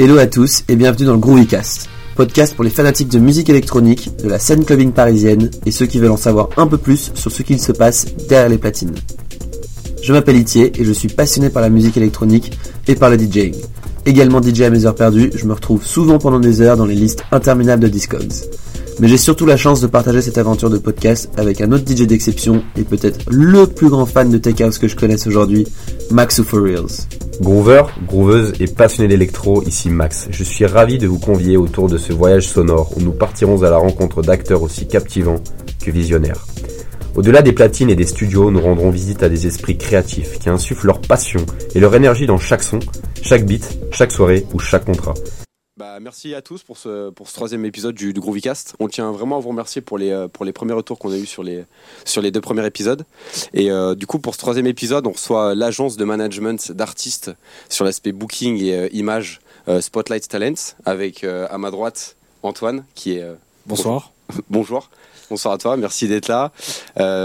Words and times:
Hello 0.00 0.16
à 0.18 0.28
tous 0.28 0.62
et 0.68 0.76
bienvenue 0.76 1.06
dans 1.06 1.14
le 1.14 1.18
Groovycast, 1.18 1.88
podcast 2.14 2.54
pour 2.54 2.62
les 2.62 2.70
fanatiques 2.70 3.08
de 3.08 3.18
musique 3.18 3.48
électronique, 3.48 4.16
de 4.22 4.28
la 4.28 4.38
scène 4.38 4.64
clubbing 4.64 4.92
parisienne 4.92 5.50
et 5.66 5.72
ceux 5.72 5.86
qui 5.86 5.98
veulent 5.98 6.12
en 6.12 6.16
savoir 6.16 6.50
un 6.56 6.68
peu 6.68 6.78
plus 6.78 7.10
sur 7.14 7.32
ce 7.32 7.42
qu'il 7.42 7.60
se 7.60 7.72
passe 7.72 8.06
derrière 8.28 8.48
les 8.48 8.58
platines. 8.58 8.94
Je 10.00 10.12
m'appelle 10.12 10.36
Itier 10.36 10.70
et 10.80 10.84
je 10.84 10.92
suis 10.92 11.08
passionné 11.08 11.50
par 11.50 11.62
la 11.62 11.68
musique 11.68 11.96
électronique 11.96 12.56
et 12.86 12.94
par 12.94 13.10
le 13.10 13.18
DJing. 13.18 13.56
Également 14.06 14.40
DJ 14.40 14.60
à 14.60 14.70
mes 14.70 14.86
heures 14.86 14.94
perdues, 14.94 15.32
je 15.34 15.44
me 15.46 15.52
retrouve 15.52 15.84
souvent 15.84 16.18
pendant 16.18 16.38
des 16.38 16.60
heures 16.60 16.76
dans 16.76 16.86
les 16.86 16.94
listes 16.94 17.24
interminables 17.32 17.82
de 17.82 17.88
Discogs. 17.88 18.46
Mais 19.00 19.08
j'ai 19.08 19.18
surtout 19.18 19.46
la 19.46 19.56
chance 19.56 19.80
de 19.80 19.88
partager 19.88 20.22
cette 20.22 20.38
aventure 20.38 20.70
de 20.70 20.78
podcast 20.78 21.28
avec 21.36 21.60
un 21.60 21.72
autre 21.72 21.92
DJ 21.92 22.06
d'exception 22.06 22.62
et 22.76 22.84
peut-être 22.84 23.18
le 23.32 23.66
plus 23.66 23.88
grand 23.88 24.06
fan 24.06 24.30
de 24.30 24.38
Tech 24.38 24.60
House 24.60 24.78
que 24.78 24.86
je 24.86 24.94
connaisse 24.94 25.26
aujourd'hui, 25.26 25.66
Max 26.12 26.38
Reals. 26.38 26.86
Groover, 27.40 27.84
grooveuse 28.06 28.52
et 28.58 28.66
passionné 28.66 29.08
d'électro, 29.08 29.62
ici 29.62 29.90
Max. 29.90 30.26
Je 30.30 30.42
suis 30.42 30.66
ravi 30.66 30.98
de 30.98 31.06
vous 31.06 31.20
convier 31.20 31.56
autour 31.56 31.88
de 31.88 31.96
ce 31.96 32.12
voyage 32.12 32.48
sonore 32.48 32.90
où 32.96 33.00
nous 33.00 33.12
partirons 33.12 33.62
à 33.62 33.70
la 33.70 33.76
rencontre 33.76 34.22
d'acteurs 34.22 34.62
aussi 34.62 34.88
captivants 34.88 35.42
que 35.80 35.92
visionnaires. 35.92 36.46
Au-delà 37.14 37.42
des 37.42 37.52
platines 37.52 37.90
et 37.90 37.96
des 37.96 38.06
studios, 38.06 38.50
nous 38.50 38.60
rendrons 38.60 38.90
visite 38.90 39.22
à 39.22 39.28
des 39.28 39.46
esprits 39.46 39.78
créatifs 39.78 40.38
qui 40.40 40.48
insufflent 40.48 40.86
leur 40.86 41.00
passion 41.00 41.44
et 41.74 41.80
leur 41.80 41.94
énergie 41.94 42.26
dans 42.26 42.38
chaque 42.38 42.62
son, 42.64 42.80
chaque 43.22 43.46
beat, 43.46 43.78
chaque 43.92 44.12
soirée 44.12 44.44
ou 44.52 44.58
chaque 44.58 44.84
contrat. 44.84 45.14
Bah, 45.78 46.00
merci 46.00 46.34
à 46.34 46.42
tous 46.42 46.64
pour 46.64 46.76
ce, 46.76 47.10
pour 47.10 47.28
ce 47.28 47.34
troisième 47.34 47.64
épisode 47.64 47.94
du, 47.94 48.12
du 48.12 48.18
Groovycast. 48.18 48.74
On 48.80 48.88
tient 48.88 49.12
vraiment 49.12 49.36
à 49.36 49.38
vous 49.40 49.50
remercier 49.50 49.80
pour 49.80 49.96
les, 49.96 50.10
euh, 50.10 50.26
pour 50.26 50.44
les 50.44 50.52
premiers 50.52 50.72
retours 50.72 50.98
qu'on 50.98 51.12
a 51.12 51.16
eu 51.16 51.24
sur 51.24 51.44
les, 51.44 51.64
sur 52.04 52.20
les 52.20 52.32
deux 52.32 52.40
premiers 52.40 52.66
épisodes. 52.66 53.04
Et 53.54 53.70
euh, 53.70 53.94
du 53.94 54.04
coup, 54.04 54.18
pour 54.18 54.34
ce 54.34 54.40
troisième 54.40 54.66
épisode, 54.66 55.06
on 55.06 55.12
reçoit 55.12 55.54
l'agence 55.54 55.96
de 55.96 56.04
management 56.04 56.72
d'artistes 56.72 57.30
sur 57.68 57.84
l'aspect 57.84 58.10
booking 58.10 58.60
et 58.60 58.74
euh, 58.74 58.88
image 58.90 59.40
euh, 59.68 59.80
Spotlight 59.80 60.26
Talents 60.26 60.74
avec 60.84 61.22
à 61.22 61.56
ma 61.58 61.70
droite 61.70 62.16
Antoine 62.42 62.84
qui 62.96 63.12
est. 63.12 63.24
Bonsoir. 63.64 64.10
bonjour. 64.50 64.90
Bonsoir 65.30 65.54
à 65.54 65.58
toi, 65.58 65.76
merci 65.76 66.08
d'être 66.08 66.26
là. 66.26 66.50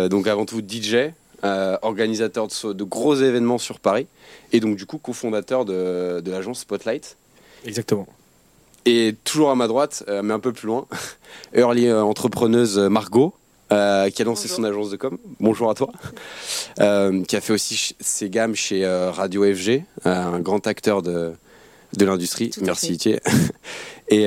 Donc 0.10 0.28
avant 0.28 0.46
tout 0.46 0.60
DJ, 0.60 1.14
euh, 1.44 1.78
organisateur 1.82 2.48
de, 2.48 2.74
de 2.74 2.84
gros 2.84 3.16
événements 3.16 3.58
sur 3.58 3.80
Paris 3.80 4.06
et 4.52 4.60
donc 4.60 4.76
du 4.76 4.86
coup 4.86 5.00
cofondateur 5.00 5.66
de, 5.66 6.22
de 6.22 6.32
l'agence 6.32 6.60
Spotlight. 6.60 7.18
Exactement. 7.66 8.08
Et 8.86 9.16
toujours 9.24 9.50
à 9.50 9.56
ma 9.56 9.68
droite, 9.68 10.04
euh, 10.08 10.22
mais 10.24 10.34
un 10.34 10.40
peu 10.40 10.52
plus 10.52 10.68
loin, 10.68 10.86
early 11.56 11.88
euh, 11.88 12.04
entrepreneuse 12.04 12.78
euh, 12.78 12.90
Margot, 12.90 13.34
euh, 13.72 14.10
qui 14.10 14.22
a 14.22 14.26
lancé 14.26 14.48
son 14.48 14.64
agence 14.64 14.90
de 14.90 14.98
com. 14.98 15.18
Bonjour 15.40 15.70
à 15.70 15.74
toi. 15.74 15.90
Euh, 16.80 17.24
qui 17.24 17.36
a 17.36 17.42
fait 17.42 17.54
aussi 17.54 17.96
ses 18.00 18.32
gammes 18.32 18.56
chez 18.56 18.84
euh, 18.84 19.12
Radio 19.12 19.44
FG, 19.44 19.84
un 20.06 20.40
grand 20.40 20.66
acteur 20.66 21.04
de, 21.04 21.34
de 21.96 22.06
l'industrie. 22.06 22.50
Merci. 22.64 22.94
Itier. 22.94 23.20
et, 24.10 24.26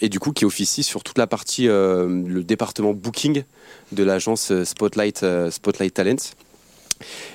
et 0.00 0.08
du 0.08 0.18
coup, 0.18 0.32
qui 0.32 0.46
officie 0.46 0.82
sur 0.82 1.02
toute 1.04 1.18
la 1.18 1.26
partie, 1.26 1.66
le 1.66 2.40
département 2.40 2.94
booking 2.94 3.44
de 3.92 4.04
l'agence 4.04 4.52
Spotlight, 4.64 5.22
Spotlight 5.50 5.92
Talents. 5.92 6.32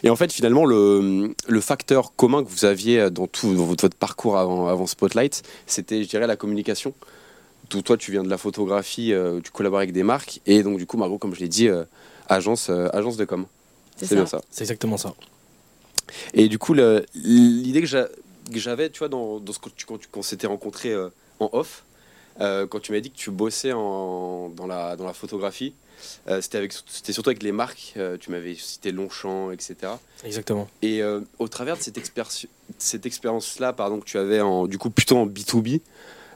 Et 0.04 0.10
en 0.10 0.16
fait, 0.16 0.32
finalement, 0.32 0.66
le, 0.66 1.34
le 1.48 1.62
facteur 1.62 2.16
commun 2.16 2.44
que 2.44 2.50
vous 2.50 2.66
aviez 2.66 3.10
dans 3.12 3.28
tout 3.28 3.54
dans 3.56 3.66
votre, 3.66 3.88
parcours 3.90 4.38
avant, 4.38 4.68
avant 4.68 4.88
Spotlight, 4.88 5.44
c'était, 5.68 6.04
je 6.04 6.10
dirais, 6.10 6.28
la 6.28 6.36
communication. 6.36 6.94
Tout, 7.70 7.82
toi, 7.82 7.98
tu 7.98 8.12
viens 8.12 8.24
de 8.24 8.30
la 8.30 8.38
photographie, 8.38 9.14
euh, 9.14 9.40
tu 9.44 9.52
collabores 9.52 9.80
avec 9.80 9.94
des 9.94 10.04
marques, 10.04 10.42
et 10.46 10.64
donc, 10.64 10.78
du 10.78 10.86
coup, 10.86 10.98
Margot, 10.98 11.18
comme 11.18 11.34
je 11.36 11.40
l'ai 11.40 11.48
dit, 11.48 11.68
euh, 11.68 11.84
agence, 12.28 12.70
euh, 12.70 12.88
agence 12.94 13.16
de 13.16 13.26
com. 13.26 13.46
C'est 13.98 14.16
bien 14.16 14.26
ça. 14.26 14.42
C'est 14.50 14.64
exactement 14.64 14.98
ça. 14.98 15.14
Et 16.34 16.50
du 16.50 16.58
coup, 16.58 16.74
le- 16.74 17.06
l'idée 17.14 17.82
que 17.82 17.88
j'a- 17.88 18.10
que 18.52 18.60
j'avais, 18.60 18.90
tu 18.90 19.00
vois, 19.00 19.08
dans, 19.08 19.40
dans 19.40 19.54
ce 19.54 19.60
tu, 19.76 19.86
quand, 19.86 19.98
tu- 19.98 20.08
quand 20.12 20.20
on 20.20 20.24
s'était 20.24 20.48
rencontrés 20.48 20.92
euh, 20.92 21.10
en 21.40 21.50
off, 21.54 21.84
euh, 22.42 22.66
quand 22.68 22.80
tu 22.80 22.92
m'as 22.92 23.00
dit 23.00 23.12
que 23.12 23.18
tu 23.18 23.32
bossais 23.32 23.72
en, 23.72 24.50
dans, 24.50 24.68
la, 24.68 24.96
dans 24.96 25.06
la 25.06 25.14
photographie, 25.14 25.74
euh, 26.28 26.42
c'était 26.42 26.58
avec- 26.58 26.74
c'était 26.88 27.14
surtout 27.14 27.30
avec 27.30 27.44
les 27.44 27.52
marques, 27.52 27.94
euh, 27.98 28.18
tu 28.20 28.32
m'avais 28.32 28.56
cité 28.56 28.92
Longchamp, 28.92 29.52
etc. 29.52 29.76
Exactement. 30.24 30.68
Et 30.82 31.02
euh, 31.02 31.22
au 31.40 31.48
travers 31.48 31.78
de 31.78 31.82
cette, 31.82 31.98
expéri- 31.98 32.48
cette 32.78 33.06
expérience-là, 33.06 33.74
pardon, 33.74 34.00
que 34.00 34.06
tu 34.06 34.18
avais 34.18 34.42
en, 34.42 34.68
du 34.68 34.78
coup 34.78 34.90
plutôt 34.90 35.18
en 35.18 35.26
B2B, 35.26 35.82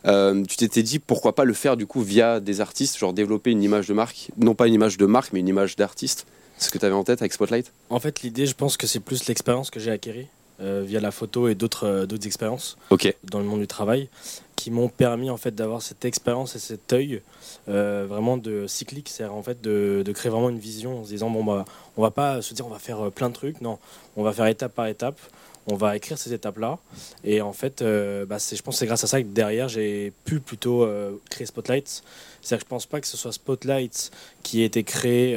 euh, 0.05 0.43
tu 0.45 0.57
t'étais 0.57 0.83
dit 0.83 0.99
pourquoi 0.99 1.33
pas 1.33 1.45
le 1.45 1.53
faire 1.53 1.77
du 1.77 1.87
coup 1.87 2.01
via 2.01 2.39
des 2.39 2.61
artistes, 2.61 2.97
genre 2.97 3.13
développer 3.13 3.51
une 3.51 3.63
image 3.63 3.87
de 3.87 3.93
marque, 3.93 4.29
non 4.37 4.53
pas 4.53 4.67
une 4.67 4.73
image 4.73 4.97
de 4.97 5.05
marque, 5.05 5.33
mais 5.33 5.39
une 5.39 5.47
image 5.47 5.75
d'artiste. 5.75 6.25
C'est 6.57 6.67
ce 6.67 6.71
que 6.71 6.77
tu 6.77 6.85
avais 6.85 6.95
en 6.95 7.03
tête 7.03 7.21
avec 7.21 7.33
Spotlight? 7.33 7.71
En 7.89 7.99
fait, 7.99 8.21
l'idée, 8.21 8.45
je 8.45 8.53
pense 8.55 8.77
que 8.77 8.87
c'est 8.87 8.99
plus 9.01 9.27
l'expérience 9.27 9.69
que 9.71 9.79
j'ai 9.79 9.91
acquérie 9.91 10.27
euh, 10.61 10.83
via 10.85 11.01
la 11.01 11.11
photo 11.11 11.49
et 11.49 11.55
d'autres 11.55 11.85
euh, 11.85 12.05
d'autres 12.05 12.27
expériences 12.27 12.77
dans 13.25 13.39
le 13.39 13.45
monde 13.45 13.59
du 13.59 13.67
travail 13.67 14.07
qui 14.55 14.71
m'ont 14.71 14.87
permis 14.87 15.29
en 15.29 15.35
fait 15.35 15.53
d'avoir 15.53 15.81
cette 15.81 16.05
expérience 16.05 16.55
et 16.55 16.59
cet 16.59 16.93
œil 16.93 17.21
euh, 17.67 18.05
vraiment 18.07 18.37
de 18.37 18.65
cyclique, 18.65 19.09
c'est-à-dire 19.09 19.35
en 19.35 19.43
fait 19.43 19.61
de, 19.61 20.01
de 20.05 20.11
créer 20.13 20.31
vraiment 20.31 20.49
une 20.49 20.57
vision 20.57 21.01
en 21.01 21.03
se 21.03 21.09
disant 21.09 21.29
bon 21.29 21.43
bah 21.43 21.65
on 21.97 22.01
va 22.01 22.09
pas 22.09 22.41
se 22.41 22.53
dire 22.53 22.65
on 22.65 22.69
va 22.69 22.79
faire 22.79 23.11
plein 23.11 23.27
de 23.27 23.33
trucs, 23.33 23.59
non, 23.59 23.79
on 24.15 24.23
va 24.23 24.31
faire 24.31 24.45
étape 24.45 24.73
par 24.73 24.87
étape. 24.87 25.19
On 25.67 25.77
va 25.77 25.95
écrire 25.95 26.15
ces 26.19 26.31
étapes-là. 26.31 26.77
Et 27.23 27.41
en 27.41 27.51
fait, 27.51 27.81
bah, 27.81 28.37
je 28.37 28.61
pense 28.61 28.75
que 28.75 28.77
c'est 28.77 28.85
grâce 28.85 29.03
à 29.03 29.07
ça 29.07 29.19
que 29.19 29.25
derrière, 29.25 29.67
j'ai 29.67 30.13
pu 30.23 30.39
plutôt 30.39 30.87
créer 31.31 31.47
Spotlight. 31.47 32.03
C'est-à-dire 32.43 32.59
que 32.59 32.65
je 32.65 32.69
pense 32.69 32.85
pas 32.85 33.01
que 33.01 33.07
ce 33.07 33.17
soit 33.17 33.31
Spotlight 33.31 34.11
qui 34.43 34.61
ait 34.61 34.65
été 34.65 34.83
créé 34.83 35.35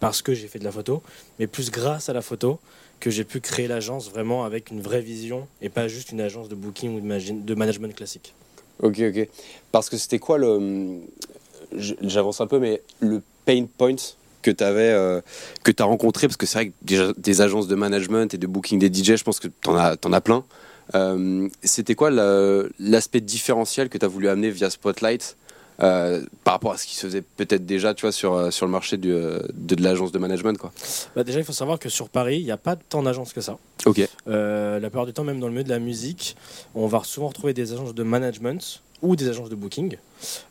parce 0.00 0.22
que 0.22 0.34
j'ai 0.34 0.48
fait 0.48 0.58
de 0.58 0.64
la 0.64 0.72
photo, 0.72 1.04
mais 1.38 1.46
plus 1.46 1.70
grâce 1.70 2.08
à 2.08 2.12
la 2.12 2.20
photo 2.20 2.58
que 3.04 3.10
j'ai 3.10 3.24
pu 3.24 3.40
créer 3.40 3.68
l'agence 3.68 4.08
vraiment 4.08 4.46
avec 4.46 4.70
une 4.70 4.80
vraie 4.80 5.02
vision 5.02 5.46
et 5.60 5.68
pas 5.68 5.88
juste 5.88 6.10
une 6.10 6.22
agence 6.22 6.48
de 6.48 6.54
booking 6.54 6.96
ou 6.96 7.00
de, 7.00 7.54
management 7.54 7.94
classique. 7.94 8.32
Ok, 8.82 8.98
ok. 8.98 9.28
Parce 9.72 9.90
que 9.90 9.98
c'était 9.98 10.18
quoi 10.18 10.38
le. 10.38 11.00
J'avance 11.76 12.40
un 12.40 12.46
peu, 12.46 12.58
mais 12.58 12.80
le 13.00 13.20
pain 13.44 13.66
point 13.76 13.96
que 14.40 14.50
tu 14.50 14.64
avais, 14.64 15.20
que 15.62 15.70
tu 15.70 15.82
as 15.82 15.86
rencontré, 15.86 16.28
parce 16.28 16.38
que 16.38 16.46
c'est 16.46 16.58
vrai 16.58 16.72
que 16.86 17.12
des 17.20 17.42
agences 17.42 17.68
de 17.68 17.74
management 17.74 18.32
et 18.32 18.38
de 18.38 18.46
booking 18.46 18.78
des 18.78 18.88
DJ, 18.90 19.16
je 19.16 19.24
pense 19.24 19.38
que 19.38 19.48
tu 19.48 19.68
en 19.68 19.76
as, 19.76 19.98
t'en 19.98 20.14
as 20.14 20.22
plein. 20.22 20.42
Euh, 20.94 21.46
c'était 21.62 21.94
quoi 21.94 22.10
la- 22.10 22.62
l'aspect 22.78 23.20
différentiel 23.20 23.90
que 23.90 23.98
tu 23.98 24.04
as 24.06 24.08
voulu 24.08 24.28
amener 24.28 24.48
via 24.48 24.70
Spotlight? 24.70 25.36
Euh, 25.80 26.24
par 26.44 26.54
rapport 26.54 26.72
à 26.72 26.76
ce 26.76 26.86
qui 26.86 26.94
se 26.94 27.06
faisait 27.06 27.22
peut-être 27.22 27.66
déjà 27.66 27.94
tu 27.94 28.02
vois, 28.02 28.12
sur, 28.12 28.34
euh, 28.34 28.50
sur 28.50 28.66
le 28.66 28.72
marché 28.72 28.96
du, 28.96 29.12
euh, 29.12 29.40
de, 29.54 29.74
de 29.74 29.82
l'agence 29.82 30.12
de 30.12 30.18
management 30.18 30.56
quoi. 30.58 30.72
Bah 31.16 31.24
déjà, 31.24 31.38
il 31.40 31.44
faut 31.44 31.52
savoir 31.52 31.78
que 31.78 31.88
sur 31.88 32.08
Paris, 32.08 32.38
il 32.38 32.44
n'y 32.44 32.50
a 32.52 32.56
pas 32.56 32.76
tant 32.76 33.02
d'agences 33.02 33.32
que 33.32 33.40
ça. 33.40 33.58
Ok. 33.86 34.00
Euh, 34.28 34.78
la 34.80 34.88
plupart 34.90 35.06
du 35.06 35.12
temps, 35.12 35.24
même 35.24 35.40
dans 35.40 35.46
le 35.48 35.52
milieu 35.52 35.64
de 35.64 35.70
la 35.70 35.78
musique, 35.78 36.36
on 36.74 36.86
va 36.86 37.02
souvent 37.04 37.28
retrouver 37.28 37.54
des 37.54 37.72
agences 37.72 37.94
de 37.94 38.02
management 38.02 38.82
ou 39.02 39.16
des 39.16 39.28
agences 39.28 39.50
de 39.50 39.54
booking. 39.54 39.96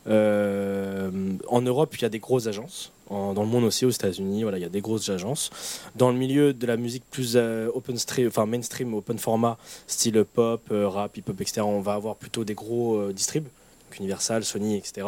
Euh, 0.07 1.09
en 1.47 1.61
Europe, 1.61 1.95
il 1.97 2.01
y 2.01 2.05
a 2.05 2.09
des 2.09 2.19
grosses 2.19 2.47
agences. 2.47 2.91
En- 3.09 3.33
dans 3.33 3.43
le 3.43 3.49
monde 3.49 3.63
aussi, 3.63 3.85
aux 3.85 3.89
États-Unis, 3.89 4.43
voilà, 4.43 4.57
il 4.57 4.61
y 4.61 4.65
a 4.65 4.69
des 4.69 4.81
grosses 4.81 5.09
agences. 5.09 5.49
Dans 5.95 6.09
le 6.11 6.17
milieu 6.17 6.53
de 6.53 6.65
la 6.67 6.77
musique 6.77 7.03
plus 7.09 7.33
euh, 7.35 7.69
open 7.73 7.97
stream, 7.97 8.27
enfin 8.27 8.45
mainstream, 8.45 8.93
open 8.93 9.17
format, 9.17 9.57
style 9.87 10.23
pop, 10.31 10.61
rap, 10.71 11.17
hip-hop, 11.17 11.39
etc., 11.41 11.61
on 11.61 11.81
va 11.81 11.93
avoir 11.93 12.15
plutôt 12.15 12.43
des 12.43 12.53
gros 12.53 13.11
distribs, 13.11 13.47
Universal, 13.97 14.43
Sony, 14.43 14.77
etc. 14.77 15.07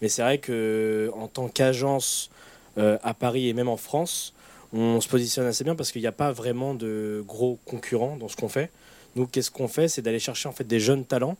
Mais 0.00 0.08
c'est 0.08 0.22
vrai 0.22 0.38
que 0.38 1.10
en 1.14 1.28
tant 1.28 1.48
qu'agence 1.48 2.30
euh, 2.78 2.98
à 3.02 3.14
Paris 3.14 3.48
et 3.48 3.52
même 3.52 3.68
en 3.68 3.76
France, 3.76 4.34
on 4.72 5.00
se 5.00 5.08
positionne 5.08 5.46
assez 5.46 5.64
bien 5.64 5.76
parce 5.76 5.92
qu'il 5.92 6.00
n'y 6.00 6.08
a 6.08 6.12
pas 6.12 6.32
vraiment 6.32 6.74
de 6.74 7.22
gros 7.26 7.58
concurrents 7.64 8.16
dans 8.16 8.28
ce 8.28 8.36
qu'on 8.36 8.48
fait. 8.48 8.70
Nous, 9.16 9.26
qu'est-ce 9.26 9.50
qu'on 9.50 9.68
fait? 9.68 9.86
C'est 9.86 10.02
d'aller 10.02 10.18
chercher 10.18 10.48
en 10.48 10.52
fait 10.52 10.64
des 10.64 10.80
jeunes 10.80 11.04
talents 11.04 11.36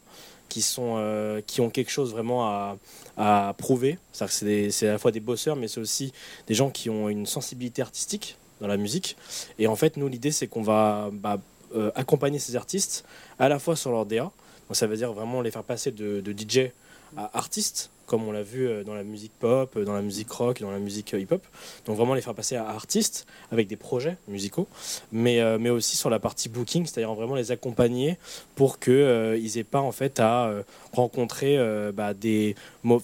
qui, 0.48 0.62
sont, 0.62 0.94
euh, 0.98 1.40
qui 1.44 1.60
ont 1.60 1.70
quelque 1.70 1.90
chose 1.90 2.12
vraiment 2.12 2.46
à, 2.46 2.76
à 3.16 3.54
prouver. 3.58 3.98
C'est 4.12 4.86
à 4.86 4.92
la 4.92 4.98
fois 4.98 5.10
des 5.10 5.20
bosseurs, 5.20 5.56
mais 5.56 5.66
c'est 5.66 5.80
aussi 5.80 6.12
des 6.46 6.54
gens 6.54 6.70
qui 6.70 6.90
ont 6.90 7.08
une 7.08 7.26
sensibilité 7.26 7.82
artistique 7.82 8.36
dans 8.60 8.68
la 8.68 8.76
musique. 8.76 9.16
Et 9.58 9.66
en 9.66 9.76
fait, 9.76 9.96
nous, 9.96 10.08
l'idée, 10.08 10.30
c'est 10.30 10.46
qu'on 10.46 10.62
va 10.62 11.10
bah, 11.12 11.38
euh, 11.74 11.90
accompagner 11.96 12.38
ces 12.38 12.54
artistes 12.54 13.04
à 13.38 13.48
la 13.48 13.58
fois 13.58 13.74
sur 13.74 13.90
leur 13.90 14.06
DA. 14.06 14.30
Ça 14.72 14.86
veut 14.86 14.96
dire 14.96 15.12
vraiment 15.12 15.40
les 15.42 15.50
faire 15.50 15.62
passer 15.64 15.90
de, 15.90 16.22
DJ 16.36 16.70
à 17.16 17.30
artiste, 17.38 17.90
comme 18.06 18.26
on 18.26 18.32
l'a 18.32 18.42
vu 18.42 18.66
euh, 18.66 18.82
dans 18.82 18.94
la 18.94 19.04
musique 19.04 19.30
pop, 19.38 19.76
euh, 19.76 19.84
dans 19.84 19.92
la 19.94 20.02
musique 20.02 20.30
rock, 20.30 20.60
dans 20.60 20.72
la 20.72 20.80
musique 20.80 21.14
euh, 21.14 21.20
hip-hop. 21.20 21.42
Donc 21.86 21.96
vraiment 21.96 22.14
les 22.14 22.22
faire 22.22 22.34
passer 22.34 22.56
à 22.56 22.66
artistes 22.68 23.24
avec 23.52 23.68
des 23.68 23.76
projets 23.76 24.16
musicaux, 24.26 24.66
mais, 25.12 25.40
euh, 25.40 25.58
mais 25.60 25.70
aussi 25.70 25.96
sur 25.96 26.10
la 26.10 26.18
partie 26.18 26.48
booking, 26.48 26.86
c'est-à-dire 26.86 27.14
vraiment 27.14 27.36
les 27.36 27.52
accompagner 27.52 28.18
pour 28.56 28.80
qu'ils 28.80 29.50
n'aient 29.54 29.64
pas 29.64 29.80
en 29.80 29.92
fait 29.92 30.18
à 30.18 30.46
euh, 30.46 30.62
rencontrer 30.92 31.56
euh, 31.56 31.92
bah, 31.92 32.14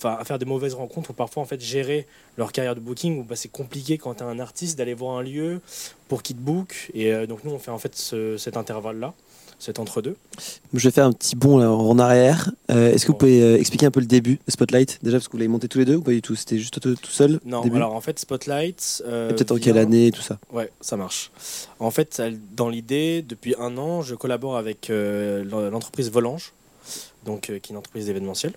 à 0.04 0.24
faire 0.24 0.38
des 0.40 0.44
mauvaises 0.44 0.74
rencontres 0.74 1.10
ou 1.10 1.14
parfois 1.14 1.42
en 1.42 1.46
fait 1.46 1.60
gérer 1.60 2.06
leur 2.36 2.50
carrière 2.52 2.74
de 2.74 2.80
booking 2.80 3.20
où 3.20 3.22
bah, 3.22 3.36
c'est 3.36 3.48
compliqué 3.52 3.96
quand 3.96 4.14
tu 4.14 4.24
es 4.24 4.26
un 4.26 4.40
artiste 4.40 4.76
d'aller 4.76 4.94
voir 4.94 5.18
un 5.18 5.22
lieu 5.22 5.60
pour 6.08 6.22
qu'il 6.24 6.36
te 6.36 6.40
book 6.42 6.90
et 6.94 7.12
euh, 7.12 7.26
donc 7.26 7.44
nous 7.44 7.52
on 7.52 7.58
fait 7.60 7.70
en 7.70 7.78
fait 7.78 7.94
ce- 7.94 8.36
cet 8.36 8.56
intervalle 8.56 8.98
là 8.98 9.14
cet 9.60 9.78
entre-deux. 9.78 10.16
Je 10.74 10.88
vais 10.88 10.90
faire 10.90 11.04
un 11.06 11.12
petit 11.12 11.36
bond 11.36 11.58
là, 11.58 11.70
en 11.70 11.98
arrière. 12.00 12.50
Euh, 12.70 12.92
Est-ce 12.92 13.06
que 13.06 13.12
vous 13.12 13.18
pouvez 13.18 13.42
euh, 13.42 13.58
expliquer 13.58 13.86
un 13.86 13.90
peu 13.92 14.00
le 14.00 14.06
début 14.06 14.40
de 14.46 14.50
Spotlight 14.50 14.98
Déjà, 15.02 15.18
parce 15.18 15.28
que 15.28 15.32
vous 15.32 15.38
l'avez 15.38 15.48
monté 15.48 15.68
tous 15.68 15.78
les 15.78 15.84
deux 15.84 15.96
ou 15.96 16.02
pas 16.02 16.10
du 16.10 16.22
tout? 16.22 16.34
C'était 16.34 16.58
juste 16.58 16.80
tout, 16.80 16.94
tout 16.96 17.10
seul 17.10 17.38
Non, 17.44 17.60
début? 17.62 17.76
alors 17.76 17.94
en 17.94 18.00
fait 18.00 18.18
Spotlight. 18.18 19.02
euh, 19.06 19.28
peut-être 19.28 19.52
en 19.52 19.58
quelle 19.58 19.78
année 19.78 20.08
et 20.08 20.10
tout 20.12 20.22
ça? 20.22 20.38
Ouais, 20.50 20.72
ça 20.80 20.96
marche. 20.96 21.30
En 21.78 21.90
fait, 21.92 22.20
dans 22.56 22.68
l'idée, 22.70 23.22
depuis 23.22 23.54
un 23.60 23.76
an, 23.78 24.02
je 24.02 24.14
collabore 24.14 24.56
avec 24.56 24.90
l'en- 24.90 25.70
l'entreprise 25.70 26.10
Volange. 26.10 26.52
donc, 27.26 27.42
qui 27.42 27.52
est 27.52 27.68
une 27.70 27.76
entreprise 27.76 28.06
d'événementiel, 28.06 28.54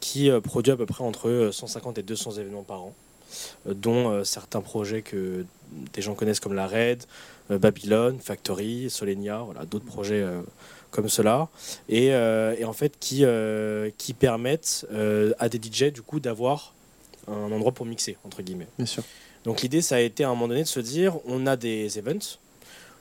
qui 0.00 0.30
produit 0.44 0.72
à 0.72 0.76
peu 0.76 0.86
près 0.86 1.02
entre 1.02 1.50
150 1.52 1.98
et 1.98 2.02
200 2.02 2.32
événements 2.38 2.62
par 2.62 2.82
an, 2.82 2.94
dont 3.66 4.22
certains 4.24 4.60
projets 4.60 5.02
que 5.02 5.44
des 5.92 6.00
gens 6.00 6.14
connaissent 6.14 6.40
comme 6.40 6.54
la 6.54 6.66
Red, 6.68 7.02
Babylone, 7.50 8.18
Factory, 8.20 8.90
Solenia, 8.90 9.38
voilà, 9.38 9.64
d'autres 9.64 9.86
projets 9.86 10.24
comme 10.90 11.08
cela, 11.08 11.48
et, 11.88 12.14
en 12.14 12.72
fait 12.72 12.98
qui, 12.98 13.24
qui 13.96 14.12
permettent 14.14 14.86
à 15.38 15.48
des 15.48 15.58
DJ 15.58 15.92
du 15.92 16.02
coup 16.02 16.20
d'avoir 16.20 16.74
un 17.26 17.52
endroit 17.52 17.72
pour 17.72 17.86
mixer, 17.86 18.16
entre 18.24 18.42
guillemets. 18.42 18.68
Bien 18.76 18.86
sûr. 18.86 19.02
Donc 19.44 19.62
l'idée, 19.62 19.82
ça 19.82 19.96
a 19.96 20.00
été 20.00 20.24
à 20.24 20.28
un 20.28 20.30
moment 20.30 20.48
donné 20.48 20.62
de 20.62 20.68
se 20.68 20.80
dire, 20.80 21.16
on 21.26 21.46
a 21.46 21.56
des 21.56 21.98
events, 21.98 22.38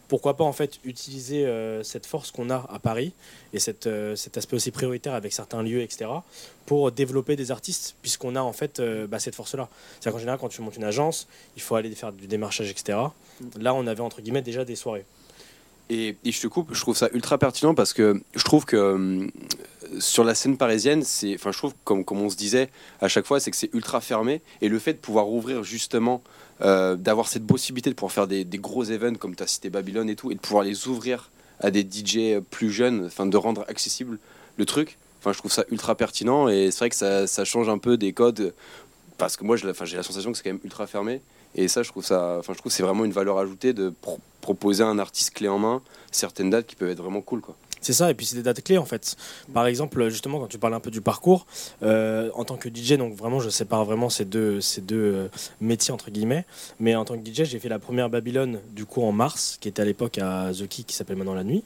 pourquoi 0.08 0.38
pas 0.38 0.44
en 0.44 0.54
fait 0.54 0.80
utiliser 0.86 1.46
euh, 1.46 1.84
cette 1.84 2.06
force 2.06 2.32
qu'on 2.32 2.50
a 2.50 2.66
à 2.70 2.80
Paris 2.80 3.14
et 3.54 3.60
cette, 3.60 3.88
euh, 3.88 4.16
cet 4.16 4.38
aspect 4.38 4.56
aussi 4.56 4.72
prioritaire 4.72 5.14
avec 5.14 5.34
certains 5.34 5.62
lieux, 5.62 5.82
etc., 5.82 6.10
pour 6.66 6.92
développer 6.92 7.36
des 7.36 7.52
artistes, 7.52 7.96
puisqu'on 8.02 8.36
a 8.36 8.42
en 8.42 8.54
fait 8.54 8.80
euh, 8.80 9.08
bah, 9.08 9.20
cette 9.20 9.36
force-là. 9.36 9.68
C'est-à-dire 9.94 10.14
qu'en 10.14 10.20
général, 10.20 10.40
quand 10.40 10.50
tu 10.50 10.62
montes 10.62 10.78
une 10.78 10.84
agence, 10.84 11.28
il 11.56 11.62
faut 11.62 11.76
aller 11.76 11.94
faire 11.96 12.14
du 12.14 12.28
démarchage, 12.28 12.70
etc. 12.70 12.98
Là, 13.60 13.74
on 13.74 13.88
avait 13.88 14.02
entre 14.02 14.22
guillemets 14.22 14.42
déjà 14.42 14.66
des 14.66 14.76
soirées. 14.76 15.06
Et, 15.90 16.18
je 16.26 16.42
te 16.42 16.48
coupe, 16.48 16.74
je 16.74 16.82
trouve 16.82 16.98
ça 16.98 17.10
ultra 17.14 17.38
pertinent 17.38 17.74
parce 17.74 17.94
que 17.94 18.22
je 18.36 18.44
trouve 18.44 18.66
que 18.66 18.76
euh, 18.76 19.28
sur 20.00 20.26
la 20.26 20.36
scène 20.36 20.58
parisienne, 20.58 21.02
c'est, 21.04 21.36
enfin, 21.36 21.54
je 21.54 21.58
trouve 21.58 21.74
comme, 21.86 22.04
comme 22.04 22.22
on 22.22 22.30
se 22.30 22.36
disait 22.36 22.70
à 23.00 23.08
chaque 23.08 23.26
fois, 23.26 23.40
c'est 23.40 23.52
que 23.52 23.58
c'est 23.58 23.74
ultra 23.74 24.02
fermé 24.02 24.42
et 24.62 24.68
le 24.68 24.80
fait 24.80 24.94
de 24.94 24.98
pouvoir 24.98 25.30
ouvrir 25.30 25.64
justement, 25.64 26.22
euh, 26.62 26.96
d'avoir 26.98 27.30
cette 27.30 27.48
possibilité 27.48 27.90
de 27.90 27.96
pouvoir 27.96 28.12
faire 28.12 28.28
des, 28.28 28.46
gros 28.46 28.84
events 28.84 29.16
comme 29.16 29.36
tu 29.36 29.44
as 29.44 29.48
cité 29.48 29.70
Babylone 29.70 30.10
et 30.10 30.16
tout, 30.16 30.30
et 30.30 30.36
de 30.36 30.40
pouvoir 30.40 30.64
les 30.64 30.90
ouvrir 30.90 31.32
à 31.62 31.72
des 31.72 31.88
DJ 31.90 32.42
plus 32.52 32.70
jeunes, 32.70 33.06
enfin, 33.06 33.26
de 33.26 33.38
rendre 33.38 33.64
accessible 33.70 34.20
le 34.58 34.66
truc. 34.66 34.98
Enfin, 35.20 35.32
je 35.32 35.38
trouve 35.38 35.52
ça 35.52 35.64
ultra 35.72 35.96
pertinent 35.96 36.50
et 36.50 36.70
c'est 36.72 36.80
vrai 36.80 36.90
que 36.90 36.96
ça, 36.96 37.28
ça, 37.28 37.46
change 37.46 37.70
un 37.70 37.78
peu 37.78 37.98
des 37.98 38.12
codes 38.12 38.54
parce 39.18 39.38
que 39.38 39.46
moi, 39.46 39.56
j'ai 39.56 39.66
la 39.66 40.04
sensation 40.04 40.32
que 40.32 40.38
c'est 40.38 40.44
quand 40.44 40.52
même 40.52 40.60
ultra 40.64 40.86
fermé. 40.86 41.22
Et 41.56 41.68
ça, 41.68 41.84
je 41.84 41.90
trouve 41.90 42.06
ça, 42.06 42.38
enfin, 42.40 42.54
je 42.54 42.60
trouve 42.60 42.72
c'est 42.72 42.84
vraiment 42.84 43.06
une 43.06 43.12
valeur 43.12 43.38
ajoutée 43.38 43.74
de 43.74 43.94
proposer 44.42 44.84
à 44.84 44.88
un 44.88 45.00
artiste 45.00 45.34
clé 45.34 45.48
en 45.48 45.60
main 45.60 45.82
certaines 46.12 46.50
dates 46.50 46.68
qui 46.68 46.76
peuvent 46.76 46.90
être 46.90 47.02
vraiment 47.02 47.22
cool, 47.22 47.42
quoi. 47.42 47.56
C'est 47.82 47.94
ça, 47.94 48.10
et 48.10 48.14
puis 48.14 48.26
c'est 48.26 48.36
des 48.36 48.44
dates 48.44 48.64
clés 48.64 48.78
en 48.78 48.86
fait. 48.86 49.16
Par 49.54 49.68
exemple, 49.68 50.10
justement, 50.10 50.40
quand 50.40 50.48
tu 50.48 50.58
parles 50.58 50.74
un 50.74 50.80
peu 50.80 50.92
du 50.92 51.02
parcours, 51.02 51.46
euh, 51.84 52.30
en 52.34 52.44
tant 52.44 52.58
que 52.58 52.70
DJ, 52.70 52.94
donc 52.94 53.14
vraiment, 53.14 53.40
je 53.40 53.50
sépare 53.50 53.86
vraiment 53.86 54.10
ces 54.10 54.26
deux, 54.26 54.62
ces 54.62 54.82
deux 54.82 54.98
euh, 54.98 55.28
métiers 55.62 55.94
entre 55.94 56.10
guillemets. 56.10 56.46
Mais 56.80 56.96
en 56.96 57.06
tant 57.06 57.18
que 57.18 57.26
DJ, 57.26 57.44
j'ai 57.44 57.60
fait 57.60 57.70
la 57.70 57.80
première 57.80 58.10
Babylone 58.10 58.60
du 58.72 58.86
coup 58.86 59.04
en 59.04 59.12
mars, 59.12 59.58
qui 59.62 59.70
était 59.70 59.82
à 59.82 59.86
l'époque 59.86 60.18
à 60.18 60.52
The 60.54 60.68
Key, 60.68 60.84
qui 60.84 60.96
s'appelle 60.96 61.18
maintenant 61.18 61.36
La 61.36 61.44
Nuit. 61.44 61.64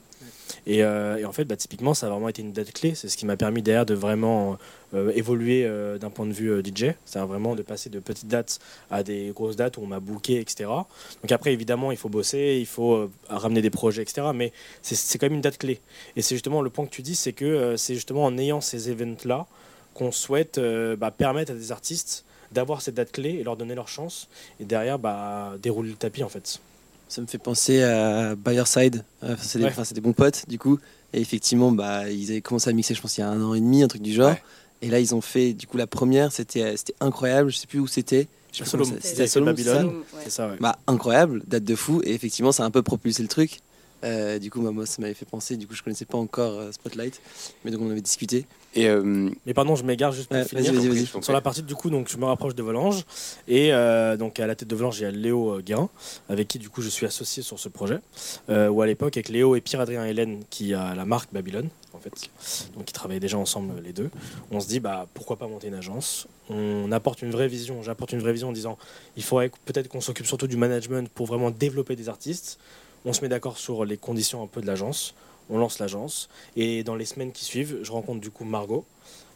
Euh, 0.68 1.18
et, 1.18 1.26
en 1.26 1.32
fait, 1.32 1.46
bah, 1.46 1.56
typiquement, 1.56 1.94
ça 1.94 2.08
a 2.08 2.10
vraiment 2.10 2.30
été 2.30 2.42
une 2.42 2.52
date 2.52 2.72
clé. 2.72 2.96
C'est 2.96 3.10
ce 3.10 3.18
qui 3.18 3.26
m'a 3.26 3.38
permis 3.38 3.62
derrière 3.62 3.86
de 3.86 3.94
vraiment 3.94 4.58
euh, 4.94 5.12
évoluer 5.16 5.66
euh, 5.66 5.98
d'un 5.98 6.10
point 6.10 6.26
de 6.26 6.34
vue 6.34 6.62
DJ. 6.64 6.94
C'est 7.06 7.20
vraiment 7.20 7.56
de 7.56 7.62
passer 7.62 7.90
de 7.90 8.00
petites 8.00 8.28
dates 8.28 8.60
à 8.90 9.04
des 9.04 9.32
grosses 9.34 9.56
dates 9.56 9.78
où 9.78 9.82
on 9.82 9.88
m'a 9.88 10.00
booké, 10.00 10.40
etc. 10.40 10.70
Donc 10.70 11.32
après, 11.32 11.54
évidemment, 11.54 11.92
il 11.92 11.98
faut 11.98 12.10
bosser, 12.10 12.58
il 12.60 12.68
faut 12.68 13.10
ramener 13.30 13.62
des 13.62 13.70
projets, 13.70 14.02
etc. 14.02 14.28
Mais 14.34 14.52
c'est 14.82 15.18
quand 15.18 15.26
même 15.26 15.36
une 15.36 15.42
date 15.42 15.58
clé. 15.58 15.80
Et 16.16 16.22
c'est 16.22 16.36
justement 16.36 16.62
le 16.62 16.70
point 16.70 16.86
que 16.86 16.92
tu 16.92 17.02
dis, 17.02 17.16
c'est 17.16 17.34
que 17.34 17.76
c'est 17.78 17.96
justement 17.96 18.26
en 18.26 18.38
ayant 18.38 18.62
ces 18.62 18.90
événements-là 18.90 19.48
qu'on 19.94 20.12
souhaite 20.12 20.60
bah, 20.98 21.12
permettre 21.12 21.52
à 21.52 21.56
des 21.56 21.72
artistes 21.72 22.26
d'avoir 22.52 22.82
cette 22.82 22.96
date 22.96 23.12
clé 23.12 23.30
et 23.30 23.44
leur 23.44 23.58
donner 23.58 23.76
leur 23.76 23.88
chance. 23.88 24.28
Et 24.60 24.66
derrière, 24.66 25.00
bah, 25.00 25.54
dérouler 25.62 25.90
le 25.90 25.96
tapis, 25.96 26.24
en 26.24 26.30
fait. 26.30 26.60
Ça 27.12 27.20
me 27.20 27.28
fait 27.28 27.38
penser 27.38 27.84
à 27.84 28.36
Buyerside. 28.36 29.04
c'est 29.38 29.60
des, 29.94 30.00
bons 30.00 30.14
potes, 30.14 30.46
du 30.48 30.58
coup. 30.58 30.80
Et 31.12 31.20
effectivement, 31.20 31.74
bah, 31.74 32.10
ils 32.10 32.32
avaient 32.32 32.40
commencé 32.40 32.70
à 32.70 32.74
mixer, 32.74 32.94
je 32.94 33.02
pense, 33.02 33.18
il 33.18 33.20
y 33.20 33.24
a 33.26 33.28
un 33.28 33.42
an 33.44 33.54
et 33.54 33.60
demi, 33.60 33.84
un 33.84 33.90
truc 33.90 34.02
du 34.02 34.14
genre. 34.14 34.34
Et 34.82 34.88
là, 34.88 34.98
ils 35.02 35.14
ont 35.14 35.20
fait, 35.20 35.52
du 35.52 35.68
coup, 35.68 35.76
la 35.76 35.88
première, 35.88 36.32
c'était 36.32 36.74
incroyable. 37.02 37.52
Je 37.52 37.58
sais 37.58 37.68
plus 37.68 37.80
où 37.80 37.88
c'était. 37.88 38.30
C'était 38.54 39.38
à 39.38 39.42
Babylone. 39.42 39.92
C'est 40.24 40.30
ça, 40.30 40.56
bah, 40.62 40.80
incroyable, 40.88 41.44
date 41.48 41.66
de 41.66 41.76
fou. 41.76 42.02
Et 42.06 42.14
effectivement, 42.14 42.54
ça 42.54 42.64
a 42.64 42.66
un 42.66 42.72
peu 42.72 42.82
propulsé 42.82 43.22
le 43.22 43.28
truc. 43.28 43.60
Euh, 44.04 44.40
du 44.40 44.50
coup, 44.50 44.62
moi, 44.62 44.86
ça 44.86 45.02
m'avait 45.02 45.14
fait 45.14 45.26
penser. 45.26 45.58
Du 45.58 45.68
coup, 45.68 45.76
je 45.76 45.84
connaissais 45.84 46.06
pas 46.06 46.18
encore 46.18 46.60
euh, 46.60 46.72
Spotlight, 46.72 47.22
mais 47.64 47.72
donc 47.72 47.82
on 47.82 47.92
avait 47.92 48.02
discuté. 48.02 48.46
Et 48.74 48.88
euh, 48.88 49.30
Mais 49.46 49.54
pardon, 49.54 49.76
je 49.76 49.84
m'égare 49.84 50.12
juste 50.12 50.30
pour 50.30 50.44
finir. 50.44 50.74
Sur 51.22 51.34
la 51.34 51.42
partie 51.42 51.62
du 51.62 51.76
coup, 51.76 51.90
donc 51.90 52.10
je 52.10 52.18
me 52.18 52.26
rapproche 52.26 52.56
de 52.56 52.64
Volange 52.64 53.04
et 53.48 53.72
donc 54.18 54.40
à 54.40 54.48
la 54.48 54.56
tête 54.56 54.70
de 54.70 54.76
Volange, 54.76 55.00
il 55.00 55.04
y 55.04 55.06
a 55.06 55.12
Léo 55.12 55.60
Guérin, 55.62 55.90
avec 56.30 56.48
qui 56.48 56.58
du 56.58 56.70
coup 56.70 56.82
je 56.82 56.88
suis 56.88 57.06
associé 57.06 57.44
sur 57.44 57.60
ce 57.60 57.68
projet. 57.68 58.00
où 58.48 58.82
à 58.82 58.88
l'époque, 58.88 59.18
avec 59.18 59.28
Léo 59.28 59.56
et 59.56 59.62
Pierre-Adrien 59.62 60.06
Hélène, 60.06 60.40
qui 60.50 60.74
a 60.74 60.96
la 60.96 61.04
marque 61.04 61.34
Babylone, 61.34 61.70
en 61.94 62.00
fait, 62.00 62.30
donc 62.76 62.90
ils 62.90 62.94
travaillaient 62.94 63.20
déjà 63.20 63.38
ensemble 63.38 63.74
les 63.84 63.92
deux. 63.92 64.10
On 64.52 64.62
se 64.62 64.68
dit 64.68 64.80
bah 64.80 65.06
pourquoi 65.14 65.36
pas 65.36 65.48
monter 65.48 65.68
une 65.68 65.74
agence? 65.74 66.28
On 66.50 66.92
apporte 66.94 67.22
une 67.22 67.32
vraie 67.32 67.50
vision. 67.50 67.82
J'apporte 67.82 68.14
une 68.14 68.20
vraie 68.20 68.34
vision 68.34 68.50
en 68.50 68.54
disant 68.54 68.78
il 69.18 69.24
faudrait 69.24 69.52
peut-être 69.66 69.90
qu'on 69.90 70.02
s'occupe 70.02 70.26
surtout 70.26 70.48
du 70.48 70.56
management 70.58 71.10
pour 71.10 71.26
vraiment 71.26 71.52
développer 71.52 71.98
des 71.98 72.08
artistes 72.08 72.58
on 73.06 73.14
se 73.14 73.22
met 73.22 73.30
d'accord 73.30 73.58
sur 73.58 73.86
les 73.86 73.98
conditions 73.98 74.44
un 74.44 74.48
peu 74.48 74.62
de 74.62 74.68
l'agence, 74.68 75.14
on 75.50 75.58
lance 75.58 75.80
l'agence, 75.80 76.30
et 76.56 76.84
dans 76.84 76.96
les 76.96 77.06
semaines 77.06 77.32
qui 77.32 77.46
suivent, 77.46 77.80
je 77.82 77.92
rencontre 77.92 78.22
du 78.22 78.32
coup 78.32 78.46
Margot, 78.46 78.86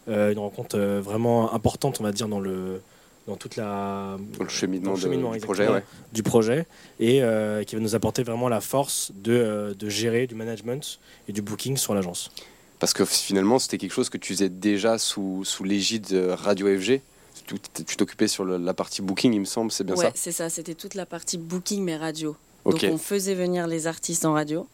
euh, 0.07 0.31
une 0.31 0.39
rencontre 0.39 0.77
euh, 0.77 1.01
vraiment 1.01 1.53
importante, 1.53 1.99
on 1.99 2.03
va 2.03 2.11
dire, 2.11 2.27
dans 2.27 2.39
le 2.39 2.81
dans 3.25 3.37
toute 3.37 3.55
la 3.55 4.19
le 4.39 4.47
cheminement, 4.47 4.93
du, 4.93 5.39
projet, 5.39 5.67
du 6.13 6.21
projet. 6.21 6.67
Et 6.99 7.23
euh, 7.23 7.63
qui 7.63 7.75
va 7.75 7.81
nous 7.81 7.95
apporter 7.95 8.21
vraiment 8.21 8.49
la 8.49 8.61
force 8.61 9.11
de, 9.15 9.75
gérer 9.87 10.27
du 10.27 10.35
management 10.35 10.99
et 11.27 11.33
du 11.33 11.41
booking 11.41 11.75
sur 11.75 11.95
l'agence. 11.95 12.29
Parce 12.77 12.93
que 12.93 13.03
finalement, 13.03 13.57
c'était 13.57 13.79
quelque 13.79 13.93
chose 13.93 14.09
que 14.09 14.19
tu 14.19 14.33
faisais 14.33 14.49
déjà 14.49 14.99
sous, 14.99 15.43
sous 15.43 15.63
l'égide 15.63 16.13
Radio 16.37 16.67
FG. 16.67 17.01
Tu 17.47 17.97
t'occupais 17.97 18.27
sur 18.27 18.45
la 18.45 18.73
partie 18.75 19.01
booking, 19.01 19.33
il 19.33 19.39
me 19.39 19.45
semble, 19.45 19.71
c'est 19.71 19.83
bien 19.83 19.95
ouais, 19.95 20.05
ça? 20.05 20.11
c'est 20.13 20.31
ça, 20.31 20.49
c'était 20.49 20.75
toute 20.75 20.93
la 20.93 21.07
partie 21.07 21.39
booking 21.39 21.83
mais 21.83 21.97
radio. 21.97 22.35
Donc 22.65 22.85
on 22.91 22.97
faisait 22.97 23.35
venir 23.35 23.67
les 23.67 23.87
artistes 23.87 24.25
en 24.25 24.33
radio 24.33 24.67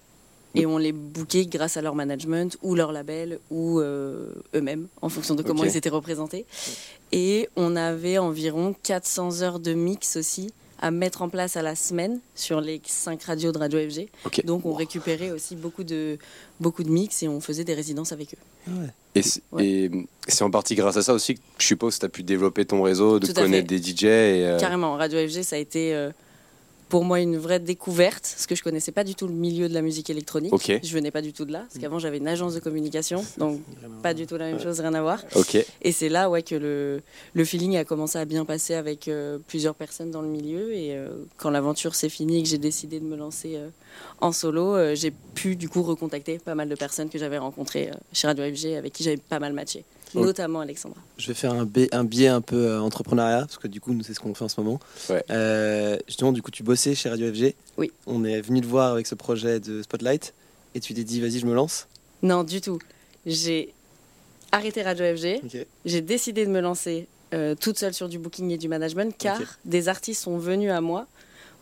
et 0.56 0.66
on 0.66 0.78
les 0.78 0.92
bookait 0.92 1.46
grâce 1.46 1.78
à 1.78 1.82
leur 1.82 1.96
management 1.96 2.58
ou 2.62 2.76
leur 2.76 2.92
label 2.92 3.40
ou 3.50 3.80
euh, 3.80 4.34
eux-mêmes 4.54 4.88
en 5.02 5.10
fonction 5.10 5.36
de 5.36 5.44
comment 5.44 5.64
ils 5.64 5.78
étaient 5.78 5.90
représentés. 5.90 6.46
Et 7.12 7.50
on 7.56 7.76
avait 7.76 8.18
environ 8.18 8.76
400 8.84 9.42
heures 9.42 9.60
de 9.60 9.74
mix 9.74 10.16
aussi 10.16 10.54
à 10.82 10.90
mettre 10.90 11.22
en 11.22 11.30
place 11.30 11.58
à 11.58 11.62
la 11.62 11.76
semaine 11.76 12.20
sur 12.34 12.60
les 12.60 12.82
cinq 12.86 13.24
radios 13.24 13.52
de 13.52 13.60
Radio 13.60 13.80
FG. 13.80 14.08
Donc 14.46 14.66
on 14.66 14.74
récupérait 14.74 15.30
aussi 15.30 15.56
beaucoup 15.56 15.84
de, 15.84 16.18
beaucoup 16.60 16.84
de 16.84 16.90
mix 16.90 17.22
et 17.22 17.28
on 17.28 17.40
faisait 17.40 17.64
des 17.64 17.76
résidences 17.76 18.12
avec 18.12 18.34
eux. 18.34 18.38
Ah 18.68 19.20
et 19.60 19.92
c'est 20.28 20.44
en 20.44 20.50
partie 20.50 20.74
grâce 20.76 20.98
à 20.98 21.04
ça 21.04 21.14
aussi 21.14 21.36
que 21.36 21.42
je 21.60 21.68
suppose 21.68 21.96
que 21.96 22.00
tu 22.00 22.06
as 22.06 22.10
pu 22.10 22.24
développer 22.24 22.66
ton 22.66 22.82
réseau, 22.82 23.20
de 23.20 23.32
connaître 23.32 23.68
des 23.68 23.78
DJ. 23.78 24.06
Et, 24.06 24.58
Carrément, 24.60 24.96
Radio 24.96 25.20
FG, 25.28 25.44
ça 25.44 25.56
a 25.56 25.60
été... 25.60 25.94
Euh, 25.94 26.12
pour 26.92 27.06
moi 27.06 27.22
une 27.22 27.38
vraie 27.38 27.62
découverte, 27.62 28.34
parce 28.36 28.46
que 28.46 28.54
je 28.54 28.62
connaissais 28.62 28.92
pas 28.92 29.06
du 29.06 29.16
tout 29.16 29.26
le 29.26 29.34
milieu 29.34 29.70
de 29.70 29.74
la 29.74 29.82
musique 29.82 30.10
électronique. 30.10 30.54
Je 30.84 30.94
venais 30.94 31.10
pas 31.10 31.22
du 31.22 31.32
tout 31.32 31.46
de 31.46 31.54
là, 31.54 31.60
parce 31.60 31.80
qu'avant 31.80 32.00
j'avais 32.00 32.18
une 32.18 32.28
agence 32.28 32.54
de 32.54 32.60
communication, 32.60 33.24
donc 33.38 33.62
pas 34.04 34.14
du 34.14 34.28
tout 34.28 34.36
la 34.36 34.48
même 34.52 34.60
chose, 34.60 34.82
rien 34.82 34.94
à 34.94 35.02
voir. 35.02 35.24
Et 35.82 35.94
c'est 35.94 36.10
là 36.10 36.30
ouais, 36.30 36.44
que 36.44 36.54
le, 36.56 37.02
le, 37.34 37.46
feeling 37.46 37.78
a 37.78 37.86
commencé 37.86 38.18
à 38.18 38.26
bien 38.26 38.44
passer 38.44 38.74
avec 38.74 39.08
euh, 39.08 39.38
plusieurs 39.48 39.74
personnes 39.74 40.12
dans 40.12 40.22
le 40.22 40.28
milieu. 40.28 40.74
Et 40.74 40.94
euh, 40.98 41.08
quand 41.38 41.50
l'aventure 41.50 41.96
s'est 41.96 42.10
finie 42.10 42.40
et 42.40 42.44
que 42.44 42.50
j'ai 42.50 42.58
décidé 42.58 43.00
de 43.00 43.06
me 43.06 43.16
lancer 43.16 43.56
euh, 43.56 43.70
en 44.20 44.34
solo, 44.34 44.94
j'ai 44.94 45.12
pu 45.34 45.56
du 45.56 45.70
coup 45.70 45.84
recontacter 45.84 46.40
pas 46.40 46.56
mal 46.56 46.68
de 46.68 46.76
personnes 46.76 47.10
que 47.10 47.18
j'avais 47.18 47.38
rencontrées 47.38 47.90
chez 48.12 48.28
Radio 48.28 48.44
FG, 48.44 48.76
avec 48.78 48.92
qui 48.92 49.04
j'avais 49.04 49.16
pas 49.16 49.40
mal 49.40 49.54
matché 49.54 49.86
notamment 50.16 50.62
Alexandra. 50.62 51.00
Je 51.18 51.28
vais 51.28 51.34
faire 51.34 51.54
un, 51.54 51.68
un 51.92 52.04
biais 52.04 52.28
un 52.28 52.42
peu 52.42 52.68
euh, 52.68 52.82
entrepreneuriat, 52.82 53.42
parce 53.42 53.58
que 53.58 53.68
du 53.68 53.80
coup, 53.82 53.94
nous, 53.94 54.04
c'est 54.04 54.14
ce 54.14 54.20
qu'on 54.20 54.34
fait 54.34 54.44
en 54.44 54.50
ce 54.50 54.60
moment. 54.60 54.80
Euh, 55.30 55.98
justement, 56.08 56.32
du 56.32 56.42
coup, 56.42 56.52
tu 56.52 56.64
bossais 56.64 56.96
chez 56.96 57.10
Radio 57.10 57.32
FG. 57.34 57.56
Oui. 57.78 57.92
On 58.08 58.24
est 58.24 58.42
venu 58.42 58.62
te 58.62 58.68
voir 58.68 58.94
avec 58.94 59.08
ce 59.08 59.16
projet 59.16 59.60
de 59.60 59.82
Spotlight, 59.82 60.34
et 60.76 60.80
tu 60.80 60.94
t'es 60.94 61.04
dit, 61.04 61.22
vas-y, 61.22 61.40
je 61.40 61.46
me 61.46 61.54
lance 61.54 61.88
Non, 62.22 62.44
du 62.44 62.62
tout. 62.62 62.80
J'ai 63.26 63.74
arrêté 64.52 64.82
Radio 64.82 65.06
FG. 65.16 65.66
J'ai 65.86 66.02
décidé 66.02 66.46
de 66.46 66.52
me 66.52 66.60
lancer 66.60 67.08
euh, 67.34 67.56
toute 67.56 67.78
seule 67.78 67.94
sur 67.94 68.10
du 68.10 68.20
booking 68.20 68.52
et 68.52 68.58
du 68.58 68.68
management, 68.68 69.16
car 69.18 69.40
des 69.66 69.88
artistes 69.88 70.24
sont 70.24 70.38
venus 70.38 70.72
à 70.72 70.82
moi 70.82 71.08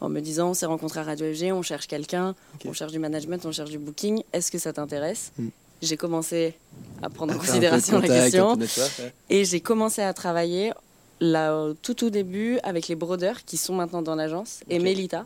en 0.02 0.08
me 0.08 0.22
disant 0.22 0.52
on 0.52 0.54
s'est 0.54 0.66
rencontré 0.66 1.02
à 1.02 1.04
Radio 1.04 1.32
FG, 1.34 1.52
on 1.52 1.62
cherche 1.62 1.86
quelqu'un, 1.88 2.34
on 2.66 2.72
cherche 2.74 2.94
du 2.94 3.00
management, 3.00 3.46
on 3.46 3.52
cherche 3.52 3.70
du 3.70 3.78
booking, 3.78 4.24
est-ce 4.32 4.50
que 4.50 4.58
ça 4.58 4.72
t'intéresse? 4.72 5.34
Hmm 5.38 5.50
j'ai 5.82 5.98
commencé 5.98 6.56
à 7.02 7.10
prendre 7.10 7.36
en 7.36 7.38
considération 7.38 8.00
la 8.00 8.08
question. 8.08 8.58
Et 9.30 9.46
j'ai 9.46 9.60
commencé 9.60 10.02
à 10.02 10.14
travailler 10.14 10.72
là, 11.20 11.74
tout 11.82 11.94
tout 11.94 12.10
début 12.10 12.60
avec 12.64 12.88
les 12.88 12.96
brodeurs 12.96 13.44
qui 13.46 13.58
sont 13.58 13.74
maintenant 13.74 14.02
dans 14.02 14.16
l'agence 14.16 14.62
et 14.70 14.80
Melita. 14.80 15.26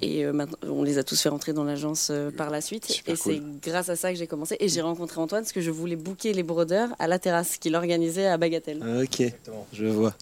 Et 0.00 0.24
euh, 0.24 0.32
maintenant, 0.32 0.56
on 0.62 0.82
les 0.82 0.98
a 0.98 1.02
tous 1.02 1.20
fait 1.20 1.28
rentrer 1.28 1.52
dans 1.52 1.64
l'agence 1.64 2.08
euh, 2.10 2.30
par 2.30 2.50
la 2.50 2.60
suite. 2.60 3.02
et 3.06 3.16
c'est 3.16 3.42
grâce 3.62 3.88
à 3.88 3.96
ça 3.96 4.12
que 4.12 4.18
j'ai 4.18 4.26
commencé. 4.26 4.56
Et 4.60 4.68
j'ai 4.68 4.80
rencontré 4.80 5.20
Antoine 5.20 5.42
parce 5.42 5.52
que 5.52 5.60
je 5.60 5.70
voulais 5.70 5.96
booker 5.96 6.32
les 6.32 6.42
brodeurs 6.42 6.90
à 6.98 7.08
la 7.08 7.18
terrasse 7.18 7.56
qu'il 7.56 7.74
organisait 7.74 8.26
à 8.26 8.36
Bagatelle. 8.36 8.82
Ok, 9.02 9.22
je 9.72 9.86
vois. 9.86 10.14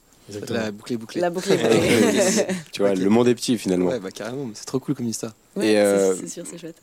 La 0.49 0.73
boucle 0.73 0.92
est 0.92 0.96
bouclée. 0.96 1.20
La 1.20 1.30
boucle 1.30 1.52
est 1.52 1.56
bouclée. 1.56 2.46
tu 2.73 2.80
vois, 2.80 2.94
le 2.94 3.08
monde 3.08 3.28
est 3.28 3.35
petit 3.35 3.56
finalement. 3.58 3.90
Ouais, 3.90 4.00
bah 4.00 4.11
carrément, 4.11 4.49
c'est 4.54 4.64
trop 4.64 4.80
cool 4.80 4.94
comme 4.94 5.06
histoire. 5.06 5.32
Ouais, 5.54 5.76
euh, 5.76 6.16
c'est 6.16 6.28
sûr, 6.28 6.44
c'est 6.50 6.58
chouette. 6.58 6.82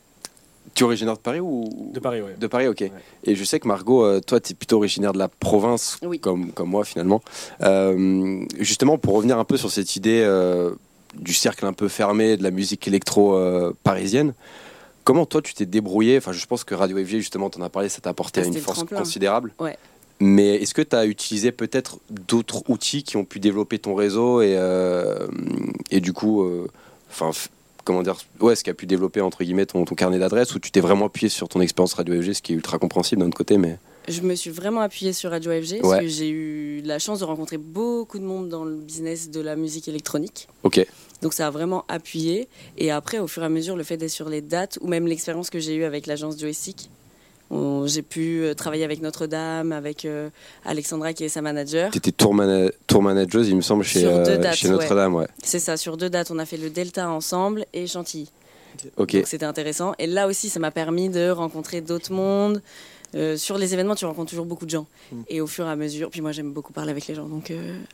Tu 0.72 0.82
es 0.82 0.86
originaire 0.86 1.14
de 1.14 1.20
Paris 1.20 1.40
ou? 1.40 1.90
De 1.92 2.00
Paris, 2.00 2.20
oui. 2.22 2.32
De 2.38 2.46
Paris, 2.46 2.66
ok. 2.66 2.82
Et 3.24 3.34
je 3.34 3.44
sais 3.44 3.60
que 3.60 3.68
Margot, 3.68 4.04
euh, 4.04 4.20
toi, 4.20 4.40
tu 4.40 4.52
es 4.52 4.54
plutôt 4.54 4.78
originaire 4.78 5.12
de 5.12 5.18
la 5.18 5.28
province, 5.28 5.98
comme, 6.20 6.52
comme 6.52 6.70
moi 6.70 6.84
finalement. 6.84 7.22
Euh, 7.62 8.44
justement, 8.58 8.98
pour 8.98 9.14
revenir 9.14 9.38
un 9.38 9.44
peu 9.44 9.56
sur 9.56 9.70
cette 9.70 9.94
idée 9.94 10.22
euh, 10.24 10.74
du 11.14 11.34
cercle 11.34 11.66
un 11.66 11.72
peu 11.72 11.88
fermé 11.88 12.36
de 12.36 12.42
la 12.42 12.50
musique 12.50 12.88
électro 12.88 13.38
parisienne, 13.84 14.34
comment 15.04 15.26
toi 15.26 15.42
tu 15.42 15.54
t'es 15.54 15.66
débrouillé? 15.66 16.16
Enfin, 16.18 16.32
je 16.32 16.46
pense 16.46 16.64
que 16.64 16.74
Radio 16.74 16.96
FG, 16.96 17.18
justement, 17.18 17.50
tu 17.50 17.60
en 17.60 17.62
as 17.62 17.70
parlé, 17.70 17.88
ça 17.88 18.00
t'a 18.00 18.10
apporté 18.10 18.40
ah, 18.42 18.46
une 18.46 18.54
force 18.54 18.84
considérable. 18.84 19.52
Ouais. 19.60 19.76
Mais 20.18 20.56
est-ce 20.56 20.74
que 20.74 20.82
tu 20.82 20.96
as 20.96 21.06
utilisé 21.06 21.52
peut-être 21.52 21.98
d'autres 22.08 22.62
outils 22.68 23.02
qui 23.02 23.16
ont 23.16 23.24
pu 23.24 23.38
développer 23.38 23.78
ton 23.78 23.94
réseau 23.94 24.42
et, 24.42 24.58
et 25.90 26.00
du 26.00 26.12
coup, 26.12 26.48
enfin 27.10 27.30
comment 27.84 28.02
dire, 28.02 28.16
ouais, 28.40 28.56
ce 28.56 28.64
qui 28.64 28.70
a 28.70 28.74
pu 28.74 28.86
développer 28.86 29.20
entre 29.20 29.44
guillemets 29.44 29.66
ton, 29.66 29.84
carnet 29.84 30.18
d'adresses 30.18 30.54
ou 30.54 30.58
tu 30.58 30.70
t'es 30.70 30.80
vraiment 30.80 31.06
appuyé 31.06 31.28
sur 31.28 31.48
ton 31.48 31.60
expérience 31.60 31.94
Radio 31.94 32.20
FG, 32.20 32.32
ce 32.34 32.42
qui 32.42 32.52
est 32.52 32.56
ultra 32.56 32.78
compréhensible 32.78 33.20
d'un 33.20 33.28
autre 33.28 33.36
côté, 33.36 33.58
mais. 33.58 33.78
Je 34.06 34.20
me 34.20 34.34
suis 34.34 34.50
vraiment 34.50 34.80
appuyé 34.80 35.14
sur 35.14 35.30
Radio 35.30 35.50
FG 35.50 35.80
parce 35.80 36.00
que 36.00 36.08
j'ai 36.08 36.28
eu 36.28 36.82
la 36.82 36.98
chance 36.98 37.20
de 37.20 37.24
rencontrer 37.24 37.56
beaucoup 37.56 38.18
de 38.18 38.24
monde 38.24 38.50
dans 38.50 38.64
le 38.64 38.74
business 38.74 39.30
de 39.30 39.40
la 39.40 39.56
musique 39.56 39.88
électronique. 39.88 40.48
Ok. 40.62 40.86
Donc 41.22 41.32
ça 41.32 41.46
a 41.46 41.50
vraiment 41.50 41.86
appuyé. 41.88 42.48
Et 42.76 42.90
après, 42.90 43.18
au 43.18 43.26
fur 43.26 43.42
et 43.42 43.46
à 43.46 43.48
mesure, 43.48 43.76
le 43.76 43.82
fait 43.82 43.96
d'être 43.96 44.10
sur 44.10 44.28
les 44.28 44.42
dates 44.42 44.78
ou 44.82 44.88
même 44.88 45.06
l'expérience 45.06 45.48
que 45.48 45.58
j'ai 45.58 45.74
eue 45.74 45.84
avec 45.84 46.06
l'agence 46.06 46.38
Joystick, 46.38 46.90
j'ai 47.50 48.02
pu 48.02 48.42
euh, 48.42 48.54
travailler 48.54 48.84
avec 48.84 49.00
Notre-Dame, 49.00 49.72
avec 49.72 50.04
euh, 50.04 50.30
Alexandra 50.64 51.12
qui 51.12 51.24
est 51.24 51.28
sa 51.28 51.42
manager. 51.42 51.90
Tu 51.90 51.98
étais 51.98 52.12
tour, 52.12 52.34
tour 52.86 53.02
manageuse, 53.02 53.48
il 53.48 53.56
me 53.56 53.60
semble, 53.60 53.84
chez, 53.84 54.04
euh, 54.04 54.52
chez 54.52 54.68
Notre-Dame. 54.68 55.14
Ouais. 55.14 55.26
C'est 55.42 55.58
ça, 55.58 55.76
sur 55.76 55.96
deux 55.96 56.10
dates. 56.10 56.30
On 56.30 56.38
a 56.38 56.46
fait 56.46 56.56
le 56.56 56.70
Delta 56.70 57.08
ensemble 57.08 57.66
et 57.72 57.86
Chantilly. 57.86 58.30
Ok. 58.96 59.14
Donc 59.14 59.26
c'était 59.26 59.46
intéressant. 59.46 59.94
Et 59.98 60.06
là 60.06 60.26
aussi, 60.26 60.48
ça 60.48 60.58
m'a 60.58 60.70
permis 60.70 61.08
de 61.08 61.30
rencontrer 61.30 61.80
d'autres 61.80 62.12
mondes. 62.12 62.60
sur 63.36 63.58
les 63.58 63.72
événements, 63.72 63.94
tu 63.94 64.04
rencontres 64.04 64.30
toujours 64.30 64.46
beaucoup 64.46 64.66
de 64.66 64.70
gens. 64.70 64.86
Mm. 65.12 65.22
Et 65.28 65.40
au 65.40 65.46
fur 65.46 65.66
et 65.66 65.70
à 65.70 65.76
mesure, 65.76 66.10
puis 66.10 66.20
moi 66.20 66.32
j'aime 66.32 66.52
beaucoup 66.52 66.72
parler 66.72 66.90
avec 66.90 67.06
les 67.06 67.14
gens, 67.14 67.28
donc 67.28 67.52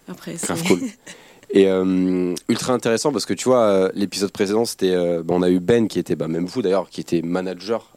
après 0.08 0.36
c'est. 0.38 0.56
cool. 0.66 0.80
Et 1.52 1.68
euh, 1.68 2.34
ultra 2.48 2.72
intéressant 2.72 3.10
parce 3.10 3.26
que 3.26 3.34
tu 3.34 3.48
vois, 3.48 3.62
euh, 3.62 3.90
l'épisode 3.94 4.30
précédent, 4.30 4.64
c'était, 4.64 4.92
euh, 4.92 5.22
bah, 5.24 5.34
on 5.36 5.42
a 5.42 5.50
eu 5.50 5.58
Ben 5.58 5.88
qui 5.88 5.98
était, 5.98 6.14
bah, 6.14 6.28
même 6.28 6.46
vous 6.46 6.62
d'ailleurs, 6.62 6.88
qui 6.88 7.00
était 7.00 7.22
manager, 7.22 7.88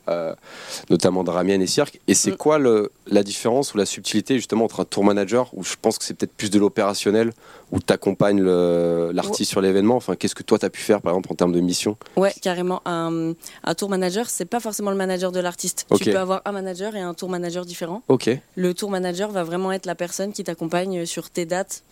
notamment 0.90 1.24
de 1.24 1.30
Ramien 1.30 1.60
et 1.60 1.68
Cirque. 1.68 2.00
Et 2.08 2.16
c'est 2.16 2.32
mm. 2.32 2.38
quoi 2.38 2.58
le, 2.58 2.92
la 3.08 3.24
différence 3.24 3.74
ou 3.74 3.78
la 3.78 3.86
subtilité 3.86 4.36
justement 4.36 4.66
entre 4.66 4.80
un 4.80 4.86
tour 4.86 5.04
manager, 5.04 5.50
où 5.54 5.64
je 5.64 5.76
pense 5.82 5.98
que 5.98 6.06
c'est 6.06 6.16
peut-être 6.16 6.34
plus 6.34 6.50
de 6.50 6.60
l'opérationnel, 6.60 7.32
où 7.72 7.80
tu 7.80 7.94
accompagnes 7.94 8.44
l'artiste 8.44 9.52
sur 9.52 9.62
l'événement? 9.62 9.96
Enfin, 9.96 10.16
qu'est-ce 10.16 10.36
que 10.36 10.44
toi 10.44 10.58
tu 10.58 10.66
as 10.66 10.70
pu 10.70 10.82
faire 10.82 11.02
par 11.02 11.14
exemple 11.14 11.32
en 11.32 11.36
termes 11.36 11.54
de 11.54 11.62
mission? 11.62 11.96
Ouais, 12.18 12.34
carrément. 12.42 12.82
Un, 12.86 13.34
un 13.64 13.76
tour 13.76 13.90
manager, 13.90 14.30
c'est 14.30 14.46
pas 14.46 14.60
forcément 14.60 14.92
le 14.92 14.98
manager 14.98 15.32
de 15.32 15.40
l'artiste. 15.40 15.86
Tu 16.02 16.12
peux 16.12 16.20
avoir 16.20 16.42
un 16.46 16.52
manager 16.52 16.96
et 16.96 17.02
un 17.02 17.14
tour 17.14 17.30
manager 17.30 17.66
différent. 17.66 18.02
Ok. 18.08 18.30
Le 18.56 18.74
tour 18.74 18.90
manager 18.90 19.30
va 19.32 19.44
vraiment 19.44 19.72
être 19.72 19.86
la 19.86 19.96
personne 19.96 20.34
qui 20.34 20.44
t'accompagne 20.44 21.06
sur 21.06 21.30
tes 21.30 21.46
dates, 21.46 21.84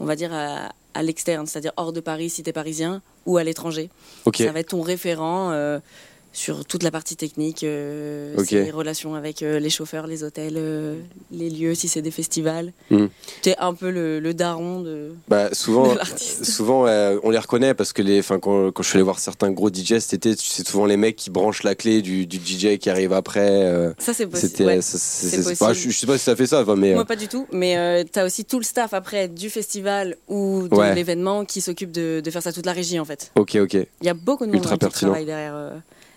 on 0.00 0.04
va 0.04 0.16
dire 0.16 0.32
à 0.32 0.70
à 0.96 1.02
l'externe, 1.02 1.46
c'est-à-dire 1.46 1.72
hors 1.76 1.92
de 1.92 2.00
Paris 2.00 2.30
si 2.30 2.42
tu 2.42 2.50
es 2.50 2.52
parisien 2.52 3.02
ou 3.26 3.36
à 3.36 3.44
l'étranger. 3.44 3.90
Ça 4.46 4.52
va 4.52 4.60
être 4.60 4.70
ton 4.70 4.82
référent. 4.82 5.50
Euh, 5.52 5.78
sur 6.36 6.66
toute 6.66 6.82
la 6.82 6.90
partie 6.90 7.16
technique, 7.16 7.64
euh, 7.64 8.36
les 8.50 8.70
relations 8.70 9.14
avec 9.14 9.42
euh, 9.42 9.58
les 9.58 9.70
chauffeurs, 9.70 10.06
les 10.06 10.22
hôtels, 10.22 10.56
euh, 10.58 11.00
les 11.32 11.48
lieux, 11.48 11.74
si 11.74 11.88
c'est 11.88 12.02
des 12.02 12.10
festivals. 12.10 12.72
Tu 12.90 13.08
es 13.46 13.56
un 13.58 13.72
peu 13.72 13.90
le, 13.90 14.34
daron 14.34 14.80
de, 14.80 15.14
bah, 15.28 15.48
souvent, 15.54 15.94
souvent 16.42 16.82
on 17.22 17.30
les 17.30 17.38
reconnaît 17.38 17.72
parce 17.72 17.94
que 17.94 18.02
les, 18.02 18.20
quand, 18.22 18.70
quand 18.70 18.82
je 18.82 18.88
suis 18.88 18.96
allé 18.96 19.02
voir 19.02 19.18
certains 19.18 19.50
gros 19.50 19.70
DJ 19.70 19.98
c'était 19.98 20.34
c'est 20.36 20.68
souvent 20.68 20.84
les 20.84 20.98
mecs 20.98 21.16
qui 21.16 21.30
branchent 21.30 21.62
la 21.62 21.74
clé 21.74 22.02
du, 22.02 22.26
du 22.26 22.36
DJ 22.36 22.76
qui 22.76 22.90
arrive 22.90 23.14
après. 23.14 23.94
ça 23.98 24.12
c'est 24.12 24.26
possible. 24.26 24.66
Ouais, 24.66 24.80
je, 24.82 25.90
je, 25.90 25.98
sais 25.98 26.06
pas 26.06 26.18
si 26.18 26.24
ça 26.24 26.36
fait 26.36 26.46
ça. 26.46 26.64
mais, 26.76 26.92
Moi 26.92 27.06
pas 27.06 27.16
du 27.16 27.28
tout, 27.28 27.46
mais 27.50 28.04
tu 28.12 28.18
as 28.18 28.26
aussi 28.26 28.44
tout 28.44 28.58
le 28.58 28.64
staff 28.64 28.92
après 28.92 29.28
du 29.28 29.48
festival 29.48 30.16
ou 30.28 30.68
de 30.68 30.94
l'événement 30.94 31.46
qui 31.46 31.62
s'occupe 31.62 31.92
de, 31.92 32.20
de, 32.22 32.30
faire 32.30 32.42
ça 32.42 32.52
toute 32.52 32.66
la 32.66 32.72
régie 32.72 33.00
en 33.00 33.06
fait. 33.06 33.30
Ok, 33.36 33.56
ok. 33.56 33.72
Il 33.72 34.06
y 34.06 34.10
a 34.10 34.14
beaucoup 34.14 34.44
de 34.44 34.52
monde 34.52 34.60
qui 34.60 34.88
travaille 34.90 35.24
derrière 35.24 35.72